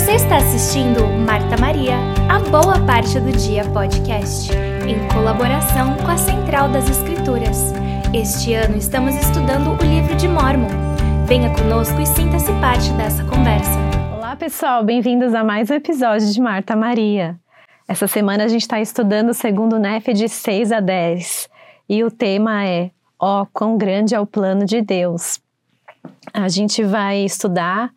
Você 0.00 0.12
está 0.12 0.38
assistindo 0.38 1.06
Marta 1.26 1.60
Maria, 1.60 1.96
a 2.26 2.38
Boa 2.38 2.80
Parte 2.86 3.20
do 3.20 3.30
Dia 3.32 3.66
podcast, 3.66 4.50
em 4.88 5.06
colaboração 5.12 5.94
com 5.98 6.10
a 6.10 6.16
Central 6.16 6.70
das 6.70 6.88
Escrituras. 6.88 7.74
Este 8.14 8.54
ano 8.54 8.78
estamos 8.78 9.14
estudando 9.14 9.78
o 9.78 9.84
livro 9.84 10.16
de 10.16 10.26
Mormon. 10.26 10.70
Venha 11.26 11.54
conosco 11.54 12.00
e 12.00 12.06
sinta-se 12.06 12.50
parte 12.62 12.90
dessa 12.94 13.22
conversa. 13.24 13.78
Olá, 14.16 14.34
pessoal, 14.36 14.82
bem-vindos 14.82 15.34
a 15.34 15.44
mais 15.44 15.70
um 15.70 15.74
episódio 15.74 16.32
de 16.32 16.40
Marta 16.40 16.74
Maria. 16.74 17.38
Essa 17.86 18.08
semana 18.08 18.44
a 18.44 18.48
gente 18.48 18.62
está 18.62 18.80
estudando 18.80 19.28
o 19.28 19.34
segundo 19.34 19.78
NEF 19.78 20.14
de 20.14 20.30
6 20.30 20.72
a 20.72 20.80
10 20.80 21.46
e 21.90 22.02
o 22.02 22.10
tema 22.10 22.64
é 22.64 22.90
Ó, 23.18 23.42
oh, 23.42 23.46
quão 23.52 23.76
grande 23.76 24.14
é 24.14 24.18
o 24.18 24.26
plano 24.26 24.64
de 24.64 24.80
Deus. 24.80 25.38
A 26.32 26.48
gente 26.48 26.82
vai 26.82 27.18
estudar. 27.18 27.90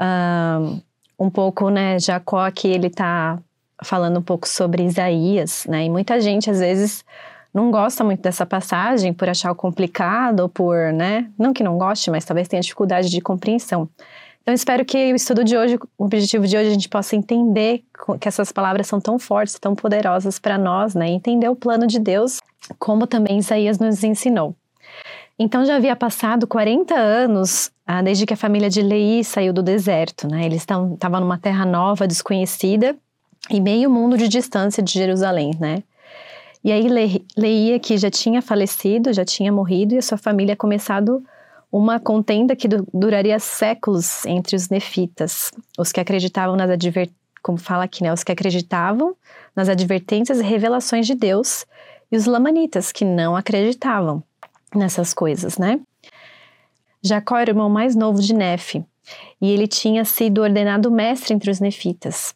Uh, 0.00 0.80
um 1.20 1.28
pouco, 1.28 1.68
né, 1.68 1.98
Jacó 1.98 2.38
aqui 2.38 2.66
ele 2.66 2.86
está 2.86 3.38
falando 3.84 4.18
um 4.18 4.22
pouco 4.22 4.48
sobre 4.48 4.82
Isaías, 4.82 5.66
né, 5.68 5.84
e 5.84 5.90
muita 5.90 6.18
gente 6.18 6.50
às 6.50 6.60
vezes 6.60 7.04
não 7.52 7.70
gosta 7.70 8.02
muito 8.02 8.22
dessa 8.22 8.46
passagem 8.46 9.12
por 9.12 9.28
achar 9.28 9.54
complicado 9.54 10.40
ou 10.40 10.48
por, 10.48 10.92
né, 10.94 11.28
não 11.38 11.52
que 11.52 11.62
não 11.62 11.76
goste, 11.76 12.10
mas 12.10 12.24
talvez 12.24 12.48
tenha 12.48 12.62
dificuldade 12.62 13.10
de 13.10 13.20
compreensão. 13.20 13.86
Então 14.40 14.54
espero 14.54 14.82
que 14.84 15.12
o 15.12 15.16
estudo 15.16 15.44
de 15.44 15.56
hoje, 15.56 15.78
o 15.98 16.04
objetivo 16.04 16.46
de 16.46 16.56
hoje 16.56 16.68
a 16.68 16.72
gente 16.72 16.88
possa 16.88 17.14
entender 17.14 17.84
que 18.18 18.26
essas 18.26 18.50
palavras 18.50 18.86
são 18.86 18.98
tão 18.98 19.18
fortes, 19.18 19.58
tão 19.58 19.74
poderosas 19.74 20.38
para 20.38 20.56
nós, 20.56 20.94
né, 20.94 21.08
entender 21.10 21.50
o 21.50 21.56
plano 21.56 21.86
de 21.86 21.98
Deus, 21.98 22.40
como 22.78 23.06
também 23.06 23.38
Isaías 23.38 23.78
nos 23.78 24.02
ensinou. 24.02 24.54
Então 25.38 25.64
já 25.64 25.76
havia 25.76 25.96
passado 25.96 26.46
40 26.46 26.94
anos 26.94 27.70
ah, 27.92 28.02
desde 28.02 28.24
que 28.24 28.32
a 28.32 28.36
família 28.36 28.70
de 28.70 28.82
Lei 28.82 29.24
saiu 29.24 29.52
do 29.52 29.64
deserto, 29.64 30.28
né? 30.28 30.46
Eles 30.46 30.62
estavam 30.62 31.20
numa 31.20 31.36
terra 31.36 31.66
nova, 31.66 32.06
desconhecida 32.06 32.94
e 33.50 33.60
meio 33.60 33.90
mundo 33.90 34.16
de 34.16 34.28
distância 34.28 34.80
de 34.80 34.92
Jerusalém, 34.92 35.50
né? 35.58 35.82
E 36.62 36.70
aí 36.70 36.86
Leia, 37.36 37.80
que 37.80 37.98
já 37.98 38.08
tinha 38.08 38.40
falecido, 38.40 39.12
já 39.12 39.24
tinha 39.24 39.50
morrido, 39.50 39.92
e 39.92 39.98
a 39.98 40.02
sua 40.02 40.16
família 40.16 40.54
começado 40.54 41.20
uma 41.72 41.98
contenda 41.98 42.54
que 42.54 42.68
duraria 42.94 43.40
séculos 43.40 44.24
entre 44.24 44.54
os 44.54 44.68
nefitas, 44.68 45.50
os 45.76 45.90
que 45.90 45.98
acreditavam 45.98 46.54
nas 46.54 46.70
como 47.42 47.58
fala 47.58 47.82
aqui, 47.82 48.04
né? 48.04 48.12
Os 48.12 48.22
que 48.22 48.30
acreditavam 48.30 49.16
nas 49.56 49.68
advertências 49.68 50.38
e 50.38 50.44
revelações 50.44 51.08
de 51.08 51.16
Deus, 51.16 51.66
e 52.12 52.16
os 52.16 52.26
lamanitas, 52.26 52.92
que 52.92 53.04
não 53.04 53.34
acreditavam 53.34 54.22
nessas 54.72 55.12
coisas, 55.12 55.58
né? 55.58 55.80
Jacó 57.02 57.36
era 57.38 57.50
o 57.50 57.52
irmão 57.52 57.68
mais 57.68 57.94
novo 57.94 58.20
de 58.20 58.34
Nefe, 58.34 58.84
e 59.40 59.50
ele 59.50 59.66
tinha 59.66 60.04
sido 60.04 60.42
ordenado 60.42 60.90
mestre 60.90 61.34
entre 61.34 61.50
os 61.50 61.60
nefitas. 61.60 62.34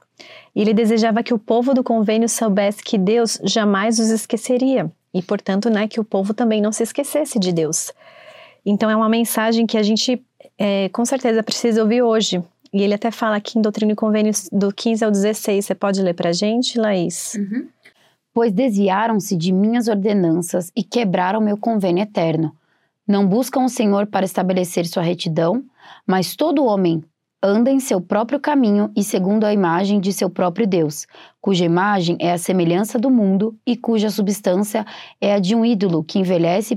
Ele 0.55 0.73
desejava 0.73 1.23
que 1.23 1.35
o 1.35 1.39
povo 1.39 1.75
do 1.75 1.85
convênio 1.85 2.29
soubesse 2.29 2.83
que 2.83 2.97
Deus 2.97 3.39
jamais 3.43 3.99
os 3.99 4.11
esqueceria, 4.11 4.91
e 5.13 5.23
portanto, 5.23 5.69
né, 5.69 5.87
que 5.87 6.01
o 6.01 6.05
povo 6.05 6.33
também 6.33 6.61
não 6.61 6.73
se 6.73 6.83
esquecesse 6.83 7.39
de 7.39 7.53
Deus. 7.53 7.93
Então 8.65 8.91
é 8.91 8.97
uma 8.97 9.09
mensagem 9.09 9.67
que 9.67 9.77
a 9.77 9.83
gente 9.83 10.23
é, 10.59 10.89
com 10.89 11.05
certeza 11.05 11.43
precisa 11.43 11.83
ouvir 11.83 12.03
hoje. 12.03 12.43
E 12.73 12.83
ele 12.83 12.95
até 12.95 13.11
fala 13.11 13.37
aqui 13.37 13.59
em 13.59 13.63
Doutrina 13.63 13.93
e 13.93 13.95
Convênios 13.97 14.49
do 14.51 14.73
15 14.73 15.05
ao 15.05 15.11
16. 15.11 15.65
Você 15.65 15.75
pode 15.77 16.03
ler 16.03 16.15
para 16.15 16.31
a 16.31 16.33
gente, 16.33 16.77
Laís? 16.77 17.35
Uhum 17.35 17.69
pois 18.35 18.53
desviaram-se 18.53 19.37
de 19.37 19.53
minhas 19.53 19.87
ordenanças 19.87 20.73
e 20.75 20.83
quebraram 20.83 21.41
meu 21.41 21.57
convênio 21.57 22.03
eterno. 22.03 22.53
Não 23.07 23.27
buscam 23.27 23.65
o 23.65 23.69
Senhor 23.69 24.07
para 24.07 24.25
estabelecer 24.25 24.87
sua 24.87 25.03
retidão, 25.03 25.63
mas 26.07 26.35
todo 26.35 26.65
homem 26.65 27.03
anda 27.43 27.71
em 27.71 27.79
seu 27.79 28.01
próprio 28.01 28.41
caminho 28.41 28.91
e 28.97 29.05
segundo 29.05 29.45
a 29.45 29.53
imagem 29.53 30.01
de 30.01 30.15
seu 30.15 30.31
próprio 30.31 30.67
Deus, 30.67 31.07
cuja 31.43 31.67
imagem 31.67 32.17
é 32.19 32.33
a 32.33 32.39
semelhança 32.39 32.99
do 32.99 33.11
mundo 33.11 33.55
e 33.67 33.77
cuja 33.77 34.09
substância 34.09 34.87
é 35.21 35.35
a 35.35 35.39
de 35.39 35.55
um 35.55 35.63
ídolo 35.63 36.03
que 36.03 36.19
envelhece 36.19 36.73
e 36.73 36.77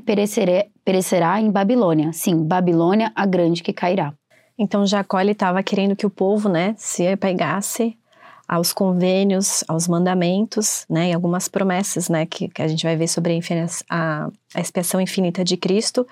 perecerá, 0.83 1.39
em 1.39 1.49
Babilônia. 1.49 2.11
Sim, 2.11 2.43
Babilônia, 2.43 3.13
a 3.15 3.25
grande 3.25 3.63
que 3.63 3.71
cairá. 3.71 4.13
Então 4.59 4.85
Jacó 4.85 5.21
estava 5.21 5.63
querendo 5.63 5.95
que 5.95 6.05
o 6.05 6.09
povo, 6.09 6.49
né, 6.49 6.75
se 6.77 7.07
apegasse 7.07 7.97
aos 8.47 8.71
convênios, 8.71 9.63
aos 9.67 9.87
mandamentos, 9.87 10.85
né, 10.89 11.09
e 11.09 11.13
algumas 11.13 11.47
promessas, 11.47 12.07
né, 12.07 12.25
que, 12.25 12.47
que 12.47 12.61
a 12.61 12.67
gente 12.67 12.83
vai 12.85 12.95
ver 12.95 13.07
sobre 13.07 13.39
a, 13.89 14.29
a 14.55 14.61
expiação 14.61 15.01
infinita 15.01 15.43
de 15.43 15.57
Cristo 15.57 16.07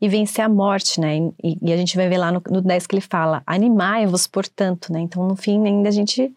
e 0.00 0.08
vencer 0.08 0.44
a 0.44 0.48
morte, 0.48 1.00
né, 1.00 1.16
e, 1.42 1.56
e 1.62 1.72
a 1.72 1.76
gente 1.76 1.96
vai 1.96 2.08
ver 2.08 2.18
lá 2.18 2.30
no, 2.30 2.42
no 2.50 2.60
10 2.60 2.86
que 2.86 2.94
ele 2.94 3.00
fala, 3.00 3.42
animai-vos, 3.46 4.26
portanto, 4.26 4.92
né, 4.92 5.00
então 5.00 5.26
no 5.26 5.34
fim 5.34 5.66
ainda 5.66 5.88
a 5.88 5.92
gente 5.92 6.30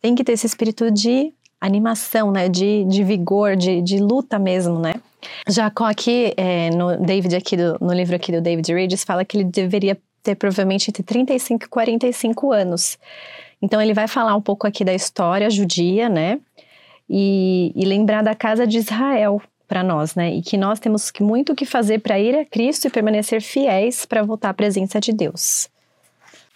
tem 0.00 0.14
que 0.14 0.22
ter 0.22 0.32
esse 0.32 0.46
espírito 0.46 0.90
de 0.90 1.32
animação, 1.60 2.30
né, 2.30 2.48
de, 2.48 2.84
de 2.84 3.02
vigor, 3.02 3.56
de, 3.56 3.82
de 3.82 3.98
luta 3.98 4.38
mesmo, 4.38 4.78
né. 4.78 4.94
Jacó 5.48 5.86
aqui, 5.86 6.34
é, 6.36 6.70
no 6.70 6.96
David 6.98 7.34
aqui, 7.34 7.56
do, 7.56 7.78
no 7.80 7.92
livro 7.92 8.14
aqui 8.14 8.30
do 8.30 8.40
David 8.40 8.72
Reeves, 8.72 9.02
fala 9.02 9.24
que 9.24 9.38
ele 9.38 9.44
deveria 9.44 9.98
ter 10.22 10.34
provavelmente 10.34 10.90
entre 10.90 11.02
35 11.02 11.64
e 11.64 11.68
45 11.68 12.52
anos. 12.52 12.98
Então 13.60 13.80
ele 13.80 13.94
vai 13.94 14.08
falar 14.08 14.34
um 14.34 14.40
pouco 14.40 14.66
aqui 14.66 14.84
da 14.84 14.94
história 14.94 15.50
judia, 15.50 16.08
né? 16.08 16.40
E, 17.08 17.72
e 17.74 17.84
lembrar 17.84 18.22
da 18.22 18.34
casa 18.34 18.66
de 18.66 18.78
Israel 18.78 19.40
para 19.66 19.82
nós, 19.82 20.14
né? 20.14 20.34
E 20.34 20.42
que 20.42 20.56
nós 20.56 20.78
temos 20.78 21.10
muito 21.20 21.52
o 21.52 21.54
que 21.54 21.64
fazer 21.64 22.00
para 22.00 22.18
ir 22.18 22.36
a 22.36 22.44
Cristo 22.44 22.86
e 22.86 22.90
permanecer 22.90 23.40
fiéis 23.40 24.04
para 24.06 24.22
voltar 24.22 24.50
à 24.50 24.54
presença 24.54 25.00
de 25.00 25.12
Deus. 25.12 25.68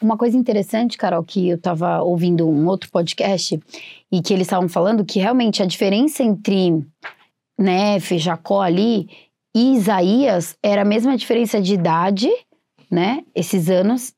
Uma 0.00 0.16
coisa 0.16 0.36
interessante, 0.36 0.96
Carol, 0.96 1.24
que 1.24 1.48
eu 1.48 1.56
estava 1.56 2.00
ouvindo 2.02 2.48
um 2.48 2.68
outro 2.68 2.88
podcast 2.90 3.58
e 4.12 4.22
que 4.22 4.32
eles 4.32 4.46
estavam 4.46 4.68
falando 4.68 5.04
que 5.04 5.18
realmente 5.18 5.62
a 5.62 5.66
diferença 5.66 6.22
entre 6.22 6.86
Nefe, 7.58 8.18
Jacó 8.18 8.62
ali 8.62 9.08
e 9.54 9.74
Isaías 9.74 10.56
era 10.62 10.82
a 10.82 10.84
mesma 10.84 11.16
diferença 11.16 11.60
de 11.60 11.74
idade, 11.74 12.30
né? 12.88 13.24
Esses 13.34 13.68
anos 13.68 14.14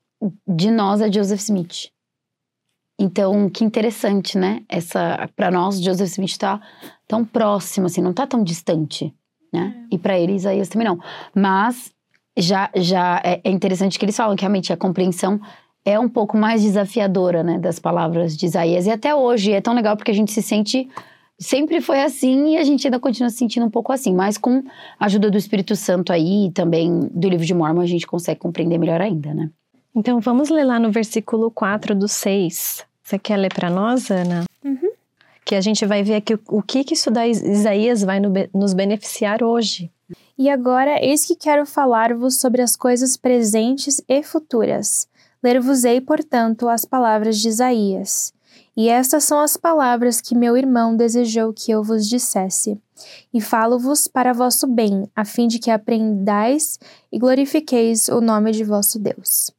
de 0.46 0.70
nós 0.70 1.00
a 1.00 1.10
Joseph 1.10 1.40
Smith. 1.40 1.90
Então, 3.02 3.48
que 3.48 3.64
interessante, 3.64 4.36
né? 4.36 4.60
Essa, 4.68 5.26
para 5.34 5.50
nós, 5.50 5.80
Joseph 5.80 6.10
Smith 6.10 6.32
está 6.32 6.60
tão 7.08 7.24
próximo, 7.24 7.86
assim, 7.86 8.02
não 8.02 8.10
está 8.10 8.26
tão 8.26 8.44
distante, 8.44 9.10
né? 9.50 9.74
É. 9.90 9.94
E 9.94 9.98
para 9.98 10.18
ele, 10.18 10.34
Isaías 10.34 10.68
também 10.68 10.86
não. 10.86 10.98
Mas 11.34 11.94
já, 12.36 12.68
já 12.76 13.18
é, 13.24 13.40
é, 13.42 13.50
interessante 13.50 13.98
que 13.98 14.04
eles 14.04 14.14
falam 14.14 14.36
que 14.36 14.42
realmente 14.42 14.70
a 14.70 14.76
compreensão 14.76 15.40
é 15.82 15.98
um 15.98 16.10
pouco 16.10 16.36
mais 16.36 16.62
desafiadora, 16.62 17.42
né? 17.42 17.58
Das 17.58 17.78
palavras 17.78 18.36
de 18.36 18.44
Isaías. 18.44 18.84
E 18.84 18.90
até 18.90 19.14
hoje 19.14 19.50
é 19.50 19.62
tão 19.62 19.72
legal 19.72 19.96
porque 19.96 20.10
a 20.10 20.14
gente 20.14 20.30
se 20.30 20.42
sente. 20.42 20.86
Sempre 21.38 21.80
foi 21.80 22.02
assim 22.02 22.50
e 22.50 22.58
a 22.58 22.64
gente 22.64 22.86
ainda 22.86 23.00
continua 23.00 23.30
se 23.30 23.38
sentindo 23.38 23.64
um 23.64 23.70
pouco 23.70 23.94
assim, 23.94 24.14
mas 24.14 24.36
com 24.36 24.62
a 24.98 25.06
ajuda 25.06 25.30
do 25.30 25.38
Espírito 25.38 25.74
Santo 25.74 26.12
aí 26.12 26.48
e 26.48 26.50
também 26.50 27.08
do 27.14 27.30
livro 27.30 27.46
de 27.46 27.54
Mormon 27.54 27.80
a 27.80 27.86
gente 27.86 28.06
consegue 28.06 28.38
compreender 28.38 28.76
melhor 28.76 29.00
ainda, 29.00 29.32
né? 29.32 29.48
Então 29.94 30.20
vamos 30.20 30.50
ler 30.50 30.64
lá 30.64 30.78
no 30.78 30.90
versículo 30.90 31.50
4 31.50 31.94
do 31.94 32.06
6. 32.06 32.89
Você 33.10 33.18
quer 33.18 33.38
ler 33.38 33.52
para 33.52 33.68
nós, 33.68 34.08
Ana? 34.08 34.44
Uhum. 34.64 34.92
Que 35.44 35.56
a 35.56 35.60
gente 35.60 35.84
vai 35.84 36.00
ver 36.00 36.14
aqui 36.14 36.38
o, 36.48 36.62
que, 36.62 36.84
que 36.84 36.94
isso 36.94 37.10
da 37.10 37.26
Isaías 37.26 38.04
vai 38.04 38.20
no, 38.20 38.32
nos 38.54 38.72
beneficiar 38.72 39.42
hoje. 39.42 39.90
E 40.38 40.48
agora, 40.48 41.04
eis 41.04 41.24
que 41.24 41.34
quero 41.34 41.66
falar-vos 41.66 42.40
sobre 42.40 42.62
as 42.62 42.76
coisas 42.76 43.16
presentes 43.16 44.00
e 44.08 44.22
futuras. 44.22 45.08
Ler-vos-ei, 45.42 46.00
portanto, 46.00 46.68
as 46.68 46.84
palavras 46.84 47.40
de 47.40 47.48
Isaías. 47.48 48.32
E 48.76 48.88
estas 48.88 49.24
são 49.24 49.40
as 49.40 49.56
palavras 49.56 50.20
que 50.20 50.36
meu 50.36 50.56
irmão 50.56 50.94
desejou 50.94 51.52
que 51.52 51.72
eu 51.72 51.82
vos 51.82 52.08
dissesse. 52.08 52.78
E 53.34 53.40
falo-vos 53.40 54.06
para 54.06 54.32
vosso 54.32 54.68
bem, 54.68 55.10
a 55.16 55.24
fim 55.24 55.48
de 55.48 55.58
que 55.58 55.72
aprendais 55.72 56.78
e 57.10 57.18
glorifiqueis 57.18 58.06
o 58.06 58.20
nome 58.20 58.52
de 58.52 58.62
vosso 58.62 59.00
Deus. 59.00 59.50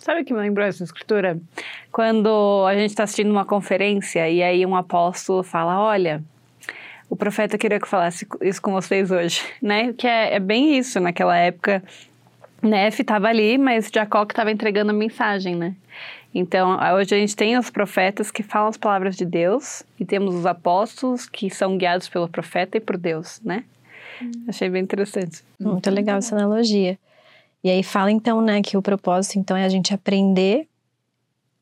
Sabe 0.00 0.22
o 0.22 0.24
que 0.24 0.32
me 0.32 0.40
lembrou 0.40 0.66
essa 0.66 0.82
escritura? 0.82 1.38
Quando 1.92 2.64
a 2.66 2.74
gente 2.74 2.88
está 2.88 3.04
assistindo 3.04 3.30
uma 3.30 3.44
conferência 3.44 4.28
e 4.30 4.42
aí 4.42 4.64
um 4.64 4.74
apóstolo 4.74 5.42
fala: 5.42 5.78
Olha, 5.78 6.24
o 7.10 7.14
profeta 7.14 7.58
queria 7.58 7.78
que 7.78 7.84
eu 7.84 7.88
falasse 7.88 8.26
isso 8.40 8.62
com 8.62 8.72
vocês 8.72 9.10
hoje, 9.10 9.42
né? 9.60 9.92
Que 9.92 10.06
é, 10.06 10.36
é 10.36 10.40
bem 10.40 10.78
isso, 10.78 10.98
naquela 10.98 11.36
época. 11.36 11.82
Nef 12.62 13.00
estava 13.00 13.28
ali, 13.28 13.58
mas 13.58 13.90
Jacó 13.92 14.24
que 14.24 14.32
estava 14.32 14.50
entregando 14.50 14.90
a 14.90 14.94
mensagem, 14.94 15.54
né? 15.54 15.74
Então, 16.34 16.78
hoje 16.94 17.14
a 17.14 17.18
gente 17.18 17.36
tem 17.36 17.58
os 17.58 17.68
profetas 17.68 18.30
que 18.30 18.42
falam 18.42 18.68
as 18.68 18.76
palavras 18.76 19.16
de 19.16 19.26
Deus 19.26 19.82
e 19.98 20.04
temos 20.04 20.34
os 20.34 20.46
apóstolos 20.46 21.26
que 21.26 21.50
são 21.50 21.76
guiados 21.76 22.08
pelo 22.08 22.28
profeta 22.28 22.78
e 22.78 22.80
por 22.80 22.96
Deus, 22.96 23.40
né? 23.44 23.64
Hum. 24.22 24.30
Achei 24.48 24.70
bem 24.70 24.82
interessante. 24.82 25.42
Muito 25.58 25.90
legal 25.90 26.18
essa 26.18 26.36
analogia. 26.36 26.98
E 27.62 27.70
aí 27.70 27.82
fala 27.82 28.10
então, 28.10 28.40
né, 28.40 28.62
que 28.62 28.76
o 28.76 28.82
propósito 28.82 29.38
então 29.38 29.56
é 29.56 29.64
a 29.64 29.68
gente 29.68 29.92
aprender 29.92 30.66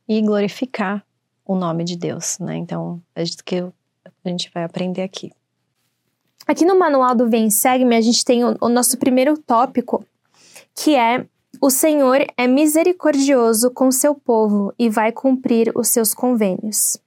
e 0.09 0.23
glorificar 0.23 1.05
o 1.45 1.57
nome 1.57 1.83
de 1.85 1.97
Deus, 1.97 2.39
né? 2.39 2.57
Então, 2.57 3.01
é 3.15 3.23
isso 3.23 3.39
que 3.45 3.57
a 3.57 4.29
gente 4.29 4.51
vai 4.55 4.65
aprender 4.65 5.03
aqui. 5.03 5.33
Aqui 6.47 6.65
no 6.65 6.79
manual 6.79 7.15
do 7.15 7.29
Vem 7.29 7.51
Segue-me, 7.51 7.97
a 7.97 8.01
gente 8.01 8.25
tem 8.25 8.45
o, 8.45 8.57
o 8.61 8.69
nosso 8.69 8.97
primeiro 8.99 9.37
tópico, 9.37 10.05
que 10.75 10.95
é 10.95 11.27
O 11.61 11.71
Senhor 11.71 12.25
é 12.37 12.47
misericordioso 12.47 13.71
com 13.71 13.91
seu 13.91 14.15
povo 14.15 14.73
e 14.79 14.89
vai 14.89 15.11
cumprir 15.11 15.73
os 15.75 15.89
seus 15.89 16.15
convênios. 16.15 16.99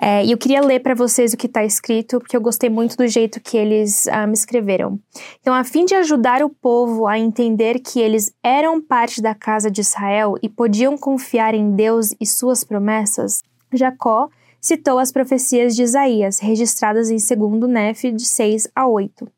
É, 0.00 0.24
e 0.24 0.32
eu 0.32 0.38
queria 0.38 0.60
ler 0.60 0.80
para 0.80 0.94
vocês 0.94 1.32
o 1.32 1.36
que 1.36 1.46
está 1.46 1.64
escrito, 1.64 2.18
porque 2.18 2.36
eu 2.36 2.40
gostei 2.40 2.68
muito 2.68 2.96
do 2.96 3.06
jeito 3.06 3.40
que 3.40 3.56
eles 3.56 4.08
ah, 4.08 4.26
me 4.26 4.34
escreveram. 4.34 4.98
Então, 5.40 5.54
a 5.54 5.64
fim 5.64 5.84
de 5.84 5.94
ajudar 5.94 6.42
o 6.42 6.50
povo 6.50 7.06
a 7.06 7.18
entender 7.18 7.78
que 7.78 8.00
eles 8.00 8.32
eram 8.42 8.80
parte 8.80 9.22
da 9.22 9.34
casa 9.34 9.70
de 9.70 9.80
Israel 9.80 10.34
e 10.42 10.48
podiam 10.48 10.98
confiar 10.98 11.54
em 11.54 11.74
Deus 11.74 12.14
e 12.20 12.26
suas 12.26 12.64
promessas, 12.64 13.40
Jacó 13.72 14.28
citou 14.60 14.98
as 14.98 15.12
profecias 15.12 15.76
de 15.76 15.82
Isaías, 15.82 16.38
registradas 16.38 17.10
em 17.10 17.16
2 17.16 17.70
Nef 17.70 18.10
de 18.10 18.24
6 18.24 18.68
a 18.74 18.86
8. 18.86 19.28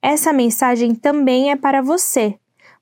Essa 0.00 0.32
mensagem 0.32 0.94
também 0.94 1.50
é 1.50 1.56
para 1.56 1.82
você, 1.82 2.36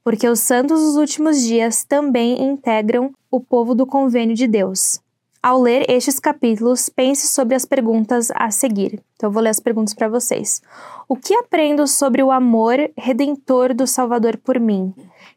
porque 0.04 0.28
os 0.28 0.40
santos 0.40 0.80
dos 0.80 0.96
últimos 0.96 1.42
dias 1.42 1.84
também 1.84 2.42
integram 2.42 3.12
o 3.30 3.40
povo 3.40 3.74
do 3.74 3.86
convênio 3.86 4.36
de 4.36 4.46
Deus. 4.46 5.00
Ao 5.46 5.62
ler 5.62 5.88
estes 5.88 6.18
capítulos, 6.18 6.88
pense 6.88 7.28
sobre 7.28 7.54
as 7.54 7.64
perguntas 7.64 8.32
a 8.34 8.50
seguir. 8.50 9.00
Então, 9.14 9.28
eu 9.28 9.30
vou 9.30 9.40
ler 9.40 9.50
as 9.50 9.60
perguntas 9.60 9.94
para 9.94 10.08
vocês. 10.08 10.60
O 11.08 11.14
que 11.14 11.32
aprendo 11.34 11.86
sobre 11.86 12.20
o 12.20 12.32
amor 12.32 12.90
redentor 12.98 13.72
do 13.72 13.86
Salvador 13.86 14.38
por 14.38 14.58
mim? 14.58 14.92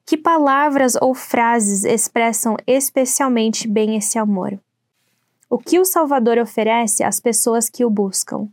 Que 0.07 0.17
palavras 0.17 0.95
ou 0.99 1.13
frases 1.13 1.83
expressam 1.83 2.57
especialmente 2.65 3.67
bem 3.67 3.97
esse 3.97 4.17
amor? 4.17 4.59
O 5.47 5.59
que 5.59 5.77
o 5.77 5.85
Salvador 5.85 6.39
oferece 6.39 7.03
às 7.03 7.19
pessoas 7.19 7.69
que 7.69 7.85
o 7.85 7.89
buscam? 7.91 8.47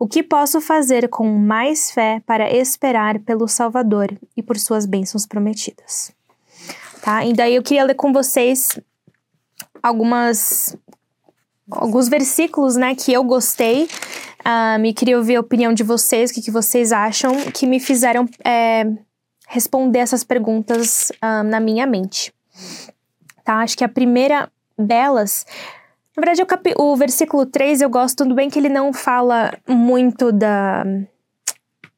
O 0.00 0.08
que 0.08 0.24
posso 0.24 0.60
fazer 0.60 1.08
com 1.08 1.28
mais 1.38 1.92
fé 1.92 2.20
para 2.26 2.52
esperar 2.52 3.20
pelo 3.20 3.46
Salvador 3.46 4.12
e 4.36 4.42
por 4.42 4.58
suas 4.58 4.84
bênçãos 4.84 5.24
prometidas? 5.24 6.10
Tá? 7.00 7.24
E 7.24 7.32
daí 7.32 7.54
eu 7.54 7.62
queria 7.62 7.84
ler 7.84 7.94
com 7.94 8.12
vocês 8.12 8.76
algumas 9.80 10.76
alguns 11.70 12.08
versículos, 12.08 12.76
né, 12.76 12.94
que 12.94 13.12
eu 13.12 13.24
gostei 13.24 13.88
um, 14.46 14.84
e 14.84 14.92
queria 14.92 15.16
ouvir 15.16 15.36
a 15.36 15.40
opinião 15.40 15.72
de 15.72 15.82
vocês, 15.82 16.30
o 16.30 16.34
que, 16.34 16.42
que 16.42 16.50
vocês 16.50 16.92
acham, 16.92 17.32
que 17.52 17.66
me 17.66 17.80
fizeram 17.80 18.28
é, 18.44 18.84
responder 19.48 19.98
essas 19.98 20.22
perguntas 20.22 21.10
um, 21.22 21.42
na 21.42 21.60
minha 21.60 21.86
mente. 21.86 22.32
Tá? 23.44 23.56
Acho 23.56 23.76
que 23.76 23.84
a 23.84 23.88
primeira 23.88 24.50
delas, 24.78 25.46
na 26.16 26.20
verdade, 26.20 26.42
o, 26.42 26.46
capi, 26.46 26.74
o 26.76 26.96
versículo 26.96 27.46
3 27.46 27.80
eu 27.80 27.90
gosto, 27.90 28.18
tudo 28.18 28.34
bem 28.34 28.48
que 28.48 28.58
ele 28.58 28.68
não 28.68 28.92
fala 28.92 29.52
muito 29.66 30.32
da. 30.32 30.84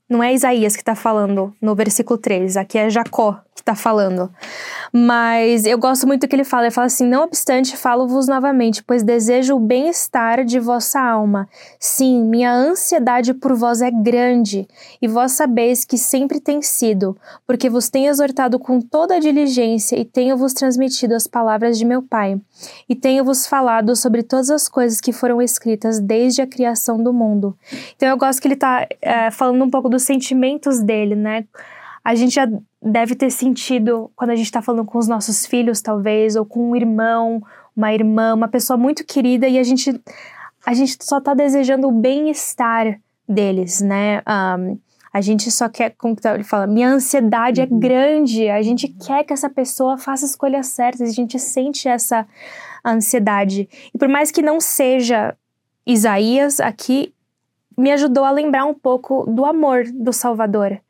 Não 0.08 0.22
é 0.22 0.32
Isaías 0.32 0.74
que 0.74 0.82
está 0.82 0.94
falando 0.94 1.54
no 1.60 1.74
versículo 1.74 2.18
3, 2.18 2.56
aqui 2.56 2.78
é 2.78 2.88
Jacó 2.88 3.42
que 3.58 3.62
está 3.62 3.74
falando. 3.74 4.30
Mas 4.92 5.66
eu 5.66 5.76
gosto 5.78 6.06
muito 6.06 6.22
do 6.22 6.28
que 6.28 6.36
ele 6.36 6.44
fala. 6.44 6.64
Ele 6.64 6.70
fala 6.70 6.86
assim: 6.86 7.06
Não 7.06 7.24
obstante, 7.24 7.76
falo-vos 7.76 8.26
novamente, 8.26 8.82
pois 8.82 9.02
desejo 9.02 9.56
o 9.56 9.60
bem-estar 9.60 10.44
de 10.44 10.58
vossa 10.58 11.00
alma. 11.00 11.48
Sim, 11.78 12.24
minha 12.24 12.52
ansiedade 12.52 13.34
por 13.34 13.54
vós 13.54 13.82
é 13.82 13.90
grande, 13.90 14.66
e 15.02 15.08
vós 15.08 15.32
sabeis 15.32 15.84
que 15.84 15.98
sempre 15.98 16.40
tem 16.40 16.62
sido, 16.62 17.16
porque 17.46 17.68
vos 17.68 17.90
tenho 17.90 18.08
exortado 18.08 18.58
com 18.58 18.80
toda 18.80 19.16
a 19.16 19.20
diligência 19.20 19.96
e 19.98 20.04
tenho-vos 20.04 20.52
transmitido 20.52 21.14
as 21.14 21.26
palavras 21.26 21.76
de 21.76 21.84
meu 21.84 22.02
Pai. 22.02 22.40
E 22.88 22.94
tenho-vos 22.94 23.46
falado 23.46 23.94
sobre 23.96 24.22
todas 24.22 24.50
as 24.50 24.68
coisas 24.68 25.00
que 25.00 25.12
foram 25.12 25.42
escritas 25.42 25.98
desde 25.98 26.40
a 26.40 26.46
criação 26.46 27.02
do 27.02 27.12
mundo. 27.12 27.56
Então 27.96 28.08
eu 28.08 28.16
gosto 28.16 28.40
que 28.40 28.46
ele 28.46 28.54
está 28.54 28.86
é, 29.02 29.30
falando 29.30 29.62
um 29.64 29.70
pouco 29.70 29.88
dos 29.98 30.04
sentimentos 30.04 30.80
dele, 30.80 31.16
né? 31.16 31.44
A 32.04 32.14
gente 32.14 32.34
já 32.34 32.48
deve 32.80 33.16
ter 33.16 33.30
sentido 33.30 34.10
quando 34.14 34.30
a 34.30 34.36
gente 34.36 34.46
está 34.46 34.62
falando 34.62 34.86
com 34.86 34.96
os 34.96 35.08
nossos 35.08 35.44
filhos, 35.44 35.82
talvez, 35.82 36.36
ou 36.36 36.46
com 36.46 36.70
um 36.70 36.76
irmão, 36.76 37.42
uma 37.76 37.92
irmã, 37.92 38.34
uma 38.34 38.48
pessoa 38.48 38.76
muito 38.76 39.04
querida 39.04 39.48
e 39.48 39.58
a 39.58 39.62
gente, 39.62 40.00
a 40.64 40.72
gente 40.72 40.96
só 41.02 41.18
está 41.18 41.34
desejando 41.34 41.88
o 41.88 41.92
bem-estar 41.92 42.98
deles, 43.28 43.80
né? 43.80 44.22
Um, 44.26 44.78
a 45.12 45.20
gente 45.20 45.50
só 45.50 45.68
quer, 45.68 45.94
como 45.98 46.16
ele 46.32 46.44
fala, 46.44 46.66
minha 46.66 46.88
ansiedade 46.88 47.60
é 47.60 47.64
uhum. 47.64 47.76
é 47.76 47.80
grande, 47.80 48.48
a 48.48 48.62
gente 48.62 48.86
quer 48.88 49.24
que 49.24 49.32
essa 49.32 49.50
pessoa 49.50 49.98
faça 49.98 50.24
escolhas 50.24 50.68
certas, 50.68 51.10
a 51.10 51.12
gente 51.12 51.38
sente 51.38 51.88
essa 51.88 52.26
ansiedade. 52.86 53.68
E 53.92 53.98
por 53.98 54.08
mais 54.08 54.30
que 54.30 54.40
não 54.40 54.60
seja 54.60 55.36
Isaías 55.84 56.60
aqui, 56.60 57.12
me 57.78 57.92
ajudou 57.92 58.24
a 58.24 58.30
lembrar 58.32 58.64
um 58.64 58.74
pouco 58.74 59.24
do 59.30 59.46
amor 59.46 59.84
do 59.84 60.12
Salvador 60.12 60.80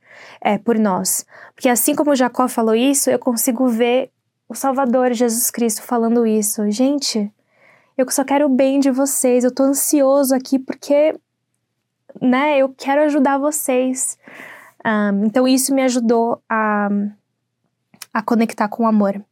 é, 0.41 0.57
por 0.57 0.79
nós. 0.79 1.27
Porque 1.55 1.69
assim 1.69 1.95
como 1.95 2.17
Jacó 2.17 2.49
falou 2.49 2.75
isso, 2.75 3.11
eu 3.11 3.19
consigo 3.19 3.69
ver 3.69 4.11
o 4.49 4.55
Salvador 4.55 5.13
Jesus 5.13 5.51
Cristo 5.51 5.83
falando 5.83 6.27
isso. 6.27 6.71
Gente, 6.71 7.31
eu 7.97 8.11
só 8.11 8.25
quero 8.25 8.47
o 8.47 8.49
bem 8.49 8.81
de 8.81 8.91
vocês, 8.91 9.45
eu 9.45 9.55
tô 9.55 9.65
ansioso 9.65 10.35
aqui 10.35 10.59
porque, 10.59 11.15
né, 12.23 12.57
eu 12.57 12.71
quero 12.71 13.03
ajudar 13.03 13.37
vocês. 13.37 14.19
Um, 14.83 15.27
então 15.27 15.47
isso 15.47 15.75
me 15.75 15.83
ajudou 15.83 16.41
a, 16.49 16.89
a 18.15 18.23
conectar 18.23 18.69
com 18.69 18.85
o 18.85 18.87
amor. 18.87 19.23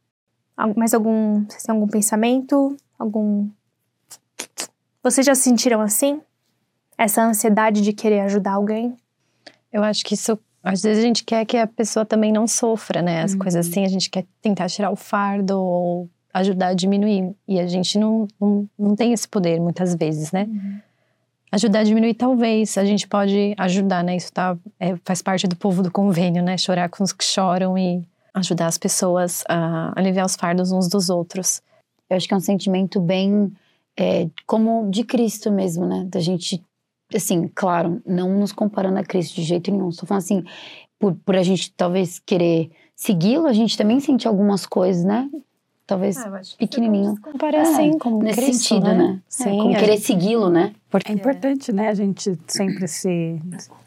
Mais 0.75 0.93
algum, 0.93 1.43
vocês 1.45 1.63
têm 1.63 1.73
algum 1.73 1.87
pensamento? 1.87 2.77
Algum... 2.99 3.49
Vocês 5.01 5.25
já 5.25 5.33
sentiram 5.33 5.81
assim? 5.81 6.21
Essa 6.97 7.23
ansiedade 7.23 7.81
de 7.81 7.93
querer 7.93 8.21
ajudar 8.21 8.53
alguém? 8.53 8.95
Eu 9.71 9.83
acho 9.83 10.03
que 10.03 10.13
isso 10.13 10.39
às 10.63 10.81
vezes 10.81 11.01
a 11.01 11.07
gente 11.07 11.23
quer 11.23 11.45
que 11.45 11.55
a 11.55 11.65
pessoa 11.65 12.05
também 12.05 12.31
não 12.31 12.45
sofra, 12.45 13.01
né? 13.01 13.21
As 13.21 13.33
uhum. 13.33 13.39
coisas 13.39 13.67
assim, 13.67 13.85
a 13.85 13.87
gente 13.87 14.09
quer 14.09 14.25
tentar 14.41 14.67
tirar 14.67 14.91
o 14.91 14.97
fardo 14.97 15.57
ou 15.57 16.09
ajudar 16.33 16.67
a 16.67 16.73
diminuir. 16.73 17.33
E 17.47 17.59
a 17.59 17.67
gente 17.67 17.97
não, 17.97 18.27
não, 18.39 18.69
não 18.77 18.95
tem 18.95 19.13
esse 19.13 19.27
poder 19.27 19.61
muitas 19.61 19.95
vezes, 19.95 20.31
né? 20.31 20.45
Uhum. 20.49 20.79
Ajudar 21.53 21.79
a 21.79 21.83
diminuir, 21.83 22.13
talvez, 22.15 22.77
a 22.77 22.83
gente 22.83 23.07
pode 23.07 23.55
ajudar, 23.57 24.03
né? 24.03 24.17
Isso 24.17 24.33
tá, 24.33 24.57
é, 24.77 24.97
faz 25.05 25.21
parte 25.21 25.47
do 25.47 25.55
povo 25.55 25.81
do 25.81 25.89
convênio, 25.89 26.43
né? 26.43 26.57
Chorar 26.57 26.89
com 26.89 27.03
os 27.03 27.13
que 27.13 27.23
choram 27.23 27.77
e 27.77 28.03
ajudar 28.33 28.67
as 28.67 28.77
pessoas 28.77 29.43
a 29.47 29.93
aliviar 29.95 30.25
os 30.25 30.35
fardos 30.35 30.71
uns 30.73 30.89
dos 30.89 31.09
outros. 31.09 31.61
Eu 32.09 32.17
acho 32.17 32.27
que 32.27 32.33
é 32.33 32.37
um 32.37 32.41
sentimento 32.41 32.99
bem 32.99 33.51
é, 33.97 34.27
como 34.45 34.89
de 34.91 35.05
Cristo 35.05 35.49
mesmo, 35.49 35.85
né? 35.85 36.05
Da 36.09 36.19
gente 36.19 36.61
assim, 37.13 37.49
claro, 37.53 38.01
não 38.05 38.37
nos 38.39 38.51
comparando 38.51 38.99
a 38.99 39.03
Cristo 39.03 39.35
de 39.35 39.43
jeito 39.43 39.71
nenhum. 39.71 39.89
Estou 39.89 40.07
falando 40.07 40.23
assim, 40.23 40.43
por, 40.99 41.15
por 41.15 41.35
a 41.35 41.43
gente 41.43 41.71
talvez 41.71 42.19
querer 42.19 42.69
segui-lo, 42.95 43.47
a 43.47 43.53
gente 43.53 43.77
também 43.77 43.99
sente 43.99 44.27
algumas 44.27 44.65
coisas, 44.65 45.03
né? 45.03 45.29
Talvez 45.85 46.17
ah, 46.17 46.41
pequenininho. 46.57 47.15
Compara 47.21 47.61
assim, 47.61 47.91
é, 47.91 47.97
como 47.97 48.21
nesse 48.21 48.41
Cristo, 48.41 48.63
sentido, 48.63 48.87
né? 48.89 48.97
né? 48.97 49.21
Sim, 49.29 49.43
é, 49.43 49.57
como 49.61 49.69
querer 49.69 49.91
gente... 49.93 50.01
segui-lo, 50.01 50.49
né? 50.49 50.73
Porque 50.89 51.13
é 51.13 51.15
importante, 51.15 51.71
né? 51.71 51.87
A 51.87 51.93
gente 51.93 52.37
sempre 52.45 52.89
se 52.89 53.39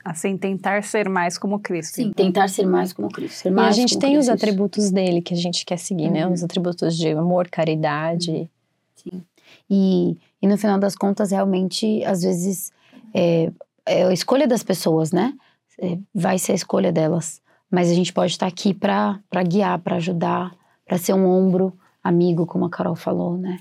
assim 0.02 0.38
tentar 0.38 0.82
ser 0.82 1.10
mais 1.10 1.36
como 1.36 1.58
Cristo. 1.58 1.96
Sim, 1.96 2.10
tentar 2.12 2.48
ser 2.48 2.64
mais 2.64 2.94
como 2.94 3.10
Cristo. 3.10 3.34
Ser 3.34 3.50
mais 3.50 3.76
e 3.76 3.80
a 3.80 3.82
gente 3.82 3.98
tem 3.98 4.14
Cristo. 4.14 4.30
os 4.30 4.34
atributos 4.34 4.90
dele 4.90 5.20
que 5.20 5.34
a 5.34 5.36
gente 5.36 5.62
quer 5.66 5.76
seguir, 5.76 6.06
uhum. 6.06 6.12
né? 6.12 6.26
Os 6.26 6.42
atributos 6.42 6.96
de 6.96 7.10
amor, 7.10 7.48
caridade. 7.50 8.50
Sim. 8.96 9.22
E, 9.68 10.16
e 10.40 10.46
no 10.46 10.56
final 10.56 10.78
das 10.78 10.96
contas, 10.96 11.32
realmente, 11.32 12.02
às 12.04 12.22
vezes 12.22 12.72
é, 13.14 13.52
é 13.86 14.04
a 14.04 14.12
escolha 14.12 14.46
das 14.46 14.62
pessoas, 14.62 15.12
né? 15.12 15.32
É, 15.78 15.98
vai 16.14 16.38
ser 16.38 16.52
a 16.52 16.56
escolha 16.56 16.92
delas. 16.92 17.40
Mas 17.70 17.90
a 17.90 17.94
gente 17.94 18.12
pode 18.12 18.32
estar 18.32 18.46
aqui 18.46 18.74
para 18.74 19.20
guiar, 19.46 19.78
para 19.78 19.96
ajudar, 19.96 20.52
para 20.86 20.98
ser 20.98 21.14
um 21.14 21.26
ombro 21.26 21.72
amigo, 22.02 22.46
como 22.46 22.64
a 22.64 22.70
Carol 22.70 22.96
falou, 22.96 23.38
né? 23.38 23.58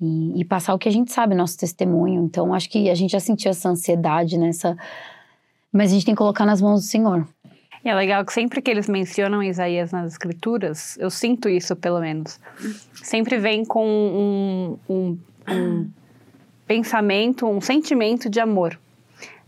E, 0.00 0.40
e, 0.40 0.44
passar 0.44 0.74
o 0.74 0.78
que 0.78 0.88
a 0.88 0.92
gente 0.92 1.12
sabe, 1.12 1.34
nosso 1.34 1.56
testemunho. 1.56 2.24
Então, 2.24 2.52
acho 2.52 2.68
que 2.68 2.90
a 2.90 2.94
gente 2.94 3.12
já 3.12 3.20
sentiu 3.20 3.50
essa 3.50 3.68
ansiedade, 3.68 4.36
nessa. 4.36 4.76
Mas 5.72 5.90
a 5.90 5.94
gente 5.94 6.04
tem 6.04 6.14
que 6.14 6.18
colocar 6.18 6.44
nas 6.44 6.60
mãos 6.60 6.82
do 6.82 6.86
Senhor. 6.86 7.26
E 7.84 7.88
é 7.88 7.94
legal 7.94 8.24
que 8.24 8.32
sempre 8.32 8.62
que 8.62 8.70
eles 8.70 8.88
mencionam 8.88 9.42
Isaías 9.42 9.92
nas 9.92 10.12
escrituras, 10.12 10.96
eu 10.98 11.10
sinto 11.10 11.48
isso 11.48 11.76
pelo 11.76 12.00
menos. 12.00 12.40
Sempre 12.94 13.38
vem 13.38 13.64
com 13.64 13.86
um, 13.86 14.78
um, 14.88 15.18
um 15.48 15.90
pensamento, 16.66 17.46
um 17.46 17.60
sentimento 17.60 18.30
de 18.30 18.40
amor. 18.40 18.78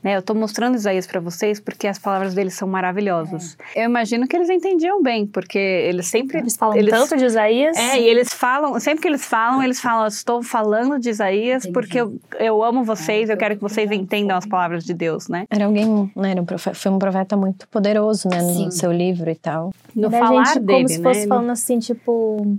Né? 0.06 0.14
Eu 0.14 0.20
estou 0.20 0.36
mostrando 0.36 0.76
Isaías 0.76 1.04
para 1.04 1.18
vocês 1.18 1.58
porque 1.58 1.88
as 1.88 1.98
palavras 1.98 2.32
dele 2.32 2.48
são 2.48 2.68
maravilhosas. 2.68 3.58
É. 3.74 3.80
Eu 3.82 3.90
imagino 3.90 4.28
que 4.28 4.36
eles 4.36 4.48
entendiam 4.48 5.02
bem, 5.02 5.26
porque 5.26 5.58
eles 5.58 6.06
sempre. 6.06 6.38
Eles 6.38 6.54
falam 6.54 6.76
eles, 6.76 6.94
tanto 6.94 7.16
de 7.16 7.24
Isaías. 7.24 7.76
É, 7.76 8.00
e 8.00 8.04
eles 8.04 8.28
falam, 8.32 8.78
sempre 8.78 9.02
que 9.02 9.08
eles 9.08 9.24
falam, 9.24 9.60
eles 9.64 9.80
falam: 9.80 10.06
Estou 10.06 10.44
falando 10.44 11.00
de 11.00 11.10
Isaías 11.10 11.64
Entendi. 11.64 11.72
porque 11.72 12.00
eu, 12.00 12.20
eu 12.38 12.62
amo 12.62 12.84
vocês, 12.84 13.28
é, 13.28 13.32
eu 13.32 13.36
quero 13.36 13.56
que 13.56 13.62
vocês 13.62 13.90
entendam 13.90 14.36
as 14.36 14.46
palavras 14.46 14.84
de 14.84 14.94
Deus, 14.94 15.26
né? 15.26 15.44
Era 15.50 15.64
alguém, 15.64 16.08
né, 16.14 16.30
era 16.30 16.40
um 16.40 16.44
profeta, 16.44 16.76
foi 16.76 16.92
um 16.92 17.00
profeta 17.00 17.36
muito 17.36 17.66
poderoso, 17.66 18.28
né, 18.28 18.40
no 18.40 18.70
seu 18.70 18.92
livro 18.92 19.28
e 19.28 19.34
tal. 19.34 19.72
No 19.92 20.08
da 20.08 20.20
falar 20.20 20.44
gente, 20.44 20.60
dele, 20.60 20.72
como 20.72 20.88
se 20.88 21.02
fosse 21.02 21.20
né? 21.22 21.26
falando 21.26 21.50
assim, 21.50 21.80
tipo. 21.80 22.56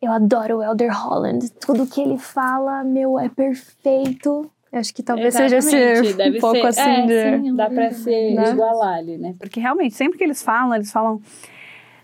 Eu 0.00 0.12
adoro 0.12 0.58
o 0.58 0.62
Elder 0.62 0.92
Holland. 0.92 1.48
Tudo 1.60 1.86
que 1.86 2.00
ele 2.00 2.18
fala, 2.18 2.84
meu, 2.84 3.18
é 3.18 3.28
perfeito. 3.28 4.48
Acho 4.72 4.94
que 4.94 5.02
talvez 5.02 5.34
Exatamente. 5.34 5.64
seja 5.64 6.16
ser 6.16 6.30
um 6.30 6.40
pouco 6.40 6.60
ser, 6.60 6.66
assim 6.66 6.90
é, 6.90 7.06
de... 7.06 7.42
Sim, 7.44 7.56
dá 7.56 7.68
pra 7.68 7.90
ser 7.90 8.34
né? 8.34 8.50
igualar 8.50 8.98
ali, 8.98 9.18
né? 9.18 9.34
Porque 9.38 9.60
realmente, 9.60 9.94
sempre 9.94 10.16
que 10.16 10.24
eles 10.24 10.42
falam, 10.42 10.74
eles 10.74 10.90
falam 10.90 11.20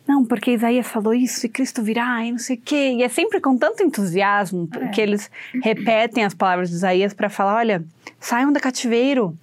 não, 0.09 0.25
porque 0.25 0.53
Isaías 0.53 0.87
falou 0.87 1.13
isso 1.13 1.45
e 1.45 1.51
Cristo 1.51 1.83
virá 1.83 2.25
e 2.25 2.33
não 2.33 2.39
sei 2.39 2.57
o 2.57 2.61
quê. 2.65 2.95
E 2.97 3.03
é 3.03 3.09
sempre 3.11 3.43
com 3.43 3.59
tanto 3.59 3.83
entusiasmo 3.83 4.67
É. 4.81 4.89
que 4.89 5.03
eles 5.03 5.31
repetem 5.63 6.25
as 6.25 6.33
palavras 6.33 6.71
de 6.71 6.77
Isaías 6.77 7.13
para 7.13 7.29
falar: 7.29 7.57
olha, 7.57 7.85
saiam 8.19 8.51
do 8.51 8.59
cativeiro, 8.59 9.37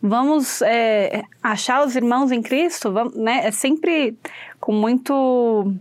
vamos 0.00 0.62
é, 0.62 1.24
achar 1.42 1.84
os 1.84 1.96
irmãos 1.96 2.30
em 2.30 2.40
Cristo, 2.40 2.92
vamos, 2.92 3.16
né? 3.16 3.48
É 3.48 3.50
sempre 3.50 4.16
com 4.60 4.72
muito. 4.72 5.74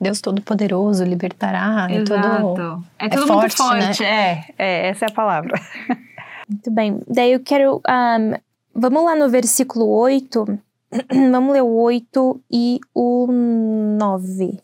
Deus 0.00 0.20
Todo-Poderoso 0.20 1.02
libertará. 1.02 1.88
É 1.90 2.04
tudo. 2.04 2.84
É 3.00 3.06
é 3.06 3.08
tudo 3.08 3.26
forte, 3.26 3.40
muito 3.40 3.56
forte. 3.56 4.04
É, 4.04 4.44
é, 4.56 4.88
essa 4.90 5.06
é 5.06 5.08
a 5.08 5.12
palavra. 5.12 5.60
Muito 6.48 6.70
bem. 6.70 7.00
Daí 7.06 7.32
eu 7.32 7.40
quero. 7.40 7.80
ahm, 7.86 8.34
vamos 8.74 9.04
lá 9.04 9.14
no 9.16 9.28
versículo 9.28 9.88
8. 9.88 10.44
vamos 11.30 11.52
ler 11.52 11.62
o 11.62 11.74
8 11.74 12.40
e 12.50 12.80
o 12.94 13.26
9, 13.28 14.60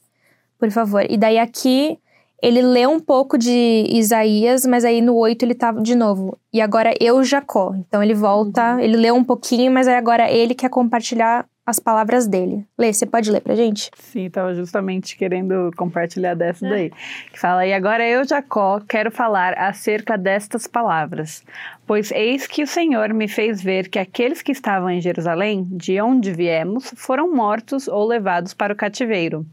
por 0.59 0.71
favor. 0.71 1.05
E 1.09 1.17
daí 1.17 1.39
aqui 1.39 1.99
ele 2.43 2.61
lê 2.61 2.87
um 2.87 2.99
pouco 2.99 3.39
de 3.39 3.87
Isaías, 3.89 4.67
mas 4.67 4.85
aí 4.85 5.01
no 5.01 5.15
8 5.15 5.45
ele 5.45 5.55
tá 5.55 5.71
de 5.71 5.95
novo. 5.95 6.37
E 6.53 6.61
agora 6.61 6.93
eu, 7.01 7.23
Jacó. 7.23 7.73
Então 7.77 8.03
ele 8.03 8.15
volta, 8.15 8.83
ele 8.83 8.97
lê 8.97 9.13
um 9.13 9.23
pouquinho, 9.23 9.71
mas 9.71 9.87
aí 9.87 9.95
agora 9.95 10.29
ele 10.29 10.53
quer 10.53 10.69
compartilhar 10.69 11.47
as 11.65 11.79
palavras 11.79 12.27
dele. 12.27 12.67
Lê, 12.77 12.93
você 12.93 13.07
pode 13.07 13.31
ler 13.31 13.41
pra 13.41 13.55
gente? 13.55 13.89
Sim, 13.95 14.27
estava 14.27 14.53
justamente 14.53 15.17
querendo 15.17 15.71
compartilhar 15.77 16.35
dessa 16.35 16.69
daí. 16.69 16.91
Que 17.33 17.39
fala, 17.39 17.65
e 17.65 17.73
agora 17.73 18.05
eu, 18.05 18.27
Jacó, 18.27 18.81
quero 18.81 19.13
falar 19.13 19.55
acerca 19.55 20.19
destas 20.19 20.67
palavras. 20.67 21.45
Pois 21.87 22.11
eis 22.11 22.49
que 22.49 22.65
o 22.65 22.67
Senhor 22.67 23.15
me 23.15 23.29
fez 23.29 23.63
ver 23.63 23.89
que 23.89 24.01
aqueles 24.01 24.43
que 24.43 24.51
estavam 24.51 24.91
em 24.91 25.01
Jerusalém, 25.01 25.65
de 25.71 26.01
onde 26.01 26.33
viemos, 26.33 26.93
foram 26.97 27.33
mortos 27.33 27.87
ou 27.87 28.05
levados 28.05 28.53
para 28.53 28.73
o 28.73 28.77
cativeiro. 28.77 29.47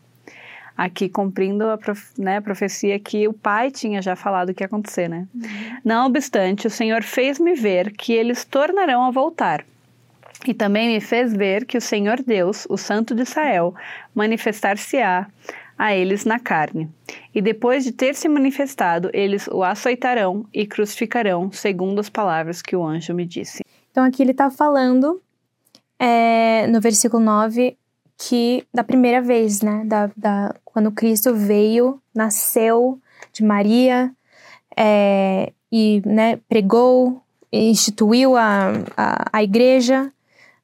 Aqui 0.80 1.10
cumprindo 1.10 1.70
a, 1.70 1.78
prof- 1.78 2.14
né, 2.18 2.38
a 2.38 2.42
profecia 2.42 2.98
que 2.98 3.28
o 3.28 3.34
pai 3.34 3.70
tinha 3.70 4.02
já 4.02 4.16
falado 4.16 4.54
que 4.54 4.64
ia 4.64 4.66
acontecer, 4.66 5.10
né? 5.10 5.28
Não 5.84 6.08
obstante, 6.08 6.68
o 6.68 6.70
Senhor 6.70 7.04
fez-me 7.04 7.54
ver 7.54 7.92
que 7.92 8.14
eles 8.14 8.46
tornarão 8.46 9.04
a 9.04 9.12
voltar. 9.12 9.66
E 10.48 10.54
também 10.54 10.88
me 10.88 11.02
fez 11.02 11.34
ver 11.34 11.66
que 11.66 11.78
o 11.78 11.82
Senhor 11.82 12.24
Deus, 12.24 12.66
o 12.70 12.78
Santo 12.78 13.14
de 13.14 13.24
Israel, 13.24 13.76
manifestar-se-á 14.16 15.28
a 15.78 15.94
eles 15.94 16.24
na 16.24 16.40
carne. 16.40 16.90
E 17.36 17.42
depois 17.42 17.84
de 17.84 17.92
ter 17.92 18.16
se 18.16 18.30
manifestado, 18.30 19.10
eles 19.14 19.48
o 19.48 19.62
açoitarão 19.62 20.46
e 20.54 20.66
crucificarão, 20.66 21.52
segundo 21.52 22.00
as 22.00 22.08
palavras 22.08 22.62
que 22.62 22.74
o 22.74 22.86
anjo 22.86 23.14
me 23.14 23.26
disse. 23.26 23.66
Então 23.92 24.06
aqui 24.06 24.24
ele 24.24 24.34
tá 24.34 24.50
falando 24.50 25.22
é, 26.00 26.68
no 26.68 26.80
versículo 26.80 27.22
9 27.22 27.78
que 28.20 28.66
da 28.74 28.84
primeira 28.84 29.22
vez, 29.22 29.62
né? 29.62 29.84
Da, 29.86 30.12
da, 30.16 30.54
quando 30.80 30.94
Cristo 30.94 31.36
veio, 31.36 32.02
nasceu 32.16 32.98
de 33.34 33.44
Maria 33.44 34.10
é, 34.78 35.52
e 35.70 36.02
né, 36.06 36.40
pregou, 36.48 37.22
instituiu 37.52 38.38
a, 38.38 38.70
a, 38.96 39.26
a 39.34 39.44
igreja 39.44 40.10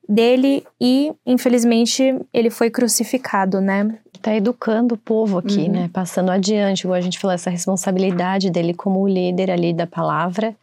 dele 0.07 0.65
e 0.79 1.11
infelizmente 1.25 2.17
ele 2.33 2.49
foi 2.49 2.69
crucificado, 2.69 3.59
né? 3.59 3.97
Tá 4.21 4.33
educando 4.33 4.95
o 4.95 4.97
povo 4.97 5.37
aqui, 5.37 5.63
Uhum. 5.63 5.71
né? 5.71 5.89
Passando 5.91 6.31
adiante, 6.31 6.87
a 6.87 7.01
gente 7.01 7.19
falou, 7.19 7.35
essa 7.35 7.49
responsabilidade 7.49 8.49
dele 8.49 8.73
como 8.73 9.05
líder 9.05 9.51
ali 9.51 9.73
da 9.73 9.85
palavra, 9.85 10.55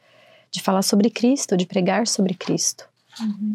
de 0.50 0.62
falar 0.62 0.80
sobre 0.80 1.10
Cristo, 1.10 1.58
de 1.58 1.66
pregar 1.66 2.06
sobre 2.06 2.32
Cristo. 2.32 2.88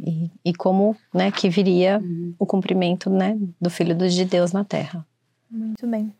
E, 0.05 0.29
e 0.45 0.53
como, 0.53 0.95
né, 1.11 1.31
que 1.31 1.49
viria 1.49 1.99
o 2.37 2.45
cumprimento, 2.45 3.09
né, 3.09 3.35
do 3.59 3.71
Filho 3.71 3.95
de 3.95 4.25
Deus 4.25 4.51
na 4.51 4.63
Terra. 4.63 5.03
Muito 5.49 5.87
bem. 5.87 6.13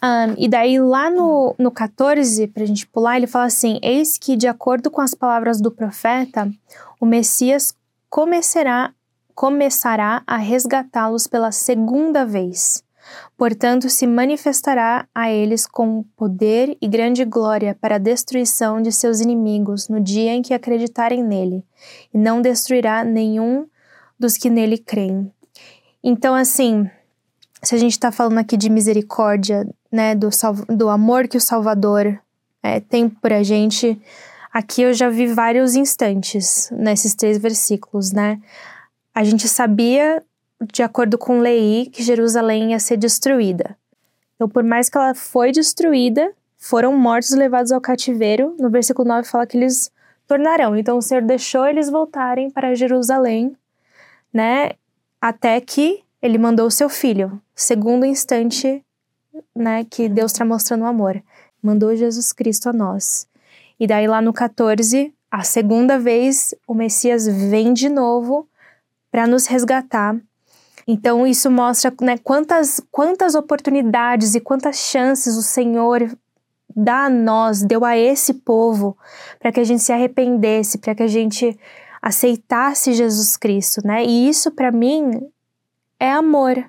Ahn, 0.00 0.34
e 0.36 0.48
daí 0.48 0.78
lá 0.78 1.10
no, 1.10 1.54
no 1.58 1.70
14, 1.70 2.46
pra 2.48 2.66
gente 2.66 2.86
pular, 2.86 3.16
ele 3.16 3.26
fala 3.26 3.46
assim: 3.46 3.78
Eis 3.82 4.18
que, 4.18 4.36
de 4.36 4.46
acordo 4.46 4.90
com 4.90 5.00
as 5.00 5.14
palavras 5.14 5.60
do 5.60 5.70
profeta, 5.70 6.50
o 7.00 7.06
Messias 7.06 7.74
começará, 8.10 8.92
começará 9.34 10.22
a 10.26 10.36
resgatá-los 10.36 11.26
pela 11.26 11.50
segunda 11.50 12.24
vez. 12.24 12.84
Portanto, 13.36 13.88
se 13.88 14.06
manifestará 14.06 15.06
a 15.14 15.30
eles 15.30 15.66
com 15.66 16.02
poder 16.16 16.76
e 16.80 16.88
grande 16.88 17.24
glória 17.24 17.76
para 17.80 17.96
a 17.96 17.98
destruição 17.98 18.82
de 18.82 18.90
seus 18.90 19.20
inimigos 19.20 19.88
no 19.88 20.00
dia 20.00 20.32
em 20.32 20.42
que 20.42 20.52
acreditarem 20.52 21.22
nele, 21.22 21.64
e 22.12 22.18
não 22.18 22.42
destruirá 22.42 23.04
nenhum 23.04 23.66
dos 24.18 24.36
que 24.36 24.50
nele 24.50 24.78
creem. 24.78 25.30
Então, 26.02 26.34
assim, 26.34 26.90
se 27.62 27.74
a 27.74 27.78
gente 27.78 27.92
está 27.92 28.12
falando 28.12 28.38
aqui 28.38 28.56
de 28.56 28.70
misericórdia, 28.70 29.66
né, 29.90 30.14
do, 30.14 30.28
do 30.68 30.88
amor 30.88 31.26
que 31.26 31.36
o 31.36 31.40
Salvador 31.40 32.18
é, 32.62 32.80
tem 32.80 33.08
por 33.08 33.32
a 33.32 33.42
gente, 33.42 34.00
aqui 34.52 34.82
eu 34.82 34.92
já 34.92 35.08
vi 35.08 35.26
vários 35.26 35.74
instantes 35.74 36.70
nesses 36.72 37.14
três 37.14 37.38
versículos, 37.38 38.12
né? 38.12 38.40
A 39.14 39.24
gente 39.24 39.48
sabia, 39.48 40.22
de 40.72 40.82
acordo 40.82 41.16
com 41.16 41.40
Lei, 41.40 41.86
que 41.86 42.02
Jerusalém 42.02 42.72
ia 42.72 42.78
ser 42.78 42.96
destruída. 42.96 43.76
Então, 44.34 44.48
por 44.48 44.62
mais 44.62 44.90
que 44.90 44.98
ela 44.98 45.14
foi 45.14 45.52
destruída, 45.52 46.32
foram 46.58 46.96
mortos 46.96 47.30
levados 47.30 47.72
ao 47.72 47.80
cativeiro. 47.80 48.54
No 48.58 48.68
versículo 48.68 49.08
9 49.08 49.26
fala 49.26 49.46
que 49.46 49.56
eles 49.56 49.90
tornarão. 50.26 50.76
Então, 50.76 50.98
o 50.98 51.02
Senhor 51.02 51.22
deixou 51.22 51.66
eles 51.66 51.88
voltarem 51.88 52.50
para 52.50 52.74
Jerusalém, 52.74 53.56
né? 54.32 54.72
Até 55.20 55.60
que 55.60 56.02
ele 56.20 56.38
mandou 56.38 56.66
o 56.66 56.70
seu 56.70 56.88
filho, 56.88 57.40
segundo 57.54 58.04
instante, 58.04 58.84
né, 59.54 59.84
que 59.84 60.08
Deus 60.08 60.32
está 60.32 60.44
mostrando 60.44 60.82
o 60.82 60.86
amor. 60.86 61.22
Mandou 61.62 61.94
Jesus 61.94 62.32
Cristo 62.32 62.68
a 62.68 62.72
nós. 62.72 63.26
E 63.78 63.86
daí 63.86 64.06
lá 64.06 64.22
no 64.22 64.32
14, 64.32 65.12
a 65.30 65.42
segunda 65.42 65.98
vez, 65.98 66.54
o 66.66 66.74
Messias 66.74 67.26
vem 67.26 67.72
de 67.72 67.88
novo 67.88 68.48
para 69.10 69.26
nos 69.26 69.46
resgatar. 69.46 70.16
Então 70.86 71.26
isso 71.26 71.50
mostra 71.50 71.92
né, 72.00 72.16
quantas, 72.18 72.80
quantas 72.90 73.34
oportunidades 73.34 74.34
e 74.34 74.40
quantas 74.40 74.76
chances 74.76 75.36
o 75.36 75.42
Senhor 75.42 76.08
dá 76.74 77.06
a 77.06 77.10
nós, 77.10 77.62
deu 77.62 77.84
a 77.84 77.96
esse 77.96 78.34
povo, 78.34 78.96
para 79.38 79.50
que 79.50 79.60
a 79.60 79.64
gente 79.64 79.82
se 79.82 79.92
arrependesse, 79.92 80.78
para 80.78 80.94
que 80.94 81.02
a 81.02 81.08
gente 81.08 81.58
aceitasse 82.00 82.92
Jesus 82.92 83.36
Cristo, 83.36 83.80
né? 83.84 84.04
E 84.04 84.28
isso 84.28 84.50
para 84.50 84.70
mim 84.70 85.26
é 85.98 86.10
amor. 86.10 86.62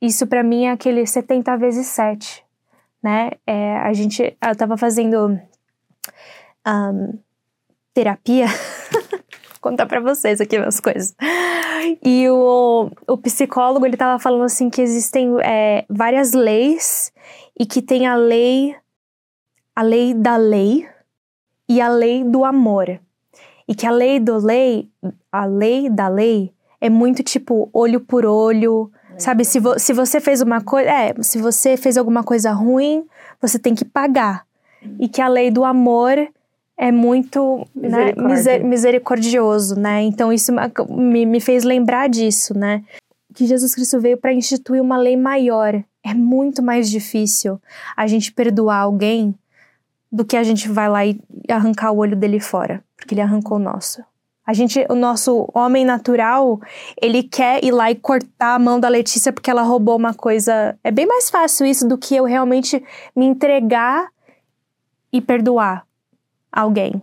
Isso 0.00 0.26
para 0.26 0.42
mim 0.42 0.66
é 0.66 0.70
aquele 0.70 1.06
70 1.06 1.56
vezes 1.56 1.86
7, 1.86 2.44
né? 3.02 3.30
É, 3.46 3.76
a 3.78 3.92
gente, 3.92 4.36
eu 4.46 4.56
tava 4.56 4.76
fazendo 4.76 5.40
ahn, 6.64 7.18
terapia, 7.92 8.46
contar 9.60 9.86
para 9.86 10.00
vocês 10.00 10.40
aqui 10.40 10.58
umas 10.58 10.80
coisas. 10.80 11.14
E 12.02 12.28
o, 12.28 12.90
o 13.08 13.16
psicólogo, 13.18 13.86
ele 13.86 13.96
tava 13.96 14.18
falando 14.18 14.44
assim 14.44 14.68
que 14.68 14.82
existem 14.82 15.28
é, 15.42 15.84
várias 15.88 16.32
leis 16.32 17.12
e 17.58 17.64
que 17.64 17.80
tem 17.80 18.06
a 18.06 18.14
lei, 18.14 18.76
a 19.74 19.82
lei 19.82 20.12
da 20.12 20.36
lei 20.36 20.88
e 21.68 21.80
a 21.80 21.88
lei 21.88 22.24
do 22.24 22.44
amor. 22.44 23.00
E 23.66 23.74
que 23.74 23.86
a 23.86 23.90
lei 23.90 24.20
do 24.20 24.36
lei, 24.36 24.90
a 25.32 25.46
lei 25.46 25.88
da 25.88 26.08
lei 26.08 26.53
é 26.86 26.90
muito 26.90 27.22
tipo 27.22 27.68
olho 27.72 28.00
por 28.00 28.26
olho, 28.26 28.90
sabe? 29.18 29.44
Se, 29.44 29.58
vo- 29.58 29.78
se 29.78 29.92
você 29.92 30.20
fez 30.20 30.40
uma 30.42 30.60
coisa, 30.60 30.90
é, 30.90 31.14
se 31.22 31.38
você 31.38 31.76
fez 31.76 31.96
alguma 31.96 32.22
coisa 32.22 32.52
ruim, 32.52 33.04
você 33.40 33.58
tem 33.58 33.74
que 33.74 33.84
pagar. 33.84 34.44
E 34.98 35.08
que 35.08 35.20
a 35.22 35.28
lei 35.28 35.50
do 35.50 35.64
amor 35.64 36.16
é 36.76 36.92
muito 36.92 37.66
né, 37.74 38.12
miser- 38.28 38.64
misericordioso, 38.64 39.78
né? 39.78 40.02
Então 40.02 40.32
isso 40.32 40.52
me, 40.90 41.24
me 41.24 41.40
fez 41.40 41.64
lembrar 41.64 42.08
disso, 42.08 42.52
né? 42.58 42.82
Que 43.34 43.46
Jesus 43.46 43.74
Cristo 43.74 44.00
veio 44.00 44.16
para 44.18 44.32
instituir 44.32 44.82
uma 44.82 44.96
lei 44.98 45.16
maior. 45.16 45.82
É 46.04 46.12
muito 46.12 46.62
mais 46.62 46.90
difícil 46.90 47.58
a 47.96 48.06
gente 48.06 48.30
perdoar 48.32 48.80
alguém 48.80 49.34
do 50.12 50.24
que 50.24 50.36
a 50.36 50.42
gente 50.42 50.68
vai 50.68 50.88
lá 50.88 51.04
e 51.06 51.18
arrancar 51.48 51.90
o 51.92 51.96
olho 51.98 52.14
dele 52.14 52.38
fora, 52.38 52.84
porque 52.96 53.14
ele 53.14 53.22
arrancou 53.22 53.56
o 53.56 53.60
nosso. 53.60 54.02
A 54.46 54.52
gente, 54.52 54.84
o 54.90 54.94
nosso 54.94 55.48
homem 55.54 55.84
natural, 55.84 56.60
ele 57.00 57.22
quer 57.22 57.64
ir 57.64 57.70
lá 57.70 57.90
e 57.90 57.94
cortar 57.94 58.54
a 58.54 58.58
mão 58.58 58.78
da 58.78 58.88
Letícia 58.88 59.32
porque 59.32 59.50
ela 59.50 59.62
roubou 59.62 59.96
uma 59.96 60.12
coisa. 60.12 60.78
É 60.84 60.90
bem 60.90 61.06
mais 61.06 61.30
fácil 61.30 61.64
isso 61.64 61.88
do 61.88 61.96
que 61.96 62.14
eu 62.14 62.24
realmente 62.24 62.82
me 63.16 63.24
entregar 63.24 64.08
e 65.10 65.20
perdoar 65.20 65.86
alguém, 66.52 67.02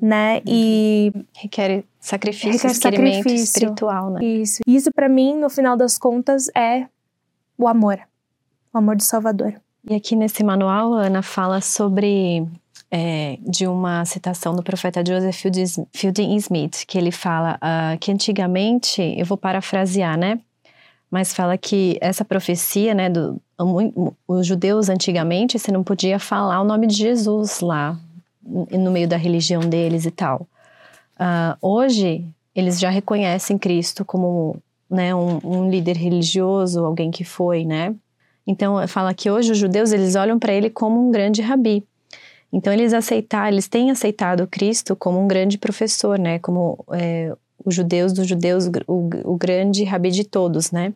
né? 0.00 0.40
E 0.46 1.12
Requer 1.34 1.84
sacrifício, 2.00 2.52
Requer 2.52 2.74
sacrifício. 2.74 3.44
espiritual, 3.44 4.10
né? 4.10 4.24
isso, 4.24 4.62
isso 4.66 4.90
para 4.92 5.08
mim, 5.08 5.34
no 5.36 5.50
final 5.50 5.76
das 5.76 5.98
contas, 5.98 6.48
é 6.56 6.86
o 7.58 7.68
amor, 7.68 7.98
o 8.72 8.78
amor 8.78 8.96
do 8.96 9.02
Salvador. 9.02 9.54
E 9.90 9.94
aqui 9.94 10.16
nesse 10.16 10.42
manual, 10.42 10.94
a 10.94 11.06
Ana 11.06 11.22
fala 11.22 11.60
sobre 11.60 12.46
é, 12.90 13.38
de 13.42 13.66
uma 13.66 14.04
citação 14.04 14.54
do 14.54 14.62
profeta 14.62 15.04
Joseph 15.06 15.42
Fielding- 15.92 16.36
Smith, 16.36 16.84
que 16.86 16.96
ele 16.96 17.10
fala 17.10 17.58
ah, 17.60 17.96
que 18.00 18.10
antigamente, 18.10 19.02
eu 19.16 19.26
vou 19.26 19.36
parafrasear, 19.36 20.16
né? 20.18 20.40
mas 21.10 21.32
fala 21.32 21.56
que 21.56 21.98
essa 22.00 22.24
profecia, 22.24 22.94
né, 22.94 23.08
do, 23.08 23.40
os 24.26 24.46
judeus 24.46 24.88
antigamente, 24.88 25.58
você 25.58 25.72
não 25.72 25.82
podia 25.82 26.18
falar 26.18 26.60
o 26.60 26.64
nome 26.64 26.86
de 26.86 26.96
Jesus 26.96 27.60
lá, 27.60 27.98
no 28.42 28.90
meio 28.90 29.08
da 29.08 29.16
religião 29.16 29.60
deles 29.60 30.04
e 30.04 30.10
tal. 30.10 30.46
Uh, 31.18 31.56
hoje, 31.60 32.24
eles 32.54 32.78
já 32.78 32.90
reconhecem 32.90 33.58
Cristo 33.58 34.04
como 34.04 34.56
né, 34.88 35.14
um, 35.14 35.38
um, 35.44 35.70
líder 35.70 35.96
religioso, 35.96 36.84
alguém 36.84 37.10
que 37.10 37.24
foi, 37.24 37.64
né? 37.64 37.94
Então, 38.46 38.86
fala 38.88 39.12
que 39.12 39.30
hoje 39.30 39.52
os 39.52 39.58
judeus, 39.58 39.92
eles 39.92 40.14
olham 40.14 40.38
para 40.38 40.52
ele 40.52 40.70
como 40.70 41.08
um 41.08 41.10
grande 41.10 41.42
rabi. 41.42 41.84
Então, 42.52 42.72
eles 42.72 42.92
aceitaram, 42.92 43.48
eles 43.48 43.68
têm 43.68 43.90
aceitado 43.90 44.46
Cristo 44.46 44.96
como 44.96 45.20
um 45.20 45.28
grande 45.28 45.58
professor, 45.58 46.18
né? 46.18 46.38
Como 46.38 46.84
é, 46.92 47.34
os 47.64 47.74
judeus 47.74 48.12
dos 48.12 48.26
judeus, 48.26 48.66
o, 48.86 49.10
o 49.24 49.36
grande 49.36 49.84
rabi 49.84 50.10
de 50.10 50.24
todos, 50.24 50.70
né? 50.70 50.94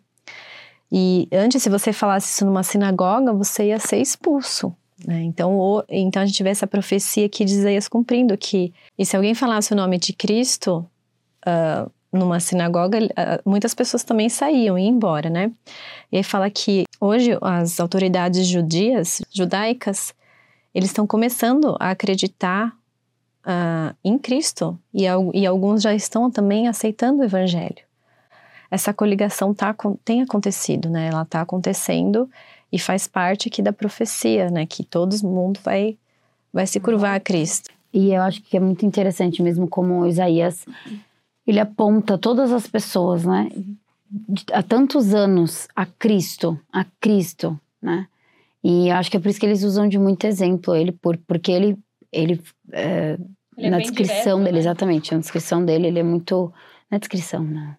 E 0.90 1.26
antes, 1.32 1.62
se 1.62 1.70
você 1.70 1.92
falasse 1.92 2.32
isso 2.34 2.44
numa 2.44 2.62
sinagoga, 2.62 3.32
você 3.32 3.68
ia 3.68 3.78
ser 3.78 3.98
expulso. 3.98 4.74
Né? 5.06 5.22
Então, 5.22 5.82
então 5.88 6.22
a 6.22 6.26
gente 6.26 6.42
vê 6.42 6.50
essa 6.50 6.66
profecia 6.66 7.26
aqui 7.26 7.44
de 7.44 7.54
Isaías 7.54 7.88
cumprindo 7.88 8.36
que, 8.36 8.72
e 8.98 9.04
se 9.04 9.16
alguém 9.16 9.34
falasse 9.34 9.72
o 9.72 9.76
nome 9.76 9.98
de 9.98 10.12
Cristo 10.12 10.86
uh, 11.46 11.90
numa 12.12 12.38
sinagoga, 12.40 12.98
uh, 12.98 13.08
muitas 13.50 13.74
pessoas 13.74 14.04
também 14.04 14.28
saíam 14.28 14.78
e 14.78 14.84
iam 14.84 14.94
embora, 14.94 15.30
né? 15.30 15.50
E 16.10 16.18
aí 16.18 16.22
fala 16.22 16.50
que 16.50 16.84
hoje 17.00 17.36
as 17.40 17.80
autoridades 17.80 18.46
judias, 18.46 19.22
judaicas, 19.30 20.14
eles 20.74 20.90
estão 20.90 21.06
começando 21.06 21.76
a 21.78 21.90
acreditar 21.90 22.76
uh, 23.46 23.94
em 24.02 24.18
Cristo 24.18 24.78
e, 24.92 25.04
e 25.34 25.46
alguns 25.46 25.82
já 25.82 25.94
estão 25.94 26.30
também 26.30 26.68
aceitando 26.68 27.20
o 27.20 27.24
Evangelho. 27.24 27.82
Essa 28.70 28.94
coligação 28.94 29.52
tá, 29.52 29.74
tem 30.04 30.22
acontecido, 30.22 30.88
né? 30.88 31.08
Ela 31.08 31.22
está 31.22 31.42
acontecendo 31.42 32.28
e 32.72 32.78
faz 32.78 33.06
parte 33.06 33.48
aqui 33.48 33.60
da 33.60 33.72
profecia, 33.72 34.50
né? 34.50 34.64
Que 34.64 34.82
todo 34.82 35.14
mundo 35.26 35.60
vai, 35.62 35.98
vai 36.50 36.66
se 36.66 36.80
curvar 36.80 37.14
a 37.14 37.20
Cristo. 37.20 37.70
E 37.92 38.14
eu 38.14 38.22
acho 38.22 38.40
que 38.40 38.56
é 38.56 38.60
muito 38.60 38.86
interessante 38.86 39.42
mesmo 39.42 39.68
como 39.68 40.06
Isaías, 40.06 40.64
ele 41.46 41.60
aponta 41.60 42.16
todas 42.16 42.50
as 42.50 42.66
pessoas, 42.66 43.24
né? 43.24 43.50
Há 44.50 44.62
tantos 44.62 45.12
anos 45.12 45.68
a 45.76 45.84
Cristo, 45.84 46.58
a 46.72 46.86
Cristo, 46.98 47.60
né? 47.80 48.06
E 48.62 48.90
acho 48.90 49.10
que 49.10 49.16
é 49.16 49.20
por 49.20 49.28
isso 49.28 49.40
que 49.40 49.46
eles 49.46 49.64
usam 49.64 49.88
de 49.88 49.98
muito 49.98 50.26
exemplo 50.26 50.74
ele, 50.74 50.92
por, 50.92 51.16
porque 51.18 51.50
ele, 51.50 51.76
ele, 52.12 52.40
é, 52.70 53.18
ele 53.56 53.66
é 53.66 53.70
na 53.70 53.78
descrição 53.78 54.38
direto, 54.38 54.38
dele, 54.38 54.52
né? 54.52 54.58
exatamente, 54.58 55.12
na 55.12 55.20
descrição 55.20 55.64
dele, 55.64 55.86
ele 55.88 55.98
é 55.98 56.02
muito, 56.02 56.52
na 56.90 56.98
descrição, 56.98 57.42
né? 57.42 57.76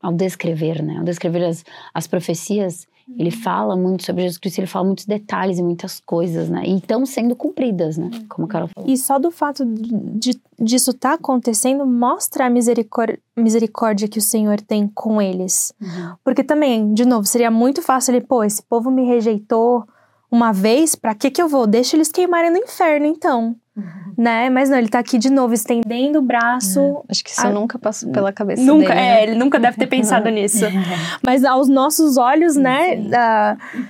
Ao 0.00 0.12
descrever, 0.12 0.82
né? 0.82 0.98
Ao 0.98 1.04
descrever 1.04 1.44
as, 1.44 1.64
as 1.94 2.06
profecias, 2.06 2.86
ele 3.18 3.30
uhum. 3.30 3.42
fala 3.42 3.76
muito 3.76 4.04
sobre 4.04 4.22
Jesus 4.22 4.38
Cristo, 4.38 4.58
ele 4.58 4.66
fala 4.66 4.86
muitos 4.86 5.04
detalhes 5.04 5.58
e 5.58 5.62
muitas 5.62 6.00
coisas, 6.00 6.48
né? 6.48 6.62
E 6.66 6.76
estão 6.76 7.04
sendo 7.04 7.36
cumpridas, 7.36 7.98
né? 7.98 8.10
Como 8.28 8.46
a 8.46 8.48
Carol 8.48 8.68
falou. 8.68 8.88
E 8.88 8.96
só 8.96 9.18
do 9.18 9.30
fato 9.30 9.64
de, 9.64 10.40
disso 10.58 10.92
estar 10.92 11.10
tá 11.10 11.14
acontecendo 11.14 11.84
mostra 11.86 12.46
a 12.46 12.50
misericórdia, 12.50 13.18
misericórdia 13.36 14.08
que 14.08 14.18
o 14.18 14.22
Senhor 14.22 14.60
tem 14.60 14.88
com 14.88 15.20
eles. 15.20 15.72
Uhum. 15.80 16.14
Porque 16.24 16.42
também, 16.42 16.94
de 16.94 17.04
novo, 17.04 17.26
seria 17.26 17.50
muito 17.50 17.82
fácil 17.82 18.14
ele, 18.14 18.24
pô, 18.24 18.42
esse 18.44 18.62
povo 18.62 18.90
me 18.90 19.04
rejeitou, 19.04 19.84
uma 20.32 20.50
vez, 20.50 20.94
para 20.94 21.14
que 21.14 21.30
que 21.30 21.42
eu 21.42 21.46
vou? 21.46 21.66
Deixa 21.66 21.94
eles 21.94 22.08
queimarem 22.08 22.50
no 22.50 22.56
inferno, 22.56 23.04
então. 23.04 23.54
Uhum. 23.76 24.14
Né? 24.16 24.48
Mas 24.48 24.70
não, 24.70 24.78
ele 24.78 24.88
tá 24.88 24.98
aqui 24.98 25.18
de 25.18 25.28
novo, 25.28 25.52
estendendo 25.52 26.20
o 26.20 26.22
braço. 26.22 26.80
É, 26.80 27.12
acho 27.12 27.22
que 27.22 27.30
isso 27.30 27.46
a... 27.46 27.50
nunca 27.50 27.78
passou 27.78 28.10
pela 28.10 28.32
cabeça 28.32 28.62
nunca, 28.62 28.88
dele. 28.88 28.88
Nunca, 28.88 28.94
é, 28.94 29.14
né? 29.14 29.22
ele 29.24 29.34
nunca 29.34 29.60
deve 29.60 29.76
ter 29.76 29.86
pensado 29.86 30.28
nisso. 30.32 30.64
Mas 31.22 31.44
aos 31.44 31.68
nossos 31.68 32.16
olhos, 32.16 32.56
né? 32.56 32.94
Uh, 32.96 33.82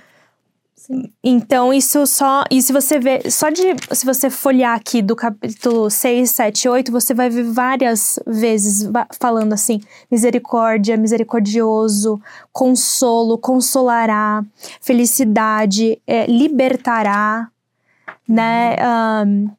então, 1.22 1.72
isso 1.72 2.06
só. 2.06 2.44
E 2.50 2.60
se 2.60 2.72
você 2.72 2.98
ver. 2.98 3.30
Só 3.30 3.50
de. 3.50 3.62
Se 3.92 4.04
você 4.04 4.28
folhear 4.30 4.74
aqui 4.74 5.02
do 5.02 5.14
capítulo 5.14 5.88
6, 5.90 6.30
7, 6.30 6.68
8, 6.68 6.92
você 6.92 7.14
vai 7.14 7.30
ver 7.30 7.44
várias 7.44 8.18
vezes 8.26 8.88
falando 9.18 9.52
assim: 9.52 9.80
misericórdia, 10.10 10.96
misericordioso, 10.96 12.20
consolo, 12.52 13.38
consolará, 13.38 14.44
felicidade, 14.80 16.00
é, 16.06 16.26
libertará, 16.26 17.48
né? 18.26 18.76
Um, 19.26 19.50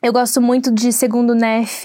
eu 0.00 0.12
gosto 0.12 0.40
muito 0.40 0.70
de 0.70 0.92
segundo 0.92 1.34
Nef 1.34 1.84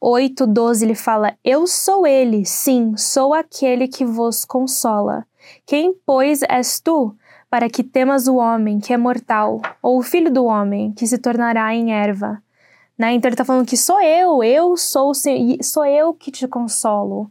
8, 0.00 0.46
12, 0.46 0.84
ele 0.84 0.94
fala: 0.94 1.34
Eu 1.44 1.66
sou 1.66 2.06
ele, 2.06 2.44
sim, 2.44 2.96
sou 2.96 3.34
aquele 3.34 3.88
que 3.88 4.04
vos 4.04 4.44
consola. 4.44 5.26
Quem, 5.66 5.94
pois, 6.06 6.42
és 6.48 6.78
tu? 6.78 7.16
Para 7.50 7.68
que 7.68 7.82
temas 7.82 8.28
o 8.28 8.36
homem 8.36 8.78
que 8.78 8.92
é 8.92 8.96
mortal, 8.96 9.60
ou 9.82 9.98
o 9.98 10.02
filho 10.02 10.30
do 10.30 10.44
homem 10.44 10.92
que 10.92 11.06
se 11.06 11.18
tornará 11.18 11.74
em 11.74 11.92
erva. 11.92 12.42
Né? 12.96 13.12
Então 13.12 13.28
ele 13.28 13.34
está 13.34 13.44
falando 13.44 13.66
que 13.66 13.76
sou 13.76 14.00
eu, 14.02 14.42
eu 14.42 14.76
sou, 14.76 15.12
sou 15.62 15.86
eu 15.86 16.12
que 16.12 16.30
te 16.30 16.46
consolo. 16.48 17.30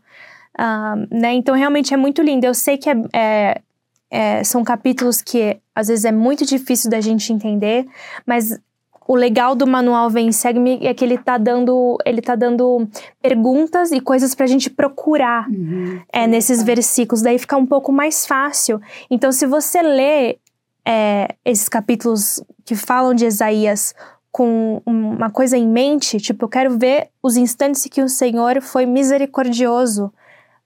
Né? 1.11 1.33
Então 1.33 1.55
realmente 1.55 1.93
é 1.93 1.97
muito 1.97 2.21
lindo. 2.21 2.45
Eu 2.45 2.53
sei 2.53 2.77
que 2.77 2.89
é, 2.89 2.95
é, 3.13 3.61
é, 4.09 4.43
são 4.43 4.63
capítulos 4.63 5.21
que 5.21 5.59
às 5.75 5.87
vezes 5.89 6.05
é 6.05 6.11
muito 6.11 6.45
difícil 6.45 6.89
da 6.89 7.01
gente 7.01 7.31
entender, 7.31 7.85
mas 8.25 8.59
o 9.07 9.15
legal 9.15 9.55
do 9.55 9.65
manual 9.65 10.09
Vem 10.09 10.31
Segue-me 10.31 10.85
é 10.85 10.93
que 10.93 11.03
ele 11.03 11.17
tá 11.17 11.37
dando, 11.37 11.97
ele 12.05 12.21
tá 12.21 12.35
dando 12.35 12.87
perguntas 13.21 13.91
e 13.91 14.01
coisas 14.01 14.35
pra 14.35 14.45
gente 14.45 14.69
procurar 14.69 15.49
uhum. 15.49 16.01
é, 16.11 16.27
nesses 16.27 16.61
versículos. 16.61 17.21
Daí 17.21 17.39
fica 17.39 17.55
um 17.55 17.65
pouco 17.65 17.91
mais 17.91 18.27
fácil. 18.27 18.81
Então, 19.09 19.31
se 19.31 19.47
você 19.47 19.81
lê 19.81 20.37
é, 20.85 21.29
esses 21.45 21.69
capítulos 21.69 22.43
que 22.65 22.75
falam 22.75 23.13
de 23.13 23.25
Isaías 23.25 23.95
com 24.29 24.81
uma 24.85 25.29
coisa 25.29 25.57
em 25.57 25.67
mente, 25.67 26.19
tipo, 26.19 26.45
eu 26.45 26.49
quero 26.49 26.77
ver 26.77 27.07
os 27.23 27.37
instantes 27.37 27.85
que 27.85 28.01
o 28.01 28.09
Senhor 28.09 28.61
foi 28.61 28.85
misericordioso, 28.85 30.13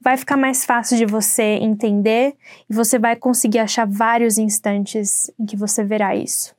vai 0.01 0.17
ficar 0.17 0.35
mais 0.35 0.65
fácil 0.65 0.97
de 0.97 1.05
você 1.05 1.59
entender 1.61 2.35
e 2.69 2.73
você 2.73 2.97
vai 2.97 3.15
conseguir 3.15 3.59
achar 3.59 3.85
vários 3.85 4.39
instantes 4.39 5.31
em 5.39 5.45
que 5.45 5.55
você 5.55 5.83
verá 5.83 6.15
isso. 6.15 6.53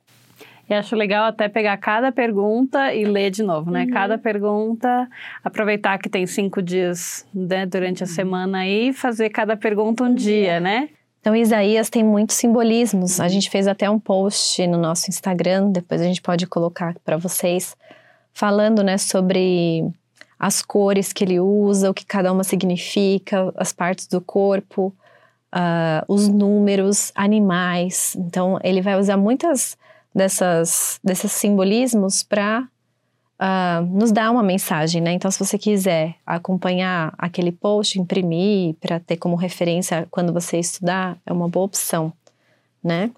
E 0.73 0.75
acho 0.75 0.95
legal 0.95 1.25
até 1.25 1.47
pegar 1.47 1.77
cada 1.77 2.11
pergunta 2.11 2.91
e 2.93 3.05
ler 3.05 3.29
de 3.29 3.43
novo, 3.43 3.69
né? 3.69 3.83
Uhum. 3.83 3.91
Cada 3.91 4.17
pergunta, 4.17 5.07
aproveitar 5.43 5.99
que 5.99 6.09
tem 6.09 6.25
cinco 6.25 6.63
dias 6.63 7.27
né, 7.31 7.65
durante 7.65 8.03
a 8.03 8.07
uhum. 8.07 8.11
semana 8.11 8.57
aí, 8.59 8.91
fazer 8.91 9.29
cada 9.29 9.55
pergunta 9.55 10.03
um, 10.03 10.07
um 10.07 10.15
dia, 10.15 10.43
dia, 10.43 10.59
né? 10.59 10.89
Então, 11.21 11.35
Isaías 11.35 11.91
tem 11.91 12.03
muitos 12.03 12.35
simbolismos. 12.35 13.19
A 13.19 13.27
gente 13.27 13.51
fez 13.51 13.67
até 13.67 13.87
um 13.87 13.99
post 13.99 14.65
no 14.65 14.77
nosso 14.77 15.09
Instagram, 15.09 15.69
depois 15.69 16.01
a 16.01 16.05
gente 16.05 16.21
pode 16.21 16.47
colocar 16.47 16.95
para 17.05 17.17
vocês, 17.17 17.77
falando, 18.33 18.83
né, 18.83 18.97
sobre 18.97 19.85
as 20.39 20.63
cores 20.63 21.13
que 21.13 21.23
ele 21.23 21.39
usa, 21.39 21.91
o 21.91 21.93
que 21.93 22.05
cada 22.05 22.33
uma 22.33 22.43
significa, 22.43 23.53
as 23.55 23.71
partes 23.71 24.07
do 24.07 24.19
corpo, 24.19 24.93
uh, 25.53 26.03
os 26.07 26.27
números, 26.27 27.11
animais. 27.13 28.15
Então, 28.17 28.59
ele 28.63 28.81
vai 28.81 28.99
usar 28.99 29.17
muitas 29.17 29.77
dessas, 30.13 30.99
desses 31.03 31.31
simbolismos 31.31 32.23
para 32.23 32.61
uh, 32.61 32.67
ah, 33.39 33.83
nos 33.87 34.11
dar 34.11 34.31
uma 34.31 34.43
mensagem, 34.43 35.01
né? 35.01 35.11
Então, 35.11 35.31
se 35.31 35.39
você 35.39 35.57
quiser 35.57 36.15
acompanhar 36.25 37.13
aquele 37.17 37.51
post, 37.51 37.99
imprimir 37.99 38.75
para 38.75 38.99
ter 38.99 39.17
como 39.17 39.35
referência 39.35 40.07
quando 40.11 40.31
você 40.31 40.59
estudar, 40.59 41.17
é 41.25 41.33
uma 41.33 41.49
boa 41.49 41.65
opção, 41.65 42.13
né? 42.83 43.11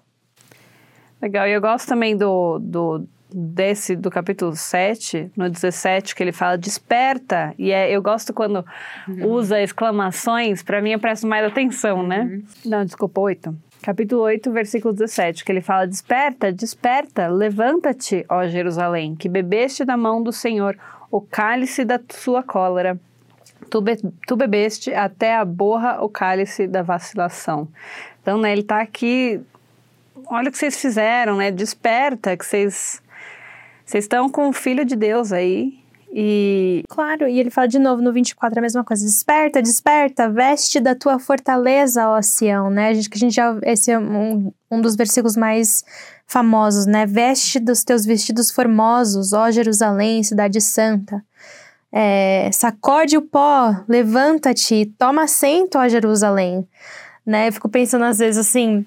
Legal, 1.20 1.46
e 1.46 1.52
eu 1.52 1.60
gosto 1.60 1.88
também 1.88 2.16
do, 2.16 2.58
do 2.58 3.06
desse 3.28 3.96
do 3.96 4.08
capítulo 4.08 4.54
7, 4.54 5.32
no 5.36 5.50
17, 5.50 6.14
que 6.14 6.22
ele 6.22 6.32
fala 6.32 6.56
desperta, 6.56 7.52
e 7.58 7.72
é, 7.72 7.90
eu 7.90 8.00
gosto 8.00 8.32
quando 8.32 8.64
uhum. 9.08 9.26
usa 9.32 9.60
exclamações, 9.60 10.62
para 10.62 10.80
mim 10.80 10.92
eu 10.92 11.00
presto 11.00 11.26
mais 11.26 11.44
atenção, 11.44 12.02
né? 12.02 12.20
Uhum. 12.20 12.44
Não, 12.64 12.84
desculpa, 12.84 13.20
8 13.20 13.65
capítulo 13.86 14.22
8, 14.22 14.50
versículo 14.50 14.92
17, 14.92 15.44
que 15.44 15.52
ele 15.52 15.60
fala: 15.60 15.86
Desperta, 15.86 16.52
desperta, 16.52 17.28
levanta-te, 17.28 18.26
ó 18.28 18.44
Jerusalém, 18.44 19.14
que 19.14 19.28
bebeste 19.28 19.84
da 19.84 19.96
mão 19.96 20.20
do 20.20 20.32
Senhor 20.32 20.76
o 21.08 21.20
cálice 21.20 21.84
da 21.84 22.00
sua 22.10 22.42
cólera. 22.42 22.98
Tu, 23.70 23.80
be 23.80 23.96
tu 24.26 24.34
bebeste 24.34 24.92
até 24.92 25.36
a 25.36 25.44
borra 25.44 26.02
o 26.02 26.08
cálice 26.08 26.66
da 26.66 26.82
vacilação. 26.82 27.68
Então, 28.20 28.40
né, 28.40 28.50
ele 28.50 28.62
está 28.62 28.80
aqui. 28.80 29.40
Olha 30.26 30.48
o 30.48 30.52
que 30.52 30.58
vocês 30.58 30.80
fizeram, 30.80 31.36
né? 31.36 31.52
Desperta, 31.52 32.36
que 32.36 32.44
vocês. 32.44 33.00
Vocês 33.84 34.02
estão 34.02 34.28
com 34.28 34.48
o 34.48 34.52
Filho 34.52 34.84
de 34.84 34.96
Deus 34.96 35.32
aí, 35.32 35.78
e 36.18 36.82
claro, 36.88 37.28
e 37.28 37.38
ele 37.38 37.50
fala 37.50 37.68
de 37.68 37.78
novo 37.78 38.00
no 38.00 38.10
24 38.10 38.58
a 38.58 38.62
mesma 38.62 38.82
coisa: 38.82 39.04
desperta, 39.04 39.60
desperta, 39.60 40.30
veste 40.30 40.80
da 40.80 40.94
tua 40.94 41.18
fortaleza, 41.18 42.08
ó 42.08 42.22
Sião, 42.22 42.70
né? 42.70 42.88
A 42.88 42.94
gente, 42.94 43.10
que 43.10 43.18
a 43.18 43.20
gente 43.20 43.34
já. 43.34 43.54
Esse 43.62 43.90
é 43.90 43.98
um, 43.98 44.50
um 44.70 44.80
dos 44.80 44.96
versículos 44.96 45.36
mais 45.36 45.84
famosos, 46.26 46.86
né? 46.86 47.04
Veste 47.04 47.60
dos 47.60 47.84
teus 47.84 48.06
vestidos 48.06 48.50
formosos, 48.50 49.34
ó 49.34 49.50
Jerusalém, 49.50 50.22
cidade 50.22 50.58
santa. 50.58 51.22
É, 51.92 52.48
sacode 52.50 53.18
o 53.18 53.22
pó, 53.22 53.76
levanta-te, 53.86 54.86
toma 54.98 55.24
assento, 55.24 55.76
ó 55.76 55.86
Jerusalém. 55.86 56.66
né? 57.26 57.48
Eu 57.48 57.52
fico 57.52 57.68
pensando 57.68 58.06
às 58.06 58.20
vezes 58.20 58.38
assim, 58.38 58.86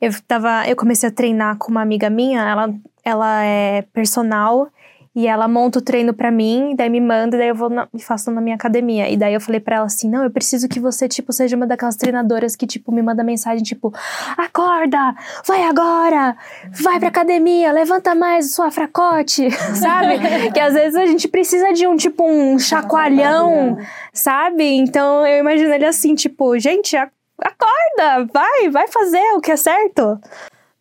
eu 0.00 0.10
tava, 0.26 0.66
eu 0.66 0.76
comecei 0.76 1.10
a 1.10 1.12
treinar 1.12 1.58
com 1.58 1.70
uma 1.70 1.82
amiga 1.82 2.08
minha, 2.08 2.40
ela, 2.40 2.74
ela 3.04 3.44
é 3.44 3.82
personal 3.92 4.70
e 5.14 5.26
ela 5.26 5.46
monta 5.46 5.78
o 5.78 5.82
treino 5.82 6.14
para 6.14 6.30
mim, 6.30 6.74
daí 6.74 6.88
me 6.88 7.00
manda, 7.00 7.36
daí 7.36 7.48
eu 7.48 7.54
vou 7.54 7.68
na, 7.68 7.86
faço 8.00 8.30
na 8.30 8.40
minha 8.40 8.56
academia. 8.56 9.10
E 9.10 9.16
daí 9.16 9.34
eu 9.34 9.40
falei 9.40 9.60
para 9.60 9.76
ela 9.76 9.86
assim: 9.86 10.08
"Não, 10.08 10.24
eu 10.24 10.30
preciso 10.30 10.68
que 10.68 10.80
você 10.80 11.06
tipo 11.06 11.32
seja 11.32 11.54
uma 11.54 11.66
daquelas 11.66 11.96
treinadoras 11.96 12.56
que 12.56 12.66
tipo 12.66 12.90
me 12.90 13.02
manda 13.02 13.22
mensagem 13.22 13.62
tipo: 13.62 13.92
"Acorda, 14.38 15.14
vai 15.46 15.64
agora, 15.64 16.34
vai 16.82 16.98
pra 16.98 17.08
academia, 17.08 17.70
levanta 17.72 18.14
mais 18.14 18.54
sua 18.54 18.70
fracote", 18.70 19.50
sabe? 19.76 20.18
que 20.52 20.60
às 20.60 20.72
vezes 20.72 20.94
a 20.94 21.04
gente 21.04 21.28
precisa 21.28 21.72
de 21.72 21.86
um 21.86 21.94
tipo 21.94 22.26
um 22.26 22.58
chacoalhão, 22.58 23.76
sabe? 24.14 24.64
Então 24.64 25.26
eu 25.26 25.40
imagino 25.40 25.74
ele 25.74 25.84
assim, 25.84 26.14
tipo, 26.14 26.58
gente, 26.58 26.96
acorda, 26.96 28.30
vai, 28.32 28.70
vai 28.70 28.88
fazer 28.88 29.22
o 29.36 29.40
que 29.40 29.52
é 29.52 29.56
certo 29.56 30.18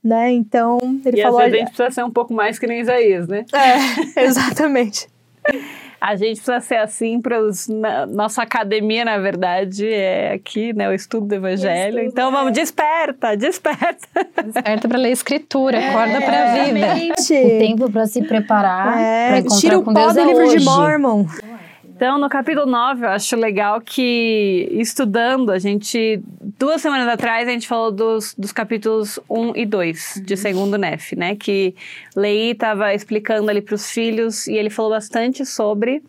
né? 0.04 0.32
Então, 0.32 0.80
ele 1.06 1.20
e 1.20 1.24
falou. 1.24 1.40
Às 1.40 1.46
vezes 1.46 1.56
a 1.56 1.60
gente 1.60 1.76
precisa 1.76 1.92
ser 1.92 2.04
um 2.04 2.12
pouco 2.12 2.34
mais 2.34 2.58
que 2.58 2.68
nem 2.68 2.82
Isaías, 2.82 3.28
né? 3.28 3.46
É, 3.54 4.22
exatamente. 4.26 5.08
A 6.02 6.16
gente 6.16 6.38
precisa 6.38 6.60
ser 6.60 6.78
assim 6.78 7.22
para 7.22 7.38
nossa 8.10 8.42
academia, 8.42 9.06
na 9.06 9.20
verdade, 9.20 9.88
é 9.88 10.34
aqui, 10.34 10.74
né, 10.74 10.90
o 10.90 10.94
estudo 10.94 11.28
do 11.28 11.36
evangelho. 11.36 12.00
Estudo, 12.00 12.12
então 12.12 12.32
vamos, 12.32 12.48
é. 12.48 12.52
desperta, 12.54 13.38
desperta. 13.38 14.08
Desperta 14.44 14.90
para 14.90 14.98
ler 14.98 15.12
escritura, 15.12 15.78
é, 15.78 15.90
acorda 15.90 16.22
para 16.22 16.44
a 16.44 16.66
vida. 16.66 16.88
O 17.16 17.60
tempo 17.60 17.92
para 17.92 18.08
se 18.08 18.24
preparar, 18.24 19.00
é, 19.00 19.28
para 19.28 19.38
encontrar 19.42 19.60
tira 19.60 19.78
o 19.78 19.84
com 19.84 19.94
pó 19.94 20.00
Deus 20.00 20.14
do 20.16 20.20
é 20.22 20.26
livro 20.26 20.44
hoje. 20.44 20.58
de 20.58 20.66
Mormon. 20.66 21.26
Então, 22.02 22.18
no 22.18 22.28
capítulo 22.30 22.66
9, 22.66 23.06
eu 23.06 23.10
acho 23.10 23.36
legal 23.36 23.80
que, 23.80 24.68
estudando, 24.72 25.52
a 25.52 25.60
gente. 25.60 26.20
Duas 26.58 26.82
semanas 26.82 27.08
atrás, 27.08 27.48
a 27.48 27.52
gente 27.52 27.68
falou 27.68 27.92
dos, 27.92 28.34
dos 28.36 28.52
capítulos 28.52 29.20
1 29.30 29.56
e 29.56 29.68
2 29.68 30.16
uhum. 30.16 30.24
de 30.24 30.36
segundo 30.36 30.80
Nef, 30.80 31.16
né? 31.16 31.36
Que 31.36 31.76
Lei 32.16 32.54
estava 32.54 32.92
explicando 32.96 33.52
ali 33.52 33.62
para 33.62 33.76
os 33.76 33.92
filhos 33.92 34.48
e 34.48 34.56
ele 34.56 34.72
falou 34.72 34.90
bastante 34.90 35.46
sobre 35.46 36.02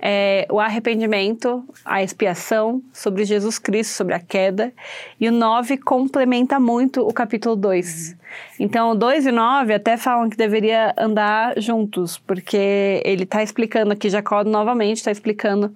é, 0.00 0.46
o 0.50 0.60
arrependimento, 0.60 1.64
a 1.84 2.02
expiação, 2.02 2.82
sobre 2.92 3.24
Jesus 3.24 3.58
Cristo, 3.58 3.92
sobre 3.92 4.14
a 4.14 4.20
queda. 4.20 4.72
E 5.20 5.28
o 5.28 5.32
9 5.32 5.78
complementa 5.78 6.60
muito 6.60 7.00
o 7.00 7.12
capítulo 7.12 7.56
2. 7.56 8.10
Uhum. 8.10 8.16
Então, 8.60 8.90
o 8.90 8.94
2 8.94 9.26
e 9.26 9.32
9 9.32 9.74
até 9.74 9.96
falam 9.96 10.30
que 10.30 10.36
deveria 10.36 10.94
andar 10.96 11.58
juntos, 11.60 12.18
porque 12.18 13.02
ele 13.04 13.24
está 13.24 13.42
explicando 13.42 13.92
aqui, 13.92 14.08
Jacó 14.08 14.44
novamente 14.44 14.98
está 14.98 15.10
explicando 15.10 15.74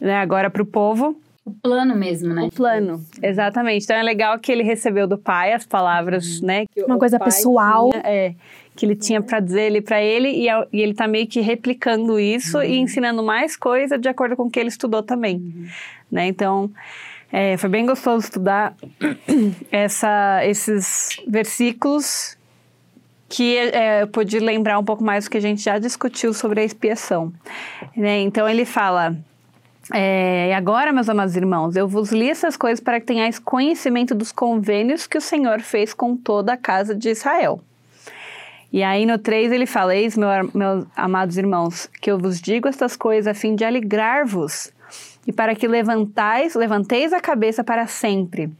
né, 0.00 0.16
agora 0.16 0.50
para 0.50 0.62
o 0.62 0.66
povo. 0.66 1.16
O 1.44 1.52
plano 1.52 1.94
mesmo, 1.94 2.34
né? 2.34 2.42
O 2.42 2.50
plano, 2.50 3.00
exatamente. 3.22 3.84
Então 3.84 3.96
é 3.96 4.02
legal 4.02 4.36
que 4.38 4.50
ele 4.50 4.64
recebeu 4.64 5.06
do 5.06 5.16
pai 5.16 5.52
as 5.52 5.64
palavras, 5.64 6.40
uhum. 6.40 6.46
né? 6.46 6.64
Uma 6.84 6.98
coisa 6.98 7.20
pessoal. 7.20 7.90
Tinha, 7.90 8.02
é, 8.04 8.34
que 8.76 8.84
ele 8.84 8.94
tinha 8.94 9.22
para 9.22 9.40
dizer 9.40 9.62
ele 9.62 9.80
para 9.80 10.00
ele 10.02 10.28
e, 10.28 10.48
e, 10.72 10.82
ele 10.82 10.94
tá 10.94 11.08
meio 11.08 11.26
que 11.26 11.40
replicando 11.40 12.20
isso 12.20 12.58
uhum. 12.58 12.64
e 12.64 12.78
ensinando 12.78 13.22
mais 13.22 13.56
coisa 13.56 13.98
de 13.98 14.08
acordo 14.08 14.36
com 14.36 14.44
o 14.44 14.50
que 14.50 14.60
ele 14.60 14.68
estudou 14.68 15.02
também, 15.02 15.36
uhum. 15.36 15.66
né? 16.12 16.26
Então 16.26 16.70
é, 17.32 17.56
foi 17.56 17.68
bem 17.68 17.86
gostoso 17.86 18.26
estudar 18.26 18.76
essa, 19.72 20.44
esses 20.44 21.20
versículos 21.26 22.36
que 23.28 23.56
é, 23.56 24.02
eu 24.02 24.06
pude 24.06 24.38
lembrar 24.38 24.78
um 24.78 24.84
pouco 24.84 25.02
mais 25.02 25.24
do 25.24 25.30
que 25.30 25.36
a 25.36 25.40
gente 25.40 25.60
já 25.60 25.78
discutiu 25.78 26.32
sobre 26.32 26.60
a 26.60 26.64
expiação, 26.64 27.32
né? 27.96 28.20
Então 28.20 28.48
ele 28.48 28.64
fala 28.64 29.16
é, 29.92 30.48
e 30.48 30.52
agora, 30.52 30.92
meus 30.92 31.08
amados 31.08 31.36
irmãos, 31.36 31.76
eu 31.76 31.86
vos 31.86 32.10
li 32.10 32.28
essas 32.28 32.56
coisas 32.56 32.80
para 32.80 33.00
que 33.00 33.06
tenhais 33.06 33.38
conhecimento 33.38 34.14
dos 34.14 34.32
convênios 34.32 35.06
que 35.06 35.16
o 35.16 35.20
Senhor 35.20 35.60
fez 35.60 35.94
com 35.94 36.16
toda 36.16 36.52
a 36.52 36.56
casa 36.56 36.94
de 36.94 37.10
Israel. 37.10 37.60
E 38.72 38.82
aí 38.82 39.06
no 39.06 39.18
3 39.18 39.52
ele 39.52 39.66
fala: 39.66 39.94
Eis, 39.94 40.16
meu, 40.16 40.28
meus 40.54 40.86
amados 40.96 41.38
irmãos, 41.38 41.88
que 42.00 42.10
eu 42.10 42.18
vos 42.18 42.40
digo 42.40 42.68
estas 42.68 42.96
coisas 42.96 43.26
a 43.26 43.34
fim 43.34 43.54
de 43.54 43.64
alegrar-vos 43.64 44.72
e 45.26 45.32
para 45.32 45.54
que 45.54 45.66
levantais, 45.66 46.54
levanteis 46.54 47.12
a 47.12 47.20
cabeça 47.20 47.64
para 47.64 47.86
sempre, 47.86 48.50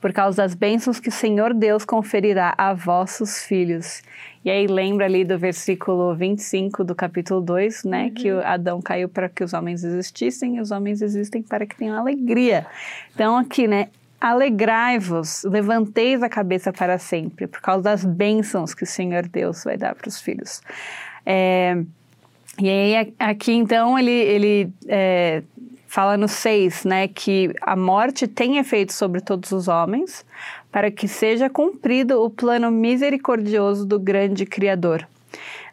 por 0.00 0.12
causa 0.12 0.42
das 0.42 0.54
bênçãos 0.54 0.98
que 0.98 1.10
o 1.10 1.12
Senhor 1.12 1.52
Deus 1.52 1.84
conferirá 1.84 2.54
a 2.56 2.72
vossos 2.72 3.44
filhos. 3.44 4.02
E 4.42 4.50
aí 4.50 4.66
lembra 4.66 5.04
ali 5.04 5.24
do 5.24 5.38
versículo 5.38 6.14
25 6.14 6.82
do 6.82 6.94
capítulo 6.94 7.40
2, 7.42 7.84
né, 7.84 8.04
uhum. 8.04 8.14
que 8.14 8.30
Adão 8.30 8.80
caiu 8.80 9.08
para 9.08 9.28
que 9.28 9.44
os 9.44 9.52
homens 9.52 9.84
existissem 9.84 10.56
e 10.56 10.60
os 10.60 10.70
homens 10.70 11.02
existem 11.02 11.42
para 11.42 11.66
que 11.66 11.76
tenham 11.76 11.98
alegria. 11.98 12.66
Então 13.14 13.36
aqui, 13.36 13.68
né, 13.68 13.88
Alegrai-vos, 14.24 15.44
levanteis 15.44 16.22
a 16.22 16.30
cabeça 16.30 16.72
para 16.72 16.98
sempre, 16.98 17.46
por 17.46 17.60
causa 17.60 17.82
das 17.82 18.06
bênçãos 18.06 18.72
que 18.72 18.82
o 18.82 18.86
Senhor 18.86 19.28
Deus 19.28 19.62
vai 19.64 19.76
dar 19.76 19.94
para 19.94 20.08
os 20.08 20.18
filhos. 20.18 20.62
É, 21.26 21.76
e 22.58 22.66
aí, 22.66 23.14
aqui 23.18 23.52
então, 23.52 23.98
ele, 23.98 24.10
ele 24.10 24.72
é, 24.88 25.42
fala 25.86 26.16
no 26.16 26.26
6, 26.26 26.86
né, 26.86 27.06
que 27.06 27.52
a 27.60 27.76
morte 27.76 28.26
tem 28.26 28.56
efeito 28.56 28.94
sobre 28.94 29.20
todos 29.20 29.52
os 29.52 29.68
homens, 29.68 30.24
para 30.72 30.90
que 30.90 31.06
seja 31.06 31.50
cumprido 31.50 32.22
o 32.22 32.30
plano 32.30 32.70
misericordioso 32.70 33.84
do 33.84 34.00
grande 34.00 34.46
Criador. 34.46 35.06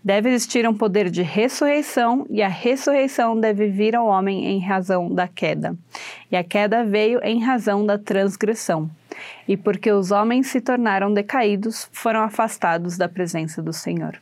Deve 0.04 0.30
existir 0.30 0.68
um 0.68 0.74
poder 0.74 1.12
de 1.12 1.22
ressurreição, 1.22 2.26
e 2.30 2.42
a 2.42 2.48
ressurreição 2.48 3.40
deve 3.40 3.68
vir 3.68 3.96
ao 3.96 4.08
homem 4.08 4.46
em 4.48 4.60
razão 4.60 5.14
da 5.14 5.28
queda. 5.28 5.78
E 6.32 6.36
a 6.36 6.44
queda 6.44 6.84
veio 6.84 7.20
em 7.24 7.40
razão 7.40 7.86
da 7.86 8.00
transgressão. 8.00 8.90
E 9.48 9.56
porque 9.56 9.92
os 9.92 10.10
homens 10.10 10.48
se 10.48 10.60
tornaram 10.60 11.14
decaídos, 11.14 11.88
foram 11.92 12.22
afastados 12.22 12.98
da 12.98 13.08
presença 13.08 13.62
do 13.62 13.72
Senhor. 13.72 14.20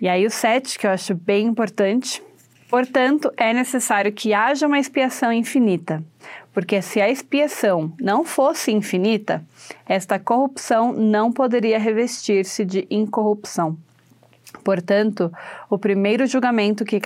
E 0.00 0.08
aí 0.08 0.24
o 0.24 0.30
7, 0.30 0.78
que 0.78 0.86
eu 0.86 0.90
acho 0.90 1.14
bem 1.14 1.46
importante. 1.46 2.22
Portanto, 2.68 3.30
é 3.36 3.52
necessário 3.52 4.10
que 4.10 4.32
haja 4.32 4.66
uma 4.66 4.78
expiação 4.78 5.30
infinita, 5.30 6.02
porque 6.54 6.80
se 6.80 7.02
a 7.02 7.10
expiação 7.10 7.92
não 8.00 8.24
fosse 8.24 8.72
infinita, 8.72 9.44
esta 9.86 10.18
corrupção 10.18 10.94
não 10.94 11.30
poderia 11.30 11.78
revestir-se 11.78 12.64
de 12.64 12.86
incorrupção. 12.90 13.76
Portanto, 14.64 15.32
o 15.68 15.78
primeiro 15.78 16.26
julgamento 16.26 16.84
que, 16.84 17.00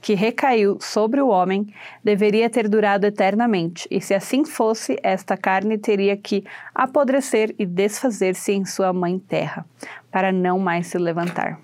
que 0.00 0.14
recaiu 0.14 0.78
sobre 0.80 1.20
o 1.20 1.28
homem 1.28 1.72
deveria 2.04 2.50
ter 2.50 2.68
durado 2.68 3.06
eternamente, 3.06 3.86
e 3.90 4.00
se 4.00 4.12
assim 4.12 4.44
fosse, 4.44 4.98
esta 5.02 5.36
carne 5.36 5.78
teria 5.78 6.16
que 6.16 6.44
apodrecer 6.74 7.54
e 7.58 7.64
desfazer-se 7.64 8.52
em 8.52 8.64
sua 8.64 8.92
mãe 8.92 9.18
terra, 9.18 9.64
para 10.10 10.32
não 10.32 10.58
mais 10.58 10.88
se 10.88 10.98
levantar. 10.98 11.58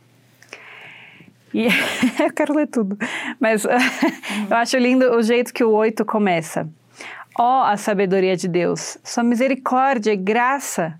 E 1.52 1.66
eu 2.22 2.32
quero 2.32 2.54
ler 2.54 2.68
tudo, 2.68 2.96
mas 3.40 3.64
eu 4.48 4.56
acho 4.56 4.76
lindo 4.76 5.10
o 5.16 5.22
jeito 5.22 5.52
que 5.52 5.64
o 5.64 5.72
oito 5.72 6.04
começa. 6.04 6.68
Ó 7.38 7.60
oh, 7.60 7.64
a 7.64 7.76
sabedoria 7.76 8.36
de 8.36 8.48
Deus, 8.48 8.98
sua 9.04 9.22
misericórdia 9.22 10.12
e 10.12 10.16
graça 10.16 10.98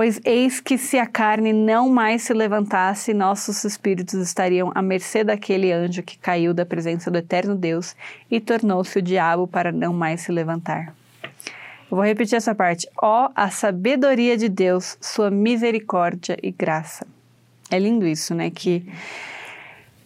Pois 0.00 0.18
eis 0.24 0.60
que 0.60 0.78
se 0.78 0.98
a 0.98 1.04
carne 1.04 1.52
não 1.52 1.90
mais 1.90 2.22
se 2.22 2.32
levantasse, 2.32 3.12
nossos 3.12 3.64
espíritos 3.64 4.14
estariam 4.14 4.72
à 4.74 4.80
mercê 4.80 5.22
daquele 5.22 5.70
anjo 5.70 6.02
que 6.02 6.16
caiu 6.16 6.54
da 6.54 6.64
presença 6.64 7.10
do 7.10 7.18
eterno 7.18 7.54
Deus 7.54 7.94
e 8.30 8.40
tornou-se 8.40 8.98
o 8.98 9.02
diabo 9.02 9.46
para 9.46 9.70
não 9.70 9.92
mais 9.92 10.22
se 10.22 10.32
levantar. 10.32 10.94
Eu 11.22 11.98
vou 11.98 12.02
repetir 12.02 12.34
essa 12.34 12.54
parte. 12.54 12.88
Ó, 12.96 13.26
oh, 13.26 13.32
a 13.36 13.50
sabedoria 13.50 14.38
de 14.38 14.48
Deus, 14.48 14.96
sua 15.02 15.30
misericórdia 15.30 16.38
e 16.42 16.50
graça. 16.50 17.06
É 17.70 17.78
lindo 17.78 18.06
isso, 18.06 18.34
né? 18.34 18.48
Que 18.48 18.90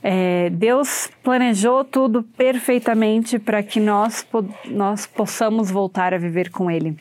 é, 0.06 0.50
Deus 0.50 1.08
planejou 1.22 1.82
tudo 1.82 2.22
perfeitamente 2.22 3.38
para 3.38 3.62
que 3.62 3.80
nós, 3.80 4.26
nós 4.66 5.06
possamos 5.06 5.70
voltar 5.70 6.12
a 6.12 6.18
viver 6.18 6.50
com 6.50 6.70
Ele. 6.70 6.94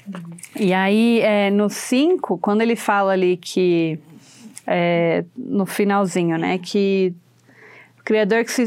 E 0.57 0.71
aí, 0.71 1.19
é, 1.19 1.51
no 1.51 1.69
5, 1.69 2.37
quando 2.37 2.61
ele 2.61 2.77
fala 2.77 3.11
ali 3.11 3.35
que, 3.35 3.99
é, 4.65 5.25
no 5.35 5.65
finalzinho, 5.65 6.37
né, 6.37 6.57
que 6.57 7.13
o 7.99 8.03
Criador 8.05 8.45
que 8.45 8.51
se 8.51 8.65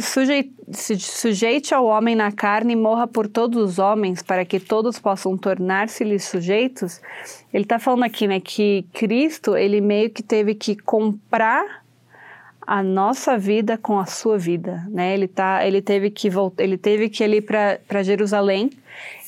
se 0.70 0.98
sujeite 0.98 1.72
ao 1.72 1.86
homem 1.86 2.14
na 2.14 2.30
carne 2.30 2.74
e 2.74 2.76
morra 2.76 3.06
por 3.06 3.28
todos 3.28 3.62
os 3.62 3.78
homens, 3.78 4.20
para 4.20 4.44
que 4.44 4.60
todos 4.60 4.98
possam 4.98 5.34
tornar-se-lhes 5.38 6.24
sujeitos, 6.24 7.00
ele 7.54 7.62
está 7.62 7.78
falando 7.78 8.02
aqui, 8.02 8.26
né, 8.26 8.38
que 8.38 8.84
Cristo, 8.92 9.56
ele 9.56 9.80
meio 9.80 10.10
que 10.10 10.22
teve 10.22 10.54
que 10.54 10.76
comprar 10.76 11.85
a 12.66 12.82
nossa 12.82 13.38
vida 13.38 13.78
com 13.78 13.98
a 13.98 14.06
sua 14.06 14.36
vida, 14.36 14.84
né? 14.88 15.14
Ele 15.14 15.28
tá, 15.28 15.64
ele 15.64 15.80
teve 15.80 16.10
que 16.10 16.28
voltar, 16.28 16.64
ele 16.64 16.76
teve 16.76 17.08
que 17.08 17.24
ir 17.24 17.42
para 17.42 18.02
Jerusalém 18.02 18.70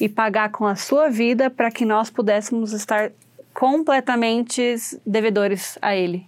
e 0.01 0.09
pagar 0.09 0.51
com 0.51 0.67
a 0.67 0.75
sua 0.75 1.09
vida 1.09 1.49
para 1.49 1.71
que 1.71 1.85
nós 1.85 2.11
pudéssemos 2.11 2.73
estar 2.73 3.13
completamente 3.55 4.77
devedores 5.07 5.79
a 5.81 5.95
ele, 5.95 6.27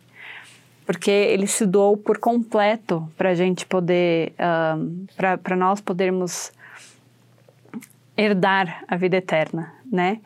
porque 0.86 1.10
ele 1.10 1.46
se 1.46 1.66
doou 1.66 1.96
por 1.96 2.18
completo 2.18 3.08
para 3.16 3.30
a 3.30 3.34
gente 3.34 3.66
poder, 3.66 4.32
um, 4.76 5.06
para 5.16 5.56
nós 5.56 5.80
podermos 5.80 6.52
herdar 8.16 8.84
a 8.86 8.96
vida 8.96 9.16
eterna, 9.16 9.72
né? 9.90 10.20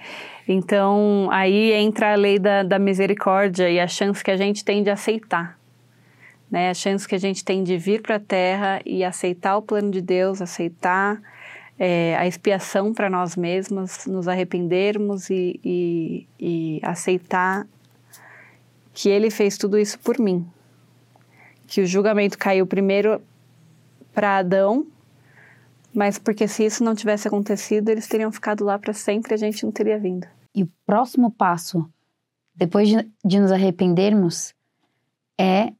Então, 0.46 1.28
aí 1.30 1.72
entra 1.72 2.12
a 2.12 2.16
lei 2.16 2.38
da, 2.38 2.62
da 2.62 2.78
misericórdia 2.78 3.70
e 3.70 3.80
a 3.80 3.86
chance 3.86 4.22
que 4.22 4.30
a 4.30 4.36
gente 4.36 4.64
tem 4.64 4.82
de 4.82 4.90
aceitar, 4.90 5.58
né? 6.54 6.70
A 6.70 6.74
chance 6.74 7.08
que 7.08 7.16
a 7.16 7.18
gente 7.18 7.44
tem 7.44 7.64
de 7.64 7.76
vir 7.76 8.00
para 8.00 8.14
a 8.14 8.20
Terra 8.20 8.80
e 8.86 9.02
aceitar 9.02 9.56
o 9.56 9.62
plano 9.62 9.90
de 9.90 10.00
Deus, 10.00 10.40
aceitar 10.40 11.20
é, 11.76 12.16
a 12.16 12.28
expiação 12.28 12.94
para 12.94 13.10
nós 13.10 13.34
mesmos, 13.34 14.06
nos 14.06 14.28
arrependermos 14.28 15.30
e, 15.30 15.58
e, 15.64 16.28
e 16.38 16.80
aceitar 16.80 17.66
que 18.92 19.08
Ele 19.08 19.32
fez 19.32 19.58
tudo 19.58 19.76
isso 19.76 19.98
por 19.98 20.16
mim. 20.20 20.46
Que 21.66 21.80
o 21.80 21.86
julgamento 21.86 22.38
caiu 22.38 22.68
primeiro 22.68 23.20
para 24.12 24.38
Adão, 24.38 24.86
mas 25.92 26.20
porque 26.20 26.46
se 26.46 26.64
isso 26.64 26.84
não 26.84 26.94
tivesse 26.94 27.26
acontecido, 27.26 27.88
eles 27.88 28.06
teriam 28.06 28.30
ficado 28.30 28.64
lá 28.64 28.78
para 28.78 28.92
sempre 28.92 29.32
e 29.32 29.34
a 29.34 29.38
gente 29.38 29.64
não 29.64 29.72
teria 29.72 29.98
vindo. 29.98 30.28
E 30.54 30.62
o 30.62 30.70
próximo 30.86 31.32
passo, 31.32 31.84
depois 32.54 32.88
de, 32.88 33.10
de 33.24 33.40
nos 33.40 33.50
arrependermos, 33.50 34.54
é 35.36 35.72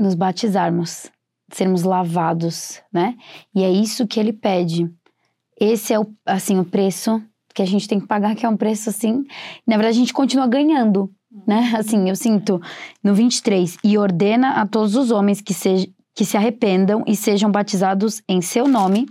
nos 0.00 0.14
batizarmos, 0.14 1.10
sermos 1.52 1.82
lavados, 1.82 2.80
né? 2.92 3.16
E 3.54 3.62
é 3.62 3.70
isso 3.70 4.06
que 4.06 4.18
ele 4.18 4.32
pede. 4.32 4.90
Esse 5.58 5.92
é 5.92 6.00
o, 6.00 6.06
assim, 6.24 6.58
o 6.58 6.64
preço 6.64 7.22
que 7.54 7.62
a 7.62 7.66
gente 7.66 7.86
tem 7.86 8.00
que 8.00 8.06
pagar, 8.06 8.34
que 8.34 8.46
é 8.46 8.48
um 8.48 8.56
preço 8.56 8.88
assim. 8.88 9.24
Na 9.66 9.76
verdade, 9.76 9.96
a 9.96 10.00
gente 10.00 10.12
continua 10.12 10.46
ganhando, 10.46 11.10
né? 11.46 11.74
Assim, 11.76 12.08
eu 12.08 12.16
sinto 12.16 12.60
no 13.02 13.14
23, 13.14 13.76
e 13.84 13.98
ordena 13.98 14.52
a 14.52 14.66
todos 14.66 14.96
os 14.96 15.10
homens 15.10 15.40
que, 15.40 15.52
se, 15.52 15.92
que 16.14 16.24
se 16.24 16.36
arrependam 16.36 17.04
e 17.06 17.14
sejam 17.14 17.50
batizados 17.50 18.22
em 18.28 18.40
seu 18.40 18.66
nome, 18.66 19.06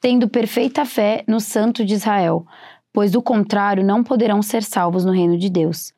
tendo 0.00 0.28
perfeita 0.28 0.84
fé 0.84 1.24
no 1.26 1.40
Santo 1.40 1.84
de 1.84 1.94
Israel, 1.94 2.44
pois 2.92 3.10
do 3.10 3.22
contrário 3.22 3.84
não 3.84 4.04
poderão 4.04 4.42
ser 4.42 4.62
salvos 4.62 5.04
no 5.04 5.12
reino 5.12 5.38
de 5.38 5.48
Deus. 5.48 5.92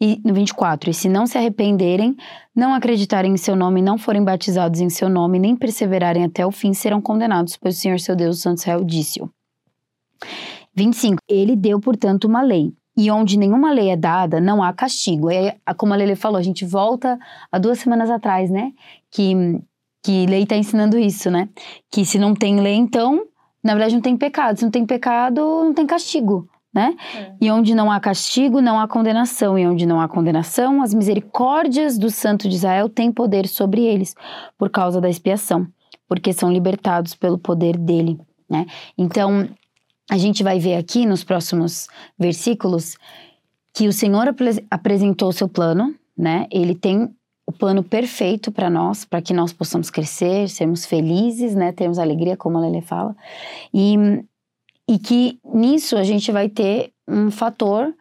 E 0.00 0.20
no 0.24 0.34
24, 0.34 0.90
e 0.90 0.94
se 0.94 1.08
não 1.08 1.26
se 1.26 1.38
arrependerem, 1.38 2.16
não 2.54 2.74
acreditarem 2.74 3.32
em 3.32 3.36
seu 3.36 3.54
nome, 3.54 3.80
não 3.80 3.96
forem 3.96 4.22
batizados 4.22 4.80
em 4.80 4.90
seu 4.90 5.08
nome, 5.08 5.38
nem 5.38 5.56
perseverarem 5.56 6.24
até 6.24 6.44
o 6.44 6.50
fim, 6.50 6.74
serão 6.74 7.00
condenados, 7.00 7.56
pois 7.56 7.76
o 7.76 7.80
Senhor 7.80 8.00
seu 8.00 8.16
Deus, 8.16 8.38
o 8.38 8.40
Santo 8.40 8.58
Israel, 8.58 8.84
disse-o. 8.84 9.30
25. 10.74 11.18
Ele 11.28 11.56
deu, 11.56 11.80
portanto, 11.80 12.24
uma 12.24 12.42
lei. 12.42 12.72
E 12.96 13.10
onde 13.10 13.38
nenhuma 13.38 13.72
lei 13.72 13.90
é 13.90 13.96
dada, 13.96 14.40
não 14.40 14.62
há 14.62 14.72
castigo. 14.72 15.30
É, 15.30 15.56
como 15.76 15.94
a 15.94 15.96
Lele 15.96 16.16
falou, 16.16 16.38
a 16.38 16.42
gente 16.42 16.64
volta 16.64 17.18
há 17.50 17.58
duas 17.58 17.78
semanas 17.78 18.10
atrás, 18.10 18.50
né? 18.50 18.72
Que, 19.10 19.34
que 20.02 20.26
lei 20.26 20.42
está 20.42 20.56
ensinando 20.56 20.98
isso, 20.98 21.30
né? 21.30 21.48
Que 21.90 22.04
se 22.04 22.18
não 22.18 22.34
tem 22.34 22.60
lei, 22.60 22.74
então, 22.74 23.26
na 23.62 23.74
verdade, 23.74 23.94
não 23.94 24.02
tem 24.02 24.16
pecado. 24.16 24.58
Se 24.58 24.64
não 24.64 24.70
tem 24.70 24.86
pecado, 24.86 25.40
não 25.40 25.74
tem 25.74 25.86
castigo 25.86 26.48
né? 26.72 26.94
É. 27.16 27.34
E 27.40 27.50
onde 27.50 27.74
não 27.74 27.90
há 27.90 27.98
castigo, 27.98 28.60
não 28.60 28.78
há 28.78 28.86
condenação. 28.86 29.58
E 29.58 29.66
onde 29.66 29.84
não 29.86 30.00
há 30.00 30.08
condenação, 30.08 30.82
as 30.82 30.94
misericórdias 30.94 31.98
do 31.98 32.10
Santo 32.10 32.48
de 32.48 32.54
Israel 32.54 32.88
têm 32.88 33.10
poder 33.10 33.46
sobre 33.48 33.82
eles, 33.82 34.14
por 34.56 34.70
causa 34.70 35.00
da 35.00 35.08
expiação, 35.08 35.66
porque 36.08 36.32
são 36.32 36.52
libertados 36.52 37.14
pelo 37.14 37.38
poder 37.38 37.76
dele, 37.76 38.18
né? 38.48 38.66
Então, 38.96 39.48
a 40.10 40.16
gente 40.16 40.42
vai 40.42 40.58
ver 40.58 40.76
aqui 40.76 41.06
nos 41.06 41.24
próximos 41.24 41.88
versículos 42.18 42.96
que 43.72 43.86
o 43.86 43.92
Senhor 43.92 44.28
ap 44.28 44.40
apresentou 44.70 45.28
o 45.28 45.32
seu 45.32 45.48
plano, 45.48 45.94
né? 46.16 46.46
Ele 46.50 46.74
tem 46.74 47.12
o 47.50 47.52
plano 47.52 47.82
perfeito 47.82 48.50
para 48.50 48.70
nós, 48.70 49.04
para 49.04 49.20
que 49.20 49.34
nós 49.34 49.52
possamos 49.52 49.90
crescer, 49.90 50.48
sermos 50.48 50.86
felizes, 50.86 51.54
né? 51.54 51.72
Termos 51.72 51.98
alegria, 51.98 52.36
como 52.36 52.56
a 52.56 52.60
Lele 52.62 52.80
fala. 52.80 53.14
E 53.74 53.96
e 54.88 54.98
que 54.98 55.38
nisso 55.44 55.96
a 55.96 56.02
gente 56.02 56.32
vai 56.32 56.48
ter 56.48 56.92
um 57.06 57.30
fator 57.30 57.94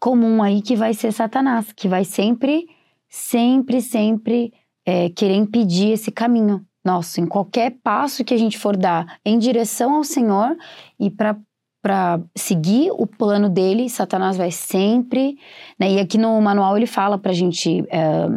comum 0.00 0.42
aí 0.42 0.60
que 0.60 0.74
vai 0.74 0.92
ser 0.92 1.12
Satanás, 1.12 1.72
que 1.72 1.86
vai 1.86 2.04
sempre, 2.04 2.66
sempre, 3.08 3.80
sempre 3.80 4.52
é, 4.84 5.08
querer 5.10 5.36
impedir 5.36 5.92
esse 5.92 6.10
caminho 6.10 6.66
nosso, 6.84 7.20
em 7.20 7.26
qualquer 7.26 7.76
passo 7.84 8.24
que 8.24 8.34
a 8.34 8.36
gente 8.36 8.58
for 8.58 8.76
dar 8.76 9.18
em 9.24 9.38
direção 9.38 9.94
ao 9.94 10.02
Senhor 10.02 10.56
e 10.98 11.08
para 11.10 11.36
para 11.80 12.20
seguir 12.36 12.92
o 12.92 13.08
plano 13.08 13.48
dele, 13.48 13.90
Satanás 13.90 14.36
vai 14.36 14.52
sempre, 14.52 15.36
né? 15.76 15.94
E 15.94 15.98
aqui 15.98 16.16
no 16.16 16.40
manual 16.40 16.76
ele 16.76 16.86
fala 16.86 17.18
para 17.18 17.32
gente, 17.32 17.84
é, 17.90 18.28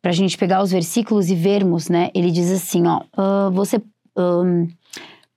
para 0.00 0.12
gente 0.12 0.38
pegar 0.38 0.62
os 0.62 0.70
versículos 0.70 1.30
e 1.30 1.34
vermos, 1.34 1.88
né? 1.88 2.10
Ele 2.14 2.30
diz 2.30 2.50
assim, 2.50 2.86
ó, 2.86 3.02
uh, 3.16 3.50
você 3.50 3.80
um, 4.16 4.66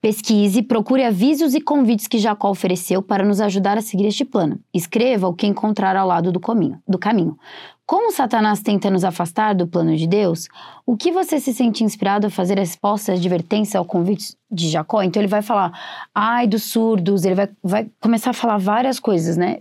Pesquise, 0.00 0.62
procure 0.62 1.04
avisos 1.04 1.54
e 1.54 1.60
convites 1.60 2.06
que 2.06 2.18
Jacó 2.18 2.50
ofereceu 2.50 3.02
para 3.02 3.22
nos 3.22 3.38
ajudar 3.38 3.76
a 3.76 3.82
seguir 3.82 4.06
este 4.06 4.24
plano. 4.24 4.58
Escreva 4.72 5.28
o 5.28 5.34
que 5.34 5.46
encontrar 5.46 5.94
ao 5.94 6.08
lado 6.08 6.32
do 6.32 6.40
caminho. 6.40 6.80
Do 6.88 6.98
caminho. 6.98 7.36
Como 7.84 8.10
Satanás 8.10 8.62
tenta 8.62 8.88
nos 8.88 9.04
afastar 9.04 9.54
do 9.54 9.66
plano 9.66 9.94
de 9.96 10.06
Deus, 10.06 10.48
o 10.86 10.96
que 10.96 11.12
você 11.12 11.38
se 11.38 11.52
sente 11.52 11.84
inspirado 11.84 12.28
a 12.28 12.30
fazer 12.30 12.56
a 12.56 12.60
resposta, 12.60 13.12
a 13.12 13.14
advertência 13.14 13.76
ao 13.76 13.84
convite 13.84 14.34
de 14.50 14.70
Jacó? 14.70 15.02
Então 15.02 15.20
ele 15.20 15.28
vai 15.28 15.42
falar, 15.42 15.78
ai 16.14 16.46
dos 16.46 16.62
surdos, 16.62 17.26
ele 17.26 17.34
vai, 17.34 17.48
vai 17.62 17.90
começar 18.00 18.30
a 18.30 18.34
falar 18.34 18.56
várias 18.56 18.98
coisas, 18.98 19.36
né? 19.36 19.58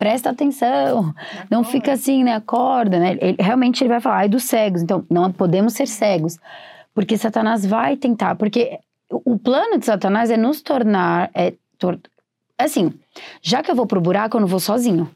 Presta 0.00 0.30
atenção, 0.30 1.14
não 1.50 1.62
fica 1.62 1.92
assim, 1.92 2.24
né? 2.24 2.34
Acorda, 2.34 2.98
né? 2.98 3.18
Ele, 3.20 3.36
realmente 3.38 3.84
ele 3.84 3.90
vai 3.90 4.00
falar, 4.00 4.16
ai 4.20 4.30
dos 4.30 4.44
cegos, 4.44 4.80
então 4.80 5.04
não 5.10 5.30
podemos 5.30 5.74
ser 5.74 5.86
cegos. 5.86 6.38
Porque 6.94 7.18
Satanás 7.18 7.66
vai 7.66 7.98
tentar, 7.98 8.34
porque 8.34 8.78
o 9.10 9.38
plano 9.38 9.78
de 9.78 9.84
Satanás 9.84 10.30
é 10.30 10.38
nos 10.38 10.62
tornar. 10.62 11.30
É, 11.34 11.52
tor 11.78 12.00
assim, 12.56 12.94
já 13.42 13.62
que 13.62 13.70
eu 13.70 13.74
vou 13.74 13.86
pro 13.86 14.00
buraco, 14.00 14.38
eu 14.38 14.40
não 14.40 14.48
vou 14.48 14.58
sozinho, 14.58 15.10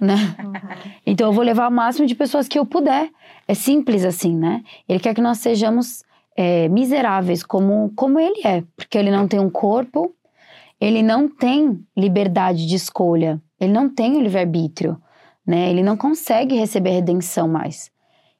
né? 0.00 0.16
Uhum. 0.44 0.52
Então 1.06 1.28
eu 1.28 1.32
vou 1.32 1.42
levar 1.42 1.68
o 1.68 1.72
máximo 1.72 2.06
de 2.06 2.14
pessoas 2.14 2.46
que 2.46 2.58
eu 2.58 2.66
puder. 2.66 3.08
É 3.48 3.54
simples 3.54 4.04
assim, 4.04 4.36
né? 4.36 4.62
Ele 4.86 5.00
quer 5.00 5.14
que 5.14 5.20
nós 5.22 5.38
sejamos 5.38 6.04
é, 6.36 6.68
miseráveis 6.68 7.42
como, 7.42 7.90
como 7.96 8.20
ele 8.20 8.42
é, 8.44 8.62
porque 8.76 8.98
ele 8.98 9.10
não 9.10 9.26
tem 9.26 9.40
um 9.40 9.48
corpo, 9.48 10.14
ele 10.78 11.02
não 11.02 11.26
tem 11.26 11.82
liberdade 11.96 12.66
de 12.66 12.74
escolha, 12.74 13.40
ele 13.60 13.72
não 13.72 13.88
tem 13.88 14.16
o 14.16 14.20
livre-arbítrio, 14.20 15.00
né? 15.46 15.70
Ele 15.70 15.82
não 15.82 15.96
consegue 15.96 16.56
receber 16.56 16.90
redenção 16.90 17.48
mais. 17.48 17.90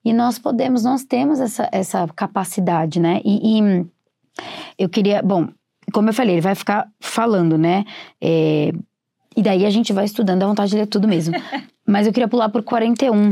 E 0.04 0.12
nós 0.12 0.38
podemos, 0.38 0.84
nós 0.84 1.04
temos 1.04 1.40
essa, 1.40 1.68
essa 1.72 2.06
capacidade, 2.14 3.00
né? 3.00 3.20
E, 3.24 3.58
e 3.58 3.86
eu 4.78 4.88
queria, 4.88 5.22
bom, 5.22 5.48
como 5.92 6.08
eu 6.08 6.14
falei, 6.14 6.34
ele 6.34 6.40
vai 6.40 6.54
ficar 6.54 6.88
falando, 7.00 7.56
né? 7.56 7.84
É, 8.20 8.72
e 9.36 9.42
daí 9.42 9.66
a 9.66 9.70
gente 9.70 9.92
vai 9.92 10.04
estudando, 10.04 10.40
dá 10.40 10.46
vontade 10.46 10.70
de 10.70 10.76
ler 10.76 10.86
tudo 10.86 11.08
mesmo. 11.08 11.34
Mas 11.86 12.06
eu 12.06 12.12
queria 12.12 12.28
pular 12.28 12.48
por 12.48 12.62
41. 12.62 13.30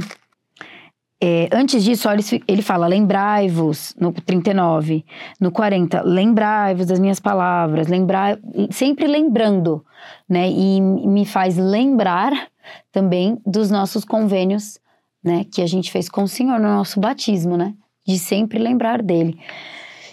É, 1.27 1.49
antes 1.53 1.83
disso, 1.83 2.07
olha, 2.07 2.21
ele 2.47 2.61
fala: 2.61 2.87
lembrai-vos, 2.87 3.97
no 3.99 4.13
39. 4.13 5.07
No 5.41 5.51
40, 5.51 6.03
lembrai-vos 6.03 6.85
das 6.85 7.01
minhas 7.01 7.19
palavras, 7.19 7.89
lembrai, 7.89 8.37
sempre 8.71 9.07
lembrando, 9.07 9.83
né? 10.29 10.51
E 10.51 10.79
me 10.83 11.25
faz 11.25 11.57
lembrar 11.57 12.49
também 12.93 13.41
dos 13.47 13.71
nossos 13.71 14.05
convênios, 14.05 14.79
né? 15.25 15.47
Que 15.51 15.63
a 15.63 15.67
gente 15.67 15.91
fez 15.91 16.11
com 16.11 16.25
o 16.25 16.29
Senhor 16.29 16.61
no 16.61 16.69
nosso 16.69 17.01
batismo, 17.01 17.57
né? 17.57 17.73
De 18.07 18.19
sempre 18.19 18.59
lembrar 18.59 19.01
dele. 19.01 19.39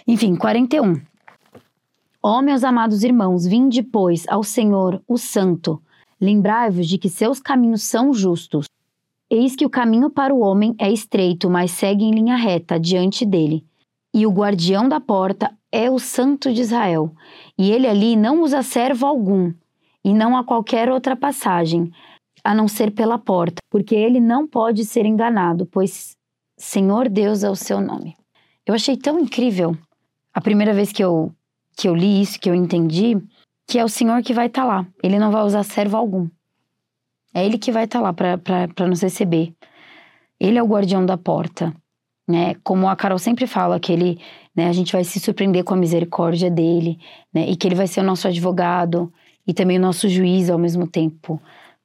Enfim, 0.08 0.34
41. 0.34 0.98
Ó 2.22 2.38
oh, 2.38 2.40
meus 2.40 2.64
amados 2.64 3.04
irmãos, 3.04 3.46
vinde, 3.46 3.82
pois, 3.82 4.26
ao 4.28 4.42
Senhor, 4.42 5.02
o 5.06 5.18
Santo. 5.18 5.78
Lembrai-vos 6.18 6.88
de 6.88 6.96
que 6.96 7.10
seus 7.10 7.38
caminhos 7.38 7.82
são 7.82 8.14
justos. 8.14 8.71
Eis 9.34 9.56
que 9.56 9.64
o 9.64 9.70
caminho 9.70 10.10
para 10.10 10.34
o 10.34 10.40
homem 10.40 10.74
é 10.78 10.92
estreito, 10.92 11.48
mas 11.48 11.70
segue 11.70 12.04
em 12.04 12.10
linha 12.10 12.36
reta 12.36 12.78
diante 12.78 13.24
dele. 13.24 13.64
E 14.12 14.26
o 14.26 14.30
guardião 14.30 14.86
da 14.86 15.00
porta 15.00 15.50
é 15.72 15.90
o 15.90 15.98
Santo 15.98 16.52
de 16.52 16.60
Israel. 16.60 17.10
E 17.58 17.70
ele 17.70 17.88
ali 17.88 18.14
não 18.14 18.42
usa 18.42 18.62
servo 18.62 19.06
algum, 19.06 19.50
e 20.04 20.12
não 20.12 20.36
há 20.36 20.44
qualquer 20.44 20.90
outra 20.90 21.16
passagem, 21.16 21.90
a 22.44 22.54
não 22.54 22.68
ser 22.68 22.90
pela 22.90 23.18
porta, 23.18 23.62
porque 23.70 23.94
ele 23.94 24.20
não 24.20 24.46
pode 24.46 24.84
ser 24.84 25.06
enganado, 25.06 25.64
pois 25.64 26.14
Senhor 26.58 27.08
Deus 27.08 27.42
é 27.42 27.48
o 27.48 27.56
seu 27.56 27.80
nome. 27.80 28.14
Eu 28.66 28.74
achei 28.74 28.98
tão 28.98 29.18
incrível 29.18 29.74
a 30.34 30.42
primeira 30.42 30.74
vez 30.74 30.92
que 30.92 31.02
eu, 31.02 31.32
que 31.74 31.88
eu 31.88 31.94
li 31.94 32.20
isso, 32.20 32.38
que 32.38 32.50
eu 32.50 32.54
entendi, 32.54 33.16
que 33.66 33.78
é 33.78 33.84
o 33.84 33.88
Senhor 33.88 34.22
que 34.22 34.34
vai 34.34 34.48
estar 34.48 34.62
tá 34.62 34.68
lá. 34.68 34.86
Ele 35.02 35.18
não 35.18 35.30
vai 35.30 35.42
usar 35.42 35.62
servo 35.62 35.96
algum. 35.96 36.28
É 37.34 37.44
Ele 37.44 37.58
que 37.58 37.72
vai 37.72 37.84
estar 37.84 38.00
tá 38.00 38.02
lá 38.02 38.12
para 38.12 38.86
nos 38.86 39.02
receber. 39.02 39.52
Ele 40.38 40.58
é 40.58 40.62
o 40.62 40.66
guardião 40.66 41.04
da 41.06 41.16
porta. 41.16 41.74
Né? 42.28 42.54
Como 42.62 42.88
a 42.88 42.96
Carol 42.96 43.18
sempre 43.18 43.46
fala, 43.46 43.80
que 43.80 43.92
ele, 43.92 44.18
né, 44.54 44.68
a 44.68 44.72
gente 44.72 44.92
vai 44.92 45.02
se 45.04 45.18
surpreender 45.18 45.64
com 45.64 45.74
a 45.74 45.76
misericórdia 45.76 46.50
dele, 46.50 46.98
né? 47.34 47.48
E 47.50 47.56
que 47.56 47.66
ele 47.66 47.74
vai 47.74 47.86
ser 47.86 48.00
o 48.00 48.04
nosso 48.04 48.28
advogado 48.28 49.12
e 49.46 49.52
também 49.52 49.76
o 49.76 49.80
nosso 49.80 50.08
juiz 50.08 50.48
ao 50.48 50.58
mesmo 50.58 50.86
tempo. 50.86 51.40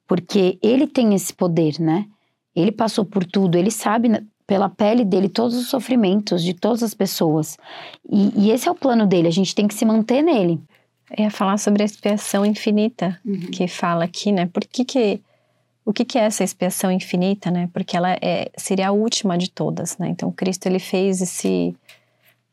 Porque 0.06 0.58
ele 0.62 0.86
tem 0.86 1.14
esse 1.14 1.34
poder, 1.34 1.80
né? 1.80 2.06
Ele 2.54 2.72
passou 2.72 3.04
por 3.04 3.24
tudo, 3.24 3.58
ele 3.58 3.70
sabe 3.70 4.08
pela 4.46 4.68
pele 4.68 5.04
dele 5.04 5.28
todos 5.28 5.56
os 5.56 5.68
sofrimentos 5.68 6.42
de 6.42 6.54
todas 6.54 6.82
as 6.82 6.94
pessoas. 6.94 7.58
E, 8.10 8.46
e, 8.46 8.50
esse 8.50 8.66
é 8.66 8.70
o 8.70 8.74
plano 8.74 9.06
dele, 9.06 9.28
a 9.28 9.32
gente 9.32 9.54
tem 9.54 9.68
que 9.68 9.74
se 9.74 9.84
manter 9.84 10.22
nele. 10.22 10.58
Eu 11.16 11.24
ia 11.24 11.30
falar 11.30 11.58
sobre 11.58 11.82
a 11.82 11.86
expiação 11.86 12.46
infinita 12.46 13.20
Uhum. 13.24 13.50
que 13.52 13.68
fala 13.68 14.04
aqui, 14.04 14.32
né? 14.32 14.46
Por 14.46 14.62
que 14.64 14.84
que 14.84 15.20
o 15.88 15.92
que, 15.92 16.04
que 16.04 16.18
é 16.18 16.24
essa 16.24 16.44
expiação 16.44 16.92
infinita, 16.92 17.50
né? 17.50 17.70
Porque 17.72 17.96
ela 17.96 18.12
é, 18.20 18.50
seria 18.58 18.88
a 18.88 18.92
última 18.92 19.38
de 19.38 19.50
todas, 19.50 19.96
né? 19.96 20.08
Então 20.10 20.30
Cristo 20.30 20.66
ele 20.66 20.78
fez 20.78 21.22
esse 21.22 21.74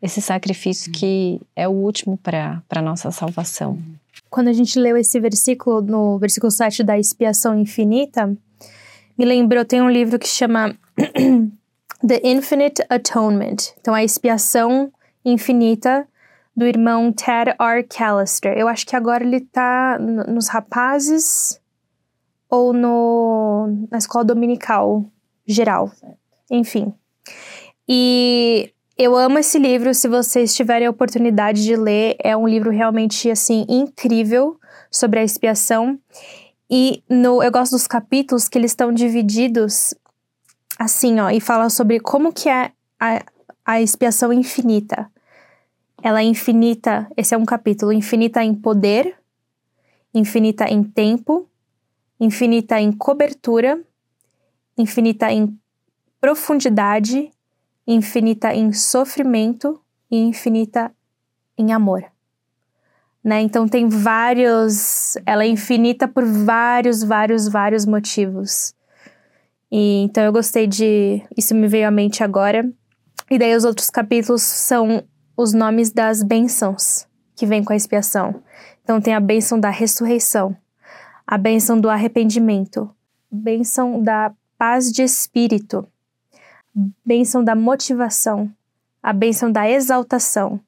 esse 0.01 0.21
sacrifício 0.21 0.89
que 0.91 1.41
é 1.53 1.67
o 1.67 1.71
último 1.71 2.15
para 2.17 2.61
para 2.69 2.81
nossa 2.81 3.11
salvação. 3.11 3.77
Quando 4.29 4.47
a 4.47 4.53
gente 4.53 4.79
leu 4.79 4.95
esse 4.95 5.19
versículo, 5.19 5.81
no 5.81 6.17
versículo 6.17 6.49
7 6.49 6.81
da 6.81 6.97
expiação 6.97 7.59
infinita, 7.59 8.33
me 9.17 9.25
lembrou, 9.25 9.65
tem 9.65 9.81
um 9.81 9.89
livro 9.89 10.17
que 10.17 10.27
chama 10.29 10.73
The 12.07 12.21
Infinite 12.23 12.81
Atonement. 12.89 13.57
Então, 13.81 13.93
a 13.93 14.03
expiação 14.03 14.91
infinita 15.25 16.07
do 16.55 16.65
irmão 16.65 17.11
Ted 17.11 17.53
R. 17.59 17.83
Callister. 17.83 18.53
Eu 18.57 18.67
acho 18.69 18.85
que 18.85 18.95
agora 18.95 19.23
ele 19.25 19.41
tá 19.41 19.97
n- 19.99 20.23
nos 20.31 20.47
rapazes 20.47 21.59
ou 22.55 22.73
no, 22.73 23.87
na 23.91 23.97
escola 23.97 24.23
dominical 24.23 25.05
geral. 25.45 25.91
Enfim. 26.49 26.93
E 27.87 28.71
eu 28.97 29.15
amo 29.15 29.37
esse 29.37 29.59
livro, 29.59 29.93
se 29.93 30.07
vocês 30.07 30.55
tiverem 30.55 30.87
a 30.87 30.89
oportunidade 30.89 31.63
de 31.63 31.75
ler, 31.75 32.15
é 32.23 32.35
um 32.35 32.47
livro 32.47 32.71
realmente 32.71 33.29
assim 33.29 33.65
incrível 33.67 34.57
sobre 34.89 35.19
a 35.19 35.23
expiação. 35.23 35.99
E 36.69 37.03
no, 37.09 37.43
eu 37.43 37.51
gosto 37.51 37.73
dos 37.73 37.87
capítulos 37.87 38.47
que 38.47 38.57
eles 38.57 38.71
estão 38.71 38.91
divididos 38.91 39.93
assim, 40.79 41.19
ó, 41.19 41.29
e 41.29 41.39
fala 41.39 41.69
sobre 41.69 41.99
como 41.99 42.33
que 42.33 42.49
é 42.49 42.71
a, 42.99 43.23
a 43.65 43.81
expiação 43.81 44.31
infinita. 44.31 45.09
Ela 46.01 46.21
é 46.21 46.23
infinita, 46.23 47.07
esse 47.17 47.33
é 47.33 47.37
um 47.37 47.45
capítulo, 47.45 47.91
infinita 47.91 48.43
em 48.43 48.53
poder, 48.53 49.17
infinita 50.13 50.65
em 50.65 50.83
tempo, 50.83 51.49
infinita 52.19 52.79
em 52.79 52.91
cobertura, 52.91 53.81
infinita 54.77 55.31
em 55.31 55.57
profundidade, 56.19 57.31
infinita 57.87 58.53
em 58.53 58.71
sofrimento 58.73 59.79
e 60.09 60.17
infinita 60.17 60.91
em 61.57 61.71
amor. 61.71 62.03
Né? 63.23 63.41
Então 63.41 63.67
tem 63.67 63.89
vários, 63.89 65.17
ela 65.25 65.43
é 65.43 65.47
infinita 65.47 66.07
por 66.07 66.23
vários, 66.23 67.03
vários, 67.03 67.47
vários 67.47 67.85
motivos. 67.85 68.73
E 69.71 70.03
então 70.03 70.23
eu 70.23 70.31
gostei 70.31 70.67
de, 70.67 71.23
isso 71.35 71.55
me 71.55 71.67
veio 71.67 71.87
à 71.87 71.91
mente 71.91 72.23
agora. 72.23 72.69
E 73.29 73.39
daí 73.39 73.55
os 73.55 73.65
outros 73.65 73.89
capítulos 73.89 74.43
são 74.43 75.03
os 75.35 75.53
nomes 75.53 75.91
das 75.91 76.21
bênçãos 76.21 77.07
que 77.35 77.45
vêm 77.45 77.63
com 77.63 77.73
a 77.73 77.75
expiação. 77.75 78.43
Então 78.83 79.01
tem 79.01 79.15
a 79.15 79.19
bênção 79.19 79.59
da 79.59 79.69
ressurreição, 79.69 80.55
a 81.27 81.37
bênção 81.37 81.79
do 81.79 81.89
arrependimento, 81.89 82.89
bênção 83.31 84.01
da 84.01 84.31
paz 84.57 84.91
de 84.91 85.01
espírito, 85.01 85.87
bênção 87.05 87.43
da 87.43 87.55
motivação, 87.55 88.51
a 89.01 89.11
bênção 89.13 89.51
da 89.51 89.69
exaltação, 89.69 90.59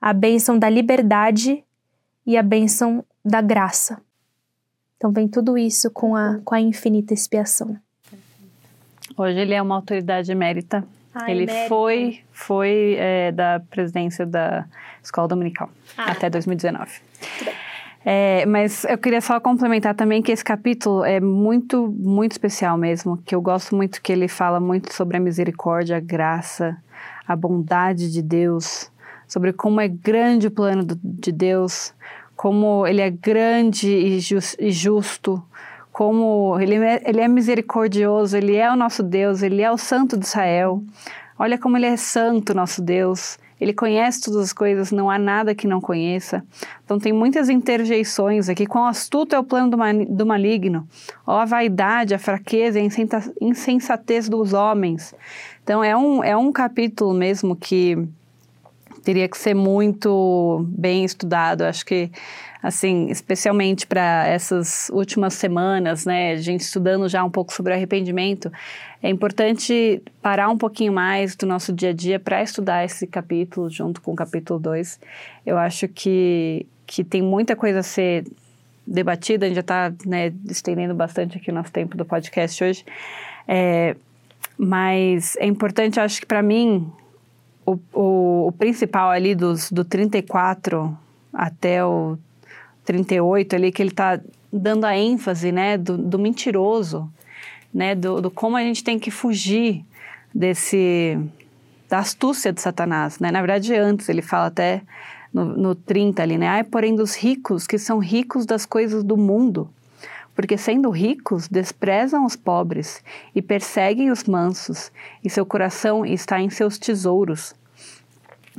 a 0.00 0.12
bênção 0.12 0.58
da 0.58 0.68
liberdade 0.68 1.64
e 2.26 2.36
a 2.36 2.42
bênção 2.42 3.04
da 3.24 3.40
graça. 3.40 4.00
Então 4.96 5.12
vem 5.12 5.28
tudo 5.28 5.56
isso 5.58 5.90
com 5.90 6.16
a, 6.16 6.40
com 6.44 6.54
a 6.54 6.60
infinita 6.60 7.12
expiação. 7.12 7.76
Hoje 9.16 9.38
ele 9.38 9.54
é 9.54 9.62
uma 9.62 9.76
autoridade 9.76 10.30
emérita. 10.32 10.84
Ai, 11.14 11.30
ele 11.30 11.42
emérita. 11.44 11.68
foi, 11.68 12.20
foi 12.32 12.96
é, 12.98 13.32
da 13.32 13.60
presidência 13.70 14.26
da 14.26 14.66
Escola 15.02 15.28
Dominical 15.28 15.70
Ah. 15.96 16.10
até 16.12 16.28
2019. 16.28 17.00
É, 18.08 18.46
mas 18.46 18.84
eu 18.84 18.96
queria 18.96 19.20
só 19.20 19.40
complementar 19.40 19.92
também 19.92 20.22
que 20.22 20.30
esse 20.30 20.44
capítulo 20.44 21.04
é 21.04 21.18
muito, 21.18 21.88
muito 21.98 22.30
especial 22.30 22.78
mesmo, 22.78 23.16
que 23.16 23.34
eu 23.34 23.40
gosto 23.40 23.74
muito 23.74 24.00
que 24.00 24.12
ele 24.12 24.28
fala 24.28 24.60
muito 24.60 24.94
sobre 24.94 25.16
a 25.16 25.20
misericórdia, 25.20 25.96
a 25.96 26.00
graça, 26.00 26.76
a 27.26 27.34
bondade 27.34 28.12
de 28.12 28.22
Deus, 28.22 28.92
sobre 29.26 29.52
como 29.52 29.80
é 29.80 29.88
grande 29.88 30.46
o 30.46 30.52
plano 30.52 30.84
do- 30.84 30.96
de 31.02 31.32
Deus, 31.32 31.92
como 32.36 32.86
ele 32.86 33.00
é 33.00 33.10
grande 33.10 33.88
e, 33.90 34.18
e 34.60 34.70
justo, 34.70 35.42
como 35.90 36.56
ele 36.60 36.76
é, 36.76 37.02
ele 37.04 37.20
é 37.20 37.26
misericordioso, 37.26 38.36
ele 38.36 38.54
é 38.54 38.70
o 38.70 38.76
nosso 38.76 39.02
Deus, 39.02 39.42
ele 39.42 39.62
é 39.62 39.70
o 39.72 39.76
Santo 39.76 40.16
de 40.16 40.26
Israel. 40.26 40.80
Olha 41.36 41.58
como 41.58 41.76
ele 41.76 41.86
é 41.86 41.96
santo, 41.96 42.54
nosso 42.54 42.80
Deus. 42.80 43.36
Ele 43.60 43.72
conhece 43.72 44.20
todas 44.20 44.40
as 44.40 44.52
coisas, 44.52 44.92
não 44.92 45.08
há 45.08 45.18
nada 45.18 45.54
que 45.54 45.66
não 45.66 45.80
conheça. 45.80 46.44
Então 46.84 46.98
tem 46.98 47.12
muitas 47.12 47.48
interjeições 47.48 48.48
aqui. 48.48 48.66
Quão 48.66 48.86
astuto 48.86 49.34
é 49.34 49.38
o 49.38 49.44
plano 49.44 49.70
do, 49.70 49.76
do 50.14 50.26
maligno. 50.26 50.86
Ó 51.26 51.38
a 51.38 51.44
vaidade, 51.44 52.14
a 52.14 52.18
fraqueza 52.18 52.78
a 52.78 52.82
insensatez 53.40 54.28
dos 54.28 54.52
homens. 54.52 55.14
Então 55.62 55.82
é 55.82 55.96
um, 55.96 56.22
é 56.22 56.36
um 56.36 56.52
capítulo 56.52 57.14
mesmo 57.14 57.56
que 57.56 58.06
teria 59.02 59.28
que 59.28 59.38
ser 59.38 59.54
muito 59.54 60.66
bem 60.68 61.04
estudado. 61.04 61.62
Acho 61.62 61.86
que, 61.86 62.10
assim, 62.66 63.08
especialmente 63.10 63.86
para 63.86 64.26
essas 64.26 64.90
últimas 64.92 65.34
semanas, 65.34 66.04
né, 66.04 66.32
a 66.32 66.36
gente 66.36 66.62
estudando 66.62 67.08
já 67.08 67.22
um 67.22 67.30
pouco 67.30 67.52
sobre 67.52 67.72
arrependimento, 67.72 68.50
é 69.00 69.08
importante 69.08 70.02
parar 70.20 70.48
um 70.48 70.58
pouquinho 70.58 70.92
mais 70.92 71.36
do 71.36 71.46
nosso 71.46 71.72
dia 71.72 71.90
a 71.90 71.92
dia 71.92 72.18
para 72.18 72.42
estudar 72.42 72.84
esse 72.84 73.06
capítulo 73.06 73.70
junto 73.70 74.02
com 74.02 74.12
o 74.12 74.16
capítulo 74.16 74.58
2. 74.58 74.98
Eu 75.46 75.56
acho 75.58 75.86
que, 75.86 76.66
que 76.84 77.04
tem 77.04 77.22
muita 77.22 77.54
coisa 77.54 77.78
a 77.78 77.82
ser 77.84 78.26
debatida, 78.84 79.46
a 79.46 79.48
gente 79.48 79.56
já 79.56 79.60
está 79.60 79.92
né, 80.04 80.32
estendendo 80.48 80.92
bastante 80.92 81.38
aqui 81.38 81.52
o 81.52 81.54
nosso 81.54 81.70
tempo 81.70 81.96
do 81.96 82.04
podcast 82.04 82.64
hoje. 82.64 82.84
É, 83.46 83.94
mas 84.58 85.36
é 85.36 85.46
importante, 85.46 86.00
acho 86.00 86.20
que 86.20 86.26
para 86.26 86.42
mim, 86.42 86.90
o, 87.64 87.78
o, 87.94 88.46
o 88.48 88.52
principal 88.58 89.10
ali 89.10 89.36
dos, 89.36 89.70
do 89.70 89.84
34 89.84 90.98
até 91.32 91.84
o 91.84 92.18
38 92.86 93.56
ali, 93.56 93.72
que 93.72 93.82
ele 93.82 93.90
está 93.90 94.18
dando 94.52 94.84
a 94.84 94.96
ênfase, 94.96 95.52
né, 95.52 95.76
do, 95.76 95.98
do 95.98 96.18
mentiroso, 96.18 97.10
né, 97.74 97.94
do, 97.94 98.22
do 98.22 98.30
como 98.30 98.56
a 98.56 98.62
gente 98.62 98.82
tem 98.82 98.98
que 98.98 99.10
fugir 99.10 99.84
desse, 100.34 101.18
da 101.88 101.98
astúcia 101.98 102.52
de 102.52 102.60
Satanás, 102.60 103.18
né, 103.18 103.30
na 103.30 103.40
verdade 103.40 103.74
antes 103.74 104.08
ele 104.08 104.22
fala 104.22 104.46
até 104.46 104.82
no, 105.34 105.44
no 105.44 105.74
30 105.74 106.22
ali, 106.22 106.38
né, 106.38 106.48
ai, 106.48 106.64
porém 106.64 106.94
dos 106.94 107.14
ricos 107.14 107.66
que 107.66 107.76
são 107.76 107.98
ricos 107.98 108.46
das 108.46 108.64
coisas 108.64 109.02
do 109.04 109.16
mundo, 109.16 109.68
porque 110.34 110.58
sendo 110.58 110.90
ricos, 110.90 111.48
desprezam 111.48 112.24
os 112.24 112.36
pobres 112.36 113.02
e 113.34 113.40
perseguem 113.40 114.10
os 114.10 114.24
mansos, 114.24 114.92
e 115.24 115.30
seu 115.30 115.46
coração 115.46 116.04
está 116.04 116.38
em 116.38 116.50
seus 116.50 116.76
tesouros. 116.78 117.54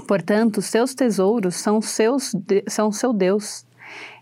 Portanto, 0.08 0.60
seus 0.62 0.96
tesouros 0.96 1.56
são 1.56 1.80
seus 1.80 2.34
são 2.68 2.92
seu 2.92 3.14
Deus. 3.14 3.64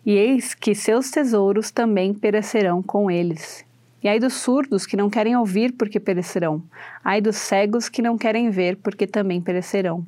E 0.06 0.12
eis 0.12 0.54
que 0.54 0.76
seus 0.76 1.10
tesouros 1.10 1.72
também 1.72 2.14
perecerão 2.14 2.84
com 2.84 3.10
eles. 3.10 3.66
E 4.04 4.08
ai 4.08 4.20
dos 4.20 4.34
surdos 4.34 4.86
que 4.86 4.96
não 4.96 5.10
querem 5.10 5.36
ouvir, 5.36 5.74
porque 5.74 6.00
perecerão. 6.00 6.62
Ai 7.04 7.20
dos 7.20 7.38
cegos 7.38 7.90
que 7.90 8.04
não 8.04 8.20
querem 8.20 8.52
ver, 8.52 8.78
porque 8.78 9.08
também 9.08 9.42
perecerão. 9.42 10.06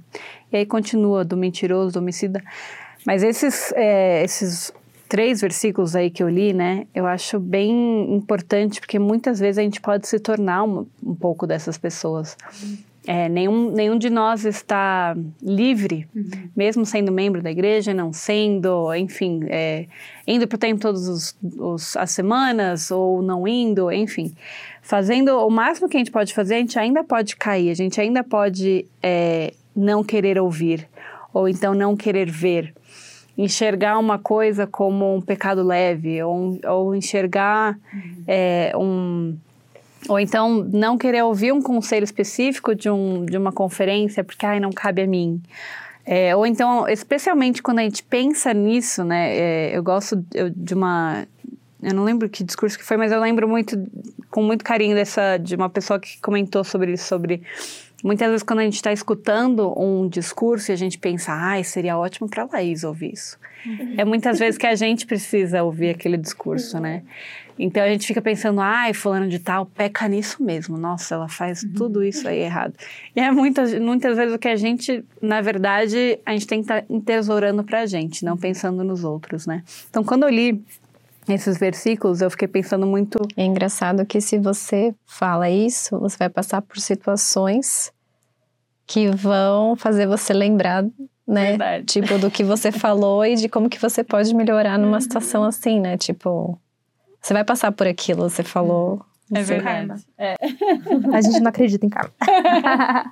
E 0.52 0.58
aí 0.58 0.66
continua 0.68 1.26
do 1.26 1.36
mentiroso, 1.36 1.94
do 1.94 2.00
homicida. 2.00 2.44
Mas 3.04 3.24
esses, 3.24 3.74
é, 3.76 4.24
esses 4.24 4.72
três 5.10 5.42
versículos 5.42 5.96
aí 5.96 6.12
que 6.12 6.22
eu 6.22 6.30
li, 6.30 6.54
né, 6.54 6.86
eu 6.94 7.08
acho 7.08 7.40
bem 7.40 8.14
importante, 8.14 8.80
porque 8.80 9.00
muitas 9.00 9.40
vezes 9.40 9.58
a 9.58 9.64
gente 9.64 9.82
pode 9.82 10.08
se 10.08 10.20
tornar 10.20 10.64
um, 10.64 10.86
um 11.04 11.16
pouco 11.16 11.48
dessas 11.48 11.76
pessoas. 11.76 12.38
É, 13.08 13.30
nenhum, 13.30 13.72
nenhum 13.72 13.98
de 13.98 14.10
nós 14.10 14.44
está 14.44 15.16
livre, 15.42 16.06
mesmo 16.54 16.86
sendo 16.86 17.10
membro 17.10 17.42
da 17.42 17.50
igreja, 17.50 17.94
não 17.94 18.12
sendo, 18.12 18.94
enfim, 18.94 19.46
é, 19.48 19.86
indo 20.28 20.46
para 20.46 20.58
o 20.58 20.60
templo 20.60 20.82
todas 20.82 21.34
as 21.96 22.12
semanas 22.12 22.92
ou 22.92 23.22
não 23.22 23.48
indo, 23.48 23.90
enfim. 23.94 24.36
Fazendo 24.82 25.38
o 25.38 25.50
máximo 25.50 25.88
que 25.88 25.96
a 25.96 26.00
gente 26.02 26.12
pode 26.12 26.34
fazer, 26.34 26.56
a 26.56 26.60
gente 26.60 26.78
ainda 26.78 27.02
pode 27.02 27.38
cair, 27.38 27.72
a 27.72 27.74
gente 27.74 28.00
ainda 28.02 28.26
pode 28.26 28.86
é, 29.02 29.54
não 29.74 30.04
querer 30.04 30.38
ouvir, 30.38 30.86
ou 31.34 31.48
então 31.48 31.74
não 31.74 31.96
querer 31.96 32.30
ver. 32.30 32.74
Enxergar 33.38 34.00
uma 34.00 34.20
coisa 34.20 34.68
como 34.68 35.16
um 35.16 35.22
pecado 35.22 35.64
leve, 35.64 36.22
ou, 36.24 36.60
ou 36.66 36.94
enxergar 36.94 37.80
é, 38.28 38.74
um 38.76 39.38
ou 40.08 40.20
então 40.20 40.64
não 40.72 40.98
querer 40.98 41.24
ouvir 41.24 41.52
um 41.52 41.62
conselho 41.62 42.04
específico 42.04 42.74
de, 42.76 42.90
um, 42.90 43.26
de 43.26 43.38
uma 43.38 43.52
conferência 43.52 44.24
porque 44.24 44.46
ai, 44.46 44.60
não 44.60 44.72
cabe 44.72 45.02
a 45.02 45.08
mim. 45.08 45.42
É, 46.06 46.34
ou 46.36 46.46
então, 46.46 46.88
especialmente 46.88 47.62
quando 47.62 47.80
a 47.80 47.84
gente 47.84 48.02
pensa 48.02 48.54
nisso, 48.54 49.04
né? 49.04 49.36
é, 49.36 49.78
eu 49.78 49.84
gosto 49.84 50.24
de 50.56 50.74
uma. 50.74 51.28
Eu 51.84 51.94
não 51.94 52.04
lembro 52.04 52.30
que 52.30 52.44
discurso 52.44 52.78
que 52.78 52.84
foi, 52.84 52.96
mas 52.96 53.12
eu 53.12 53.20
lembro 53.20 53.48
muito, 53.48 53.78
com 54.32 54.42
muito 54.42 54.64
carinho 54.64 54.96
dessa, 54.96 55.38
de 55.38 55.56
uma 55.56 55.70
pessoa 55.70 56.00
que 56.00 56.20
comentou 56.22 56.64
sobre 56.64 56.94
isso, 56.94 57.06
sobre 57.06 57.44
Muitas 58.04 58.30
vezes, 58.30 58.44
quando 58.44 58.60
a 58.60 58.64
gente 58.64 58.76
está 58.76 58.94
escutando 58.94 59.74
um 59.80 60.08
discurso 60.08 60.72
e 60.72 60.74
a 60.74 60.76
gente 60.76 61.00
pensa, 61.00 61.34
ai, 61.34 61.64
seria 61.64 61.98
ótimo 61.98 62.30
para 62.30 62.48
Laís 62.52 62.84
ouvir 62.84 63.14
isso. 63.14 63.38
Uhum. 63.66 63.96
É 63.98 64.06
muitas 64.06 64.38
vezes 64.38 64.58
que 64.58 64.68
a 64.68 64.76
gente 64.76 65.06
precisa 65.06 65.64
ouvir 65.64 65.90
aquele 65.90 66.16
discurso, 66.16 66.80
né? 66.80 67.04
Então 67.60 67.84
a 67.84 67.88
gente 67.90 68.06
fica 68.06 68.22
pensando, 68.22 68.62
ai, 68.62 68.94
fulano 68.94 69.28
de 69.28 69.40
tal 69.40 69.66
peca 69.66 70.08
nisso 70.08 70.44
mesmo. 70.44 70.78
Nossa, 70.78 71.16
ela 71.16 71.28
faz 71.28 71.64
uhum. 71.64 71.74
tudo 71.74 72.04
isso 72.04 72.28
aí 72.28 72.40
errado. 72.40 72.76
E 73.16 73.20
é 73.20 73.32
muitas, 73.32 73.74
muitas 73.80 74.16
vezes 74.16 74.36
o 74.36 74.38
que 74.38 74.48
a 74.48 74.56
gente, 74.56 75.04
na 75.20 75.42
verdade, 75.42 76.20
a 76.26 76.34
gente 76.34 76.46
tem 76.46 76.60
que 76.60 76.66
estar 76.66 76.82
tá 76.82 76.88
entesourando 76.90 77.64
para 77.64 77.82
a 77.82 77.86
gente, 77.88 78.24
não 78.24 78.38
pensando 78.38 78.84
nos 78.84 79.04
outros, 79.04 79.48
né? 79.48 79.64
Então 79.90 80.04
quando 80.04 80.24
eu 80.24 80.30
li 80.30 80.64
esses 81.34 81.58
versículos, 81.58 82.22
eu 82.22 82.30
fiquei 82.30 82.48
pensando 82.48 82.86
muito. 82.86 83.20
É 83.36 83.44
engraçado 83.44 84.06
que 84.06 84.22
se 84.22 84.38
você 84.38 84.94
fala 85.06 85.50
isso, 85.50 86.00
você 86.00 86.18
vai 86.18 86.30
passar 86.30 86.62
por 86.62 86.80
situações 86.80 87.92
que 88.86 89.10
vão 89.10 89.76
fazer 89.76 90.08
você 90.08 90.34
lembrar, 90.34 90.84
né? 91.28 91.50
Verdade. 91.50 91.86
Tipo, 91.86 92.18
do 92.18 92.32
que 92.32 92.44
você 92.44 92.72
falou 92.72 93.26
e 93.26 93.36
de 93.36 93.50
como 93.50 93.70
que 93.70 93.80
você 93.80 94.04
pode 94.04 94.34
melhorar 94.34 94.78
numa 94.78 95.02
situação 95.02 95.44
assim, 95.44 95.80
né? 95.80 95.98
Tipo, 95.98 96.58
você 97.22 97.34
vai 97.34 97.44
passar 97.44 97.72
por 97.74 97.86
aquilo, 97.86 98.30
você 98.30 98.44
falou. 98.44 99.02
É 99.34 99.44
verdade. 99.44 100.06
É. 100.18 100.36
A 101.14 101.20
gente 101.20 101.42
não 101.42 101.50
acredita 101.50 101.86
em 101.86 101.90
karma. 101.90 102.14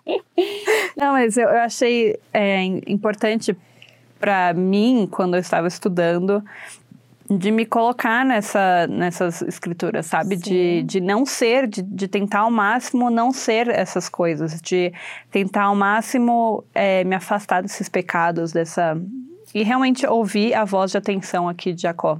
não, 0.95 1.11
mas 1.11 1.35
eu, 1.35 1.49
eu 1.49 1.59
achei 1.59 2.17
é, 2.33 2.63
importante 2.87 3.55
para 4.17 4.53
mim, 4.53 5.07
quando 5.11 5.35
eu 5.35 5.39
estava 5.39 5.67
estudando, 5.67 6.43
de 7.29 7.49
me 7.51 7.65
colocar 7.65 8.23
nessa, 8.23 8.87
nessas 8.87 9.41
escrituras, 9.41 10.05
sabe? 10.05 10.35
De, 10.35 10.83
de 10.83 11.01
não 11.01 11.25
ser, 11.25 11.67
de, 11.67 11.81
de 11.81 12.07
tentar 12.07 12.41
ao 12.41 12.51
máximo 12.51 13.09
não 13.09 13.31
ser 13.31 13.67
essas 13.67 14.07
coisas, 14.07 14.61
de 14.61 14.93
tentar 15.31 15.63
ao 15.63 15.75
máximo 15.75 16.63
é, 16.73 17.03
me 17.03 17.15
afastar 17.15 17.61
desses 17.63 17.89
pecados, 17.89 18.51
dessa. 18.51 18.95
E 19.53 19.63
realmente 19.63 20.05
ouvir 20.05 20.53
a 20.53 20.65
voz 20.65 20.91
de 20.91 20.97
atenção 20.97 21.47
aqui 21.49 21.73
de 21.73 21.83
Jacó. 21.83 22.19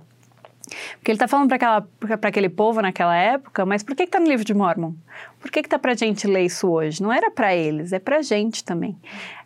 Porque 0.98 1.12
ele 1.12 1.16
está 1.16 1.28
falando 1.28 1.50
para 1.50 2.30
aquele 2.30 2.50
povo 2.50 2.82
naquela 2.82 3.16
época, 3.16 3.66
mas 3.66 3.84
por 3.84 3.96
que 3.96 4.04
está 4.04 4.20
no 4.20 4.28
livro 4.28 4.44
de 4.44 4.54
Mormon? 4.54 4.94
Por 5.40 5.52
que 5.52 5.60
está 5.60 5.78
para 5.78 5.92
a 5.92 5.96
gente 5.96 6.26
ler 6.26 6.46
isso 6.46 6.68
hoje? 6.68 7.04
Não 7.04 7.14
era 7.14 7.30
para 7.30 7.56
eles, 7.56 7.94
é 7.94 8.00
para 8.00 8.18
a 8.18 8.22
gente 8.24 8.64
também. 8.64 8.98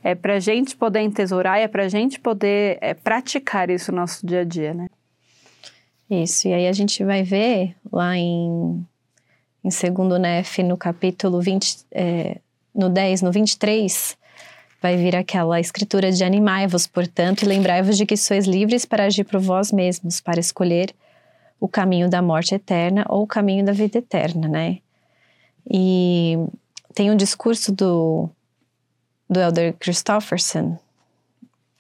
É 0.02 0.16
para 0.16 0.36
a 0.36 0.40
gente 0.40 0.78
poder 0.78 1.02
entesourar 1.02 1.60
e 1.60 1.64
é 1.64 1.68
para 1.68 1.84
a 1.84 1.90
gente 1.90 2.20
poder 2.20 2.78
é, 2.80 2.94
praticar 2.94 3.70
isso 3.70 3.92
no 3.92 3.98
nosso 3.98 4.26
dia 4.26 4.42
a 4.42 4.44
dia, 4.46 4.74
né? 4.74 4.88
Isso, 6.10 6.48
e 6.48 6.54
aí 6.54 6.68
a 6.68 6.74
gente 6.74 7.04
vai 7.04 7.22
ver 7.22 7.76
lá 7.92 8.18
em, 8.18 8.84
em 9.64 9.70
segundo 9.70 10.18
Nef, 10.18 10.64
no 10.64 10.76
capítulo 10.76 11.40
20, 11.40 11.86
é, 11.92 12.40
no 12.74 12.90
10, 12.90 13.22
no 13.22 13.32
23, 13.32 14.18
vai 14.82 14.98
vir 14.98 15.16
aquela 15.16 15.60
escritura 15.60 16.12
de 16.12 16.24
animai-vos, 16.24 16.88
portanto, 16.88 17.44
e 17.44 17.46
lembrai-vos 17.46 17.96
de 17.96 18.08
que 18.08 18.18
sois 18.18 18.48
livres 18.48 18.86
para 18.86 19.06
agir 19.06 19.24
por 19.24 19.40
vós 19.40 19.72
mesmos, 19.72 20.20
para 20.20 20.40
escolher 20.40 20.96
o 21.60 21.68
caminho 21.68 22.10
da 22.10 22.22
morte 22.22 22.56
eterna 22.56 23.06
ou 23.08 23.24
o 23.24 23.28
caminho 23.28 23.64
da 23.64 23.74
vida 23.74 24.00
eterna, 24.00 24.48
né? 24.48 24.80
E 25.70 26.38
tem 26.96 27.12
um 27.12 27.16
discurso 27.16 27.72
do, 27.72 28.30
do 29.30 29.40
Elder 29.40 29.76
Christofferson, 29.78 30.80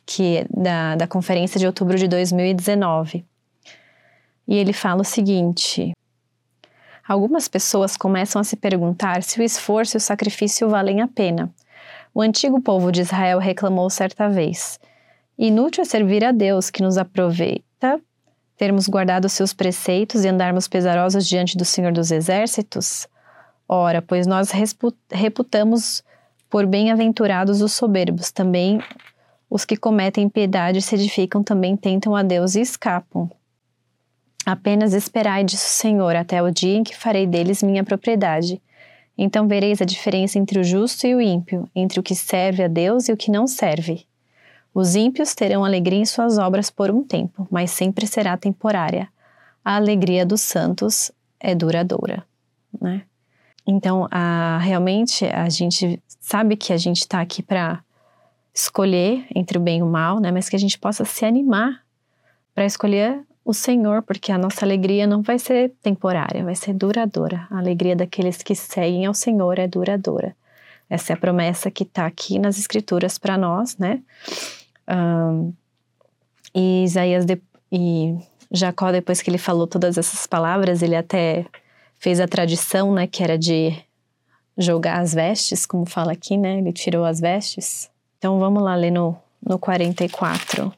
que 0.05 0.37
é 0.37 0.45
da, 0.49 0.95
da 0.95 1.07
conferência 1.07 1.59
de 1.59 1.65
outubro 1.65 1.97
de 1.97 2.07
2019, 2.07 3.25
e 4.49 4.57
ele 4.57 4.73
fala 4.73 5.01
o 5.01 5.05
seguinte: 5.05 5.93
Algumas 7.07 7.47
pessoas 7.47 7.95
começam 7.95 8.41
a 8.41 8.43
se 8.43 8.55
perguntar 8.55 9.21
se 9.21 9.39
o 9.39 9.43
esforço 9.43 9.95
e 9.95 9.99
o 9.99 10.01
sacrifício 10.01 10.67
valem 10.67 11.01
a 11.01 11.07
pena. 11.07 11.53
O 12.13 12.21
antigo 12.21 12.59
povo 12.59 12.91
de 12.91 13.01
Israel 13.01 13.37
reclamou 13.37 13.87
certa 13.91 14.27
vez: 14.27 14.79
Inútil 15.37 15.83
é 15.83 15.85
servir 15.85 16.25
a 16.25 16.31
Deus 16.31 16.71
que 16.71 16.81
nos 16.81 16.97
aproveita, 16.97 18.01
termos 18.57 18.87
guardado 18.87 19.29
seus 19.29 19.53
preceitos 19.53 20.25
e 20.25 20.27
andarmos 20.27 20.67
pesarosos 20.67 21.27
diante 21.27 21.55
do 21.55 21.63
Senhor 21.63 21.93
dos 21.93 22.09
Exércitos? 22.09 23.07
Ora, 23.67 24.01
pois 24.01 24.25
nós 24.25 24.49
reputamos 25.11 26.03
por 26.49 26.65
bem-aventurados 26.65 27.61
os 27.61 27.73
soberbos, 27.73 28.31
também 28.31 28.81
os 29.47 29.63
que 29.63 29.77
cometem 29.77 30.27
piedade 30.27 30.81
se 30.81 30.95
edificam 30.95 31.43
também 31.43 31.77
tentam 31.77 32.15
a 32.15 32.23
Deus 32.23 32.55
e 32.55 32.61
escapam. 32.61 33.29
Apenas 34.45 34.93
esperai, 34.93 35.43
disse 35.43 35.67
o 35.67 35.81
Senhor, 35.81 36.15
até 36.15 36.41
o 36.41 36.51
dia 36.51 36.77
em 36.77 36.83
que 36.83 36.95
farei 36.95 37.27
deles 37.27 37.61
minha 37.61 37.83
propriedade. 37.83 38.61
Então 39.17 39.47
vereis 39.47 39.81
a 39.81 39.85
diferença 39.85 40.39
entre 40.39 40.59
o 40.59 40.63
justo 40.63 41.05
e 41.05 41.13
o 41.13 41.21
ímpio, 41.21 41.69
entre 41.75 41.99
o 41.99 42.03
que 42.03 42.15
serve 42.15 42.63
a 42.63 42.67
Deus 42.67 43.09
e 43.09 43.11
o 43.11 43.17
que 43.17 43.29
não 43.29 43.45
serve. 43.45 44.05
Os 44.73 44.95
ímpios 44.95 45.35
terão 45.35 45.65
alegria 45.65 45.99
em 45.99 46.05
suas 46.05 46.37
obras 46.37 46.69
por 46.69 46.89
um 46.89 47.03
tempo, 47.03 47.47
mas 47.51 47.71
sempre 47.71 48.07
será 48.07 48.37
temporária. 48.37 49.09
A 49.63 49.75
alegria 49.75 50.25
dos 50.25 50.41
santos 50.41 51.11
é 51.39 51.53
duradoura, 51.53 52.23
né? 52.79 53.03
Então, 53.67 54.07
a, 54.09 54.57
realmente, 54.59 55.25
a 55.25 55.49
gente 55.49 56.01
sabe 56.19 56.55
que 56.55 56.73
a 56.73 56.77
gente 56.77 57.01
está 57.01 57.21
aqui 57.21 57.43
para 57.43 57.83
escolher 58.53 59.25
entre 59.35 59.57
o 59.57 59.61
bem 59.61 59.79
e 59.79 59.83
o 59.83 59.85
mal, 59.85 60.19
né? 60.19 60.31
Mas 60.31 60.49
que 60.49 60.55
a 60.55 60.59
gente 60.59 60.79
possa 60.79 61.05
se 61.05 61.25
animar 61.25 61.83
para 62.55 62.65
escolher 62.65 63.21
o 63.49 63.53
Senhor, 63.53 64.03
porque 64.03 64.31
a 64.31 64.37
nossa 64.37 64.63
alegria 64.63 65.07
não 65.07 65.23
vai 65.23 65.39
ser 65.39 65.73
temporária, 65.81 66.43
vai 66.43 66.53
ser 66.53 66.71
duradoura. 66.71 67.47
A 67.49 67.57
alegria 67.57 67.95
daqueles 67.95 68.43
que 68.43 68.53
seguem 68.53 69.07
ao 69.07 69.13
Senhor 69.15 69.57
é 69.57 69.67
duradoura. 69.67 70.35
Essa 70.87 71.13
é 71.13 71.15
a 71.15 71.17
promessa 71.17 71.71
que 71.71 71.81
está 71.81 72.05
aqui 72.05 72.37
nas 72.37 72.59
Escrituras 72.59 73.17
para 73.17 73.39
nós, 73.39 73.75
né? 73.75 74.03
Um, 74.87 75.51
e 76.53 76.83
Isaías 76.83 77.25
de, 77.25 77.41
e 77.71 78.15
Jacó, 78.51 78.91
depois 78.91 79.19
que 79.19 79.31
ele 79.31 79.39
falou 79.39 79.65
todas 79.65 79.97
essas 79.97 80.27
palavras, 80.27 80.83
ele 80.83 80.95
até 80.95 81.43
fez 81.97 82.19
a 82.19 82.27
tradição, 82.27 82.93
né, 82.93 83.07
que 83.07 83.23
era 83.23 83.37
de 83.37 83.75
jogar 84.55 84.99
as 84.99 85.11
vestes, 85.11 85.65
como 85.65 85.87
fala 85.87 86.11
aqui, 86.11 86.37
né? 86.37 86.59
Ele 86.59 86.71
tirou 86.71 87.03
as 87.03 87.19
vestes. 87.19 87.89
Então 88.19 88.37
vamos 88.37 88.61
lá 88.61 88.75
ler 88.75 88.91
no, 88.91 89.17
no 89.41 89.57
44. 89.57 90.71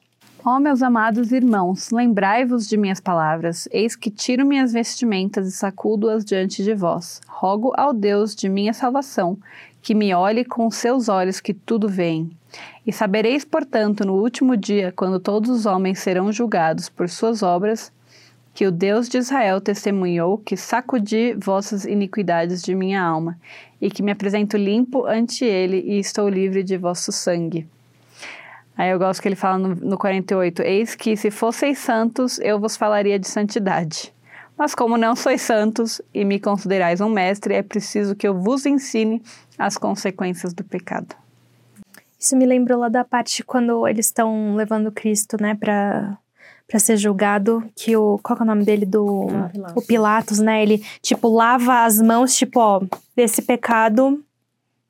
Ó 0.43 0.59
meus 0.59 0.81
amados 0.81 1.31
irmãos, 1.31 1.91
lembrai-vos 1.91 2.67
de 2.67 2.75
minhas 2.75 2.99
palavras, 2.99 3.67
eis 3.71 3.95
que 3.95 4.09
tiro 4.09 4.43
minhas 4.43 4.73
vestimentas 4.73 5.47
e 5.47 5.51
sacudo-as 5.51 6.25
diante 6.25 6.63
de 6.63 6.73
vós. 6.73 7.21
Rogo 7.27 7.71
ao 7.77 7.93
Deus 7.93 8.33
de 8.33 8.49
minha 8.49 8.73
salvação, 8.73 9.37
que 9.83 9.93
me 9.93 10.15
olhe 10.15 10.43
com 10.43 10.71
seus 10.71 11.07
olhos 11.09 11.39
que 11.39 11.53
tudo 11.53 11.87
veem. 11.87 12.31
E 12.87 12.91
sabereis, 12.91 13.45
portanto, 13.45 14.03
no 14.03 14.15
último 14.15 14.57
dia, 14.57 14.91
quando 14.95 15.19
todos 15.19 15.47
os 15.47 15.67
homens 15.67 15.99
serão 15.99 16.31
julgados 16.31 16.89
por 16.89 17.07
suas 17.07 17.43
obras, 17.43 17.93
que 18.51 18.65
o 18.65 18.71
Deus 18.71 19.07
de 19.07 19.19
Israel 19.19 19.61
testemunhou 19.61 20.39
que 20.39 20.57
sacudi 20.57 21.35
vossas 21.35 21.85
iniquidades 21.85 22.63
de 22.63 22.73
minha 22.73 22.99
alma, 22.99 23.37
e 23.79 23.91
que 23.91 24.01
me 24.01 24.11
apresento 24.11 24.57
limpo 24.57 25.05
ante 25.05 25.45
ele 25.45 25.81
e 25.85 25.99
estou 25.99 26.27
livre 26.27 26.63
de 26.63 26.77
vosso 26.77 27.11
sangue. 27.11 27.67
Aí 28.77 28.89
eu 28.89 28.99
gosto 28.99 29.21
que 29.21 29.27
ele 29.27 29.35
fala 29.35 29.57
no, 29.57 29.75
no 29.75 29.97
48: 29.97 30.61
Eis 30.61 30.95
que 30.95 31.15
se 31.15 31.29
fosseis 31.29 31.79
santos, 31.79 32.39
eu 32.39 32.59
vos 32.59 32.75
falaria 32.75 33.19
de 33.19 33.27
santidade. 33.27 34.13
Mas 34.57 34.75
como 34.75 34.97
não 34.97 35.15
sois 35.15 35.41
santos 35.41 36.01
e 36.13 36.23
me 36.23 36.39
considerais 36.39 37.01
um 37.01 37.09
mestre, 37.09 37.55
é 37.55 37.63
preciso 37.63 38.15
que 38.15 38.27
eu 38.27 38.39
vos 38.39 38.65
ensine 38.65 39.21
as 39.57 39.77
consequências 39.77 40.53
do 40.53 40.63
pecado. 40.63 41.15
Isso 42.19 42.37
me 42.37 42.45
lembrou 42.45 42.79
lá 42.79 42.87
da 42.87 43.03
parte 43.03 43.43
quando 43.43 43.87
eles 43.87 44.05
estão 44.05 44.55
levando 44.55 44.91
Cristo, 44.91 45.37
né, 45.41 45.55
para 45.55 46.17
para 46.67 46.79
ser 46.79 46.95
julgado, 46.95 47.61
que 47.75 47.97
o 47.97 48.17
qual 48.23 48.39
é 48.39 48.43
o 48.43 48.45
nome 48.45 48.63
dele 48.63 48.85
do 48.85 49.27
ah, 49.29 49.49
Pilatos. 49.49 49.83
o 49.83 49.85
Pilatos, 49.85 50.39
né? 50.39 50.63
Ele 50.63 50.81
tipo 51.01 51.27
lava 51.27 51.83
as 51.83 52.01
mãos, 52.01 52.33
tipo, 52.33 52.61
ó, 52.61 52.81
desse 53.13 53.41
pecado 53.41 54.23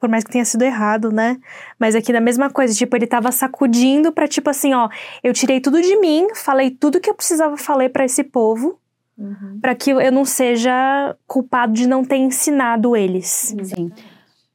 por 0.01 0.09
mais 0.09 0.23
que 0.23 0.31
tenha 0.31 0.43
sido 0.43 0.63
errado, 0.63 1.11
né? 1.11 1.37
Mas 1.79 1.93
aqui 1.93 2.11
da 2.11 2.19
mesma 2.19 2.49
coisa, 2.49 2.73
tipo, 2.73 2.95
ele 2.95 3.05
tava 3.05 3.31
sacudindo 3.31 4.11
pra, 4.11 4.27
tipo 4.27 4.49
assim, 4.49 4.73
ó, 4.73 4.89
eu 5.23 5.31
tirei 5.31 5.61
tudo 5.61 5.79
de 5.79 5.95
mim, 5.97 6.27
falei 6.33 6.71
tudo 6.71 6.99
que 6.99 7.07
eu 7.07 7.13
precisava 7.13 7.55
falar 7.55 7.87
para 7.91 8.03
esse 8.03 8.23
povo, 8.23 8.79
uhum. 9.15 9.59
para 9.61 9.75
que 9.75 9.91
eu 9.91 10.11
não 10.11 10.25
seja 10.25 11.15
culpado 11.27 11.73
de 11.73 11.87
não 11.87 12.03
ter 12.03 12.17
ensinado 12.17 12.95
eles. 12.95 13.55
Sim. 13.63 13.91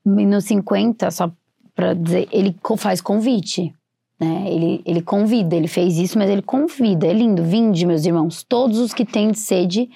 No 0.04 0.40
50, 0.40 1.12
só 1.12 1.30
pra 1.76 1.94
dizer, 1.94 2.28
ele 2.32 2.56
faz 2.76 3.00
convite. 3.00 3.72
Né? 4.18 4.44
Ele, 4.48 4.82
ele 4.84 5.02
convida, 5.02 5.54
ele 5.54 5.68
fez 5.68 5.96
isso, 5.96 6.18
mas 6.18 6.28
ele 6.28 6.42
convida. 6.42 7.06
É 7.06 7.12
lindo. 7.12 7.44
Vinde, 7.44 7.86
meus 7.86 8.04
irmãos, 8.04 8.42
todos 8.42 8.78
os 8.78 8.92
que 8.92 9.04
têm 9.04 9.32
sede, 9.32 9.88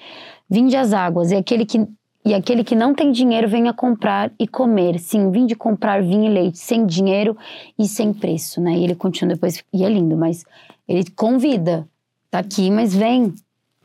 vinde 0.49 0.77
às 0.77 0.93
águas. 0.93 1.31
E 1.31 1.35
aquele 1.35 1.65
que 1.65 1.87
e 2.23 2.33
aquele 2.33 2.63
que 2.63 2.75
não 2.75 2.93
tem 2.93 3.11
dinheiro 3.11 3.47
venha 3.47 3.73
comprar 3.73 4.31
e 4.39 4.47
comer. 4.47 4.99
Sim, 4.99 5.31
vim 5.31 5.45
de 5.45 5.55
comprar 5.55 6.03
vinho 6.03 6.25
e 6.25 6.33
leite, 6.33 6.59
sem 6.59 6.85
dinheiro 6.85 7.35
e 7.77 7.87
sem 7.87 8.13
preço, 8.13 8.61
né? 8.61 8.73
E 8.77 8.83
ele 8.83 8.95
continua 8.95 9.33
depois, 9.33 9.63
e 9.73 9.83
é 9.83 9.89
lindo, 9.89 10.15
mas 10.15 10.45
ele 10.87 11.03
convida. 11.15 11.87
Tá 12.29 12.39
aqui, 12.39 12.69
mas 12.69 12.95
vem. 12.95 13.33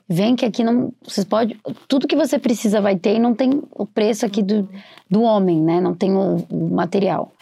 Vem 0.09 0.37
que 0.37 0.45
aqui 0.45 0.63
não. 0.63 0.93
Vocês 1.03 1.25
pode. 1.25 1.59
Tudo 1.89 2.07
que 2.07 2.15
você 2.15 2.39
precisa 2.39 2.81
vai 2.81 2.97
ter 2.97 3.17
e 3.17 3.19
não 3.19 3.35
tem 3.35 3.63
o 3.73 3.87
preço 3.87 4.25
aqui 4.25 4.43
do, 4.43 4.69
do 5.11 5.23
homem, 5.23 5.61
né? 5.61 5.81
Não 5.81 5.95
tem 5.95 6.15
o, 6.15 6.47
o 6.49 6.71
material. 6.71 7.33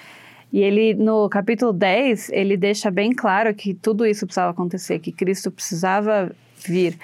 E 0.52 0.60
ele, 0.60 0.94
no 0.94 1.28
capítulo 1.28 1.72
10, 1.72 2.30
ele 2.30 2.56
deixa 2.56 2.90
bem 2.90 3.12
claro 3.12 3.52
que 3.52 3.74
tudo 3.74 4.06
isso 4.06 4.24
precisava 4.24 4.52
acontecer, 4.52 5.00
que 5.00 5.10
Cristo 5.10 5.50
precisava 5.50 6.30
vir 6.64 6.96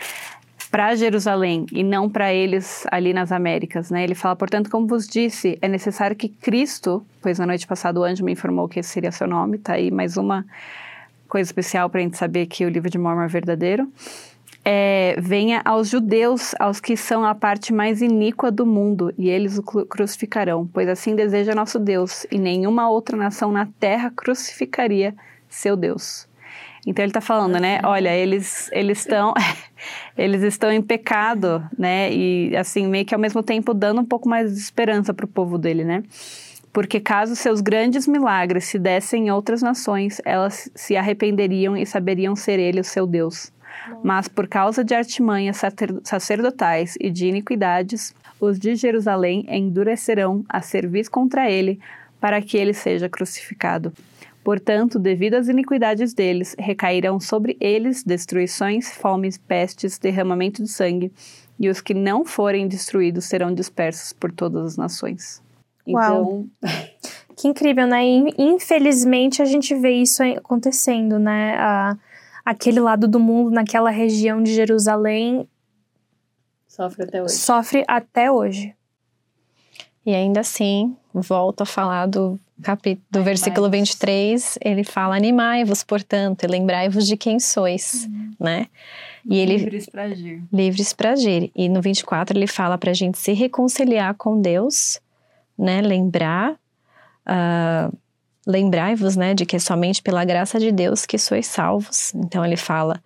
para 0.71 0.95
Jerusalém 0.95 1.67
e 1.73 1.83
não 1.83 2.09
para 2.09 2.33
eles 2.33 2.87
ali 2.91 3.13
nas 3.13 3.33
Américas, 3.33 3.91
né? 3.91 4.05
Ele 4.05 4.15
fala, 4.15 4.37
portanto, 4.37 4.71
como 4.71 4.87
vos 4.87 5.07
disse, 5.07 5.59
é 5.61 5.69
necessário 5.69 6.15
que 6.15 6.29
Cristo, 6.29 7.05
pois 7.21 7.39
na 7.39 7.47
noite 7.47 7.67
passada 7.67 7.99
o 7.99 8.05
anjo 8.05 8.25
me 8.25 8.33
informou 8.33 8.69
que 8.69 8.79
esse 8.79 8.91
seria 8.91 9.11
seu 9.11 9.27
nome, 9.27 9.59
tá 9.59 9.75
aí 9.75 9.91
mais 9.91 10.17
uma 10.17 10.45
coisa 11.29 11.49
especial 11.49 11.91
para 11.91 12.01
a 12.01 12.03
gente 12.03 12.17
saber 12.17 12.47
que 12.47 12.65
o 12.65 12.69
livro 12.69 12.91
de 12.91 12.99
Mormon 12.99 13.23
é 13.23 13.29
verdadeiro 13.29 13.91
é, 14.65 15.17
venha 15.19 15.63
aos 15.65 15.89
judeus, 15.89 16.55
aos 16.59 16.81
que 16.81 16.97
são 16.97 17.25
a 17.25 17.35
parte 17.35 17.73
mais 17.73 18.03
iníqua 18.03 18.51
do 18.51 18.67
mundo, 18.67 19.13
e 19.17 19.29
eles 19.29 19.59
o 19.59 19.63
crucificarão, 19.63 20.69
pois 20.73 20.89
assim 20.89 21.15
deseja 21.15 21.55
nosso 21.55 21.79
Deus, 21.79 22.27
e 22.31 22.39
nenhuma 22.39 22.91
outra 22.91 23.17
nação 23.17 23.51
na 23.51 23.67
terra 23.79 24.13
crucificaria 24.15 25.15
seu 25.49 25.77
Deus. 25.77 26.29
Então 26.87 27.03
ele 27.03 27.11
está 27.11 27.21
falando, 27.21 27.59
né? 27.59 27.81
Olha, 27.85 28.15
eles 28.15 28.71
eles 28.73 29.01
estão 29.01 29.35
eles 30.21 30.43
estão 30.43 30.71
em 30.71 30.83
pecado, 30.83 31.65
né? 31.79 32.13
E 32.13 32.55
assim 32.55 32.87
meio 32.87 33.07
que 33.07 33.15
ao 33.15 33.21
mesmo 33.21 33.43
tempo 33.43 33.73
dando 33.73 34.03
um 34.03 34.05
pouco 34.05 34.29
mais 34.29 34.53
de 34.53 34.61
esperança 34.61 35.15
para 35.15 35.25
o 35.25 35.29
povo 35.29 35.57
dele, 35.57 35.83
né? 35.83 36.03
Porque 36.73 37.01
caso 37.01 37.35
seus 37.35 37.63
grandes 37.63 38.07
milagres 38.07 38.65
se 38.65 38.79
dessem 38.79 39.29
em 39.29 39.31
outras 39.31 39.63
nações, 39.63 40.21
elas 40.25 40.71
se 40.75 40.95
arrependeriam 40.95 41.75
e 41.75 41.87
saberiam 41.87 42.37
ser 42.37 42.61
ele 42.61 42.81
o 42.81 42.85
seu 42.85 43.07
Deus. 43.07 43.51
Mas 44.05 44.29
por 44.29 44.47
causa 44.47 44.85
de 44.85 44.95
artimanhas 44.95 45.59
sacerdotais 46.05 46.97
e 47.01 47.11
de 47.11 47.27
iniquidades, 47.27 48.15
os 48.39 48.59
de 48.59 48.75
Jerusalém 48.75 49.47
endurecerão 49.49 50.45
a 50.49 50.61
serviço 50.61 51.11
contra 51.11 51.51
ele, 51.51 51.81
para 52.21 52.43
que 52.43 52.59
ele 52.59 52.75
seja 52.75 53.09
crucificado. 53.09 53.91
Portanto, 54.43 54.99
devido 54.99 55.35
às 55.35 55.49
iniquidades 55.49 56.15
deles, 56.15 56.57
recairão 56.59 57.21
sobre 57.21 57.57
eles 57.61 58.03
destruições, 58.03 58.91
fomes, 58.91 59.37
pestes, 59.37 59.99
derramamento 59.99 60.63
de 60.63 60.69
sangue, 60.69 61.13
e 61.59 61.69
os 61.69 61.81
que 61.81 61.93
não 61.93 62.25
forem 62.25 62.67
destruídos 62.67 63.27
serão 63.27 63.53
dispersos 63.53 64.13
por 64.13 64.33
todas 64.33 64.65
as 64.65 64.77
nações. 64.77 65.43
Uau. 65.87 66.47
Então, 66.61 66.81
que 67.37 67.49
incrível, 67.49 67.87
né? 67.87 68.03
Infelizmente 68.39 69.43
a 69.43 69.45
gente 69.45 69.75
vê 69.75 69.93
isso 69.93 70.23
acontecendo, 70.23 71.19
né? 71.19 71.57
A 71.59 71.99
aquele 72.45 72.81
lado 72.81 73.07
do 73.07 73.21
mundo, 73.21 73.51
naquela 73.51 73.91
região 73.91 74.43
de 74.43 74.55
Jerusalém, 74.55 75.49
sofre 76.67 77.05
até 77.05 77.23
hoje. 77.23 77.35
Sofre 77.35 77.85
até 77.87 78.31
hoje. 78.31 78.75
E 80.05 80.15
ainda 80.15 80.41
assim, 80.41 80.97
volto 81.13 81.61
a 81.61 81.67
falar 81.67 82.07
do 82.07 82.39
capítulo 82.63 83.07
do 83.11 83.23
versículo 83.23 83.71
23, 83.71 84.59
ele 84.63 84.85
fala: 84.85 85.17
Animai-vos, 85.17 85.83
portanto, 85.83 86.45
e 86.45 86.47
lembrai-vos 86.47 87.07
de 87.07 87.17
quem 87.17 87.39
sois, 87.39 88.07
uhum. 88.07 88.33
né? 88.41 88.67
E 89.29 89.39
ele, 89.39 89.57
livres 89.57 89.87
para 89.89 90.03
agir. 90.05 90.43
Livres 90.53 90.93
para 90.93 91.11
agir. 91.13 91.51
E 91.55 91.69
no 91.69 91.83
24 91.83 92.37
ele 92.37 92.47
fala 92.47 92.79
para 92.79 92.91
a 92.91 92.95
gente 92.95 93.19
se 93.19 93.33
reconciliar 93.33 94.15
com 94.15 94.41
Deus, 94.41 95.01
né? 95.59 95.81
Lembrar 95.81 96.53
uh, 96.53 97.97
Lembrai-vos, 98.47 99.17
né, 99.17 99.35
de 99.35 99.45
que 99.45 99.57
é 99.57 99.59
somente 99.59 100.03
pela 100.03 100.25
graça 100.25 100.59
de 100.59 100.73
Deus 100.73 101.05
que 101.05 101.19
sois 101.19 101.47
salvos. 101.47 102.15
Então 102.15 102.45
ele 102.45 102.57
fala 102.57 103.03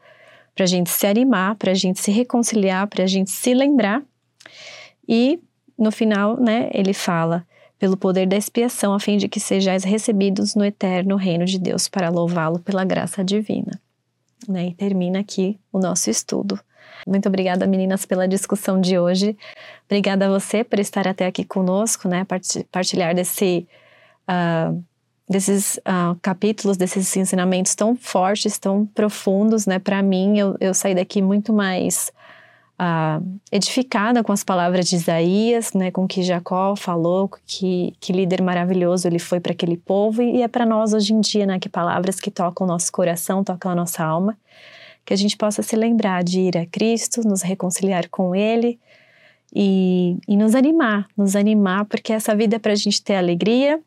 para 0.55 0.65
a 0.65 0.67
gente 0.67 0.91
se 0.91 1.07
animar, 1.07 1.57
para 1.57 1.73
a 1.73 1.75
gente 1.75 2.01
se 2.01 2.13
reconciliar, 2.13 2.87
para 2.87 3.03
a 3.03 3.07
gente 3.07 3.31
se 3.31 3.53
lembrar. 3.53 4.03
E 5.09 5.41
no 5.77 5.91
final, 5.91 6.41
né, 6.41 6.71
ele 6.73 6.95
fala 6.95 7.45
pelo 7.85 7.99
poder 7.99 8.27
da 8.27 8.35
expiação, 8.35 8.95
a 8.95 8.99
fim 8.99 9.19
de 9.19 9.29
que 9.29 9.39
sejais 9.39 9.85
recebidos 9.85 10.55
no 10.55 10.65
eterno 10.65 11.17
reino 11.17 11.45
de 11.45 11.59
Deus 11.59 11.87
para 11.87 12.09
louvá-lo 12.09 12.59
pela 12.59 12.83
graça 12.83 13.23
divina. 13.23 13.79
Né? 14.49 14.69
E 14.69 14.75
termina 14.75 15.21
aqui 15.21 15.61
o 15.71 15.79
nosso 15.79 16.09
estudo. 16.09 16.59
Muito 17.07 17.29
obrigada, 17.29 17.67
meninas, 17.67 18.07
pela 18.07 18.27
discussão 18.27 18.81
de 18.81 18.99
hoje. 18.99 19.37
Obrigada 19.85 20.25
a 20.25 20.31
você 20.31 20.65
por 20.65 20.79
estar 20.79 21.07
até 21.07 21.27
aqui 21.27 21.45
conosco, 21.45 22.09
né? 22.09 22.27
Partilhar 22.73 23.15
desse 23.15 23.69
uh, 24.31 24.83
desses 25.29 25.77
uh, 25.81 26.19
capítulos, 26.23 26.79
desses 26.79 27.15
ensinamentos 27.15 27.75
tão 27.75 27.95
fortes, 27.95 28.59
tão 28.59 28.87
profundos, 28.87 29.67
né? 29.67 29.79
Para 29.79 30.03
mim, 30.03 30.39
eu, 30.39 30.57
eu 30.59 30.73
saí 30.73 30.95
daqui 30.95 31.21
muito 31.21 31.53
mais 31.53 32.11
uh, 32.81 33.41
edificada 33.51 34.23
com 34.23 34.33
as 34.33 34.43
palavras 34.43 34.89
de 34.89 34.97
Isaías, 34.97 35.73
né? 35.73 35.91
Com 35.91 36.07
que 36.07 36.23
Jacó 36.23 36.77
falou, 36.77 37.31
que, 37.47 37.95
que 38.01 38.13
líder 38.13 38.43
maravilhoso 38.43 39.07
ele 39.07 39.19
foi 39.19 39.41
para 39.41 39.53
aquele 39.53 39.77
povo 39.77 40.23
e, 40.23 40.43
é 40.43 40.49
para 40.49 40.67
nós 40.67 40.93
hoje 40.93 41.13
em 41.13 41.21
dia, 41.21 41.47
né? 41.47 41.59
Que 41.59 41.69
palavras 41.69 42.21
que 42.21 42.31
tocam 42.31 42.67
o 42.67 42.69
nosso 42.69 42.91
coração, 42.93 43.45
tocam 43.45 43.73
a 43.73 43.75
nossa 43.75 44.05
alma, 44.05 44.37
que 45.05 45.13
a 45.15 45.17
gente 45.17 45.37
possa 45.37 45.63
se 45.63 45.77
lembrar 45.77 46.25
de 46.25 46.41
ir 46.41 46.57
a 46.57 46.67
Cristo, 46.67 47.21
nos 47.27 47.43
reconciliar 47.43 48.09
com 48.09 48.35
Ele. 48.35 48.79
E, 49.57 50.17
e 50.27 50.37
nos 50.37 50.53
animar, 50.57 51.07
nos 51.17 51.37
animar, 51.37 51.85
porque 51.85 52.13
essa 52.13 52.35
vida 52.35 52.57
é 52.57 52.59
para 52.59 52.73
a 52.73 52.75
gente 52.75 53.01
ter 53.01 53.15
alegria, 53.15 53.81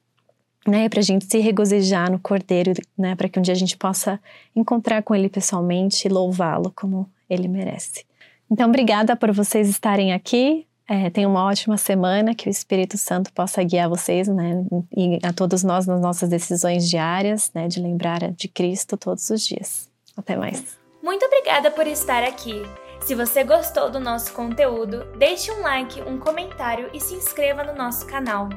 né, 0.66 0.88
para 0.88 1.00
a 1.00 1.04
gente 1.04 1.26
se 1.26 1.40
regozijar 1.40 2.10
no 2.10 2.20
Cordeiro, 2.20 2.72
né, 2.98 3.16
para 3.18 3.28
que 3.28 3.38
um 3.38 3.42
dia 3.42 3.54
a 3.54 3.58
gente 3.58 3.76
possa 3.76 4.18
encontrar 4.56 5.04
com 5.04 5.14
Ele 5.14 5.28
pessoalmente 5.28 6.08
e 6.08 6.10
louvá-lo 6.10 6.72
como 6.74 7.10
Ele 7.30 7.50
merece. 7.50 8.06
Então, 8.50 8.70
obrigada 8.70 9.16
por 9.16 9.32
vocês 9.32 9.70
estarem 9.70 10.14
aqui. 10.14 10.66
É, 10.90 11.10
tenham 11.10 11.30
uma 11.30 11.44
ótima 11.44 11.78
semana, 11.78 12.34
que 12.34 12.48
o 12.48 12.50
Espírito 12.50 12.98
Santo 12.98 13.32
possa 13.34 13.62
guiar 13.62 13.90
vocês, 13.90 14.30
né, 14.30 14.64
e 14.96 15.20
a 15.22 15.34
todos 15.34 15.62
nós 15.62 15.86
nas 15.86 16.00
nossas 16.00 16.30
decisões 16.30 16.90
diárias, 16.90 17.52
né, 17.54 17.68
de 17.68 17.82
lembrar 17.82 18.32
de 18.32 18.48
Cristo 18.48 18.96
todos 18.96 19.30
os 19.30 19.46
dias. 19.46 19.90
Até 20.16 20.38
mais. 20.38 20.78
Muito 21.04 21.26
obrigada 21.26 21.70
por 21.72 21.86
estar 21.88 22.24
aqui. 22.24 22.64
Se 23.02 23.16
você 23.16 23.44
gostou 23.44 23.90
do 23.90 24.00
nosso 24.00 24.34
conteúdo, 24.34 25.06
deixe 25.18 25.52
um 25.52 25.62
like, 25.62 26.02
um 26.02 26.18
comentário 26.18 26.90
e 26.94 27.00
se 27.00 27.16
inscreva 27.16 27.64
no 27.64 27.76
nosso 27.76 28.06
canal. 28.08 28.50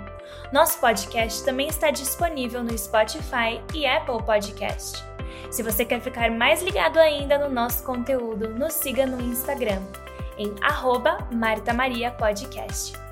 Nosso 0.53 0.79
podcast 0.79 1.45
também 1.45 1.69
está 1.69 1.91
disponível 1.91 2.63
no 2.63 2.77
Spotify 2.77 3.61
e 3.75 3.87
Apple 3.87 4.23
Podcast. 4.25 5.10
Se 5.51 5.63
você 5.63 5.85
quer 5.85 6.01
ficar 6.01 6.31
mais 6.31 6.63
ligado 6.63 6.99
ainda 6.99 7.39
no 7.39 7.53
nosso 7.53 7.83
conteúdo, 7.83 8.49
nos 8.51 8.75
siga 8.75 9.07
no 9.07 9.21
Instagram, 9.21 9.83
em 10.39 10.55
arroba 10.63 11.19
Marta 11.33 11.73
Maria 11.73 12.11
Podcast. 12.11 13.10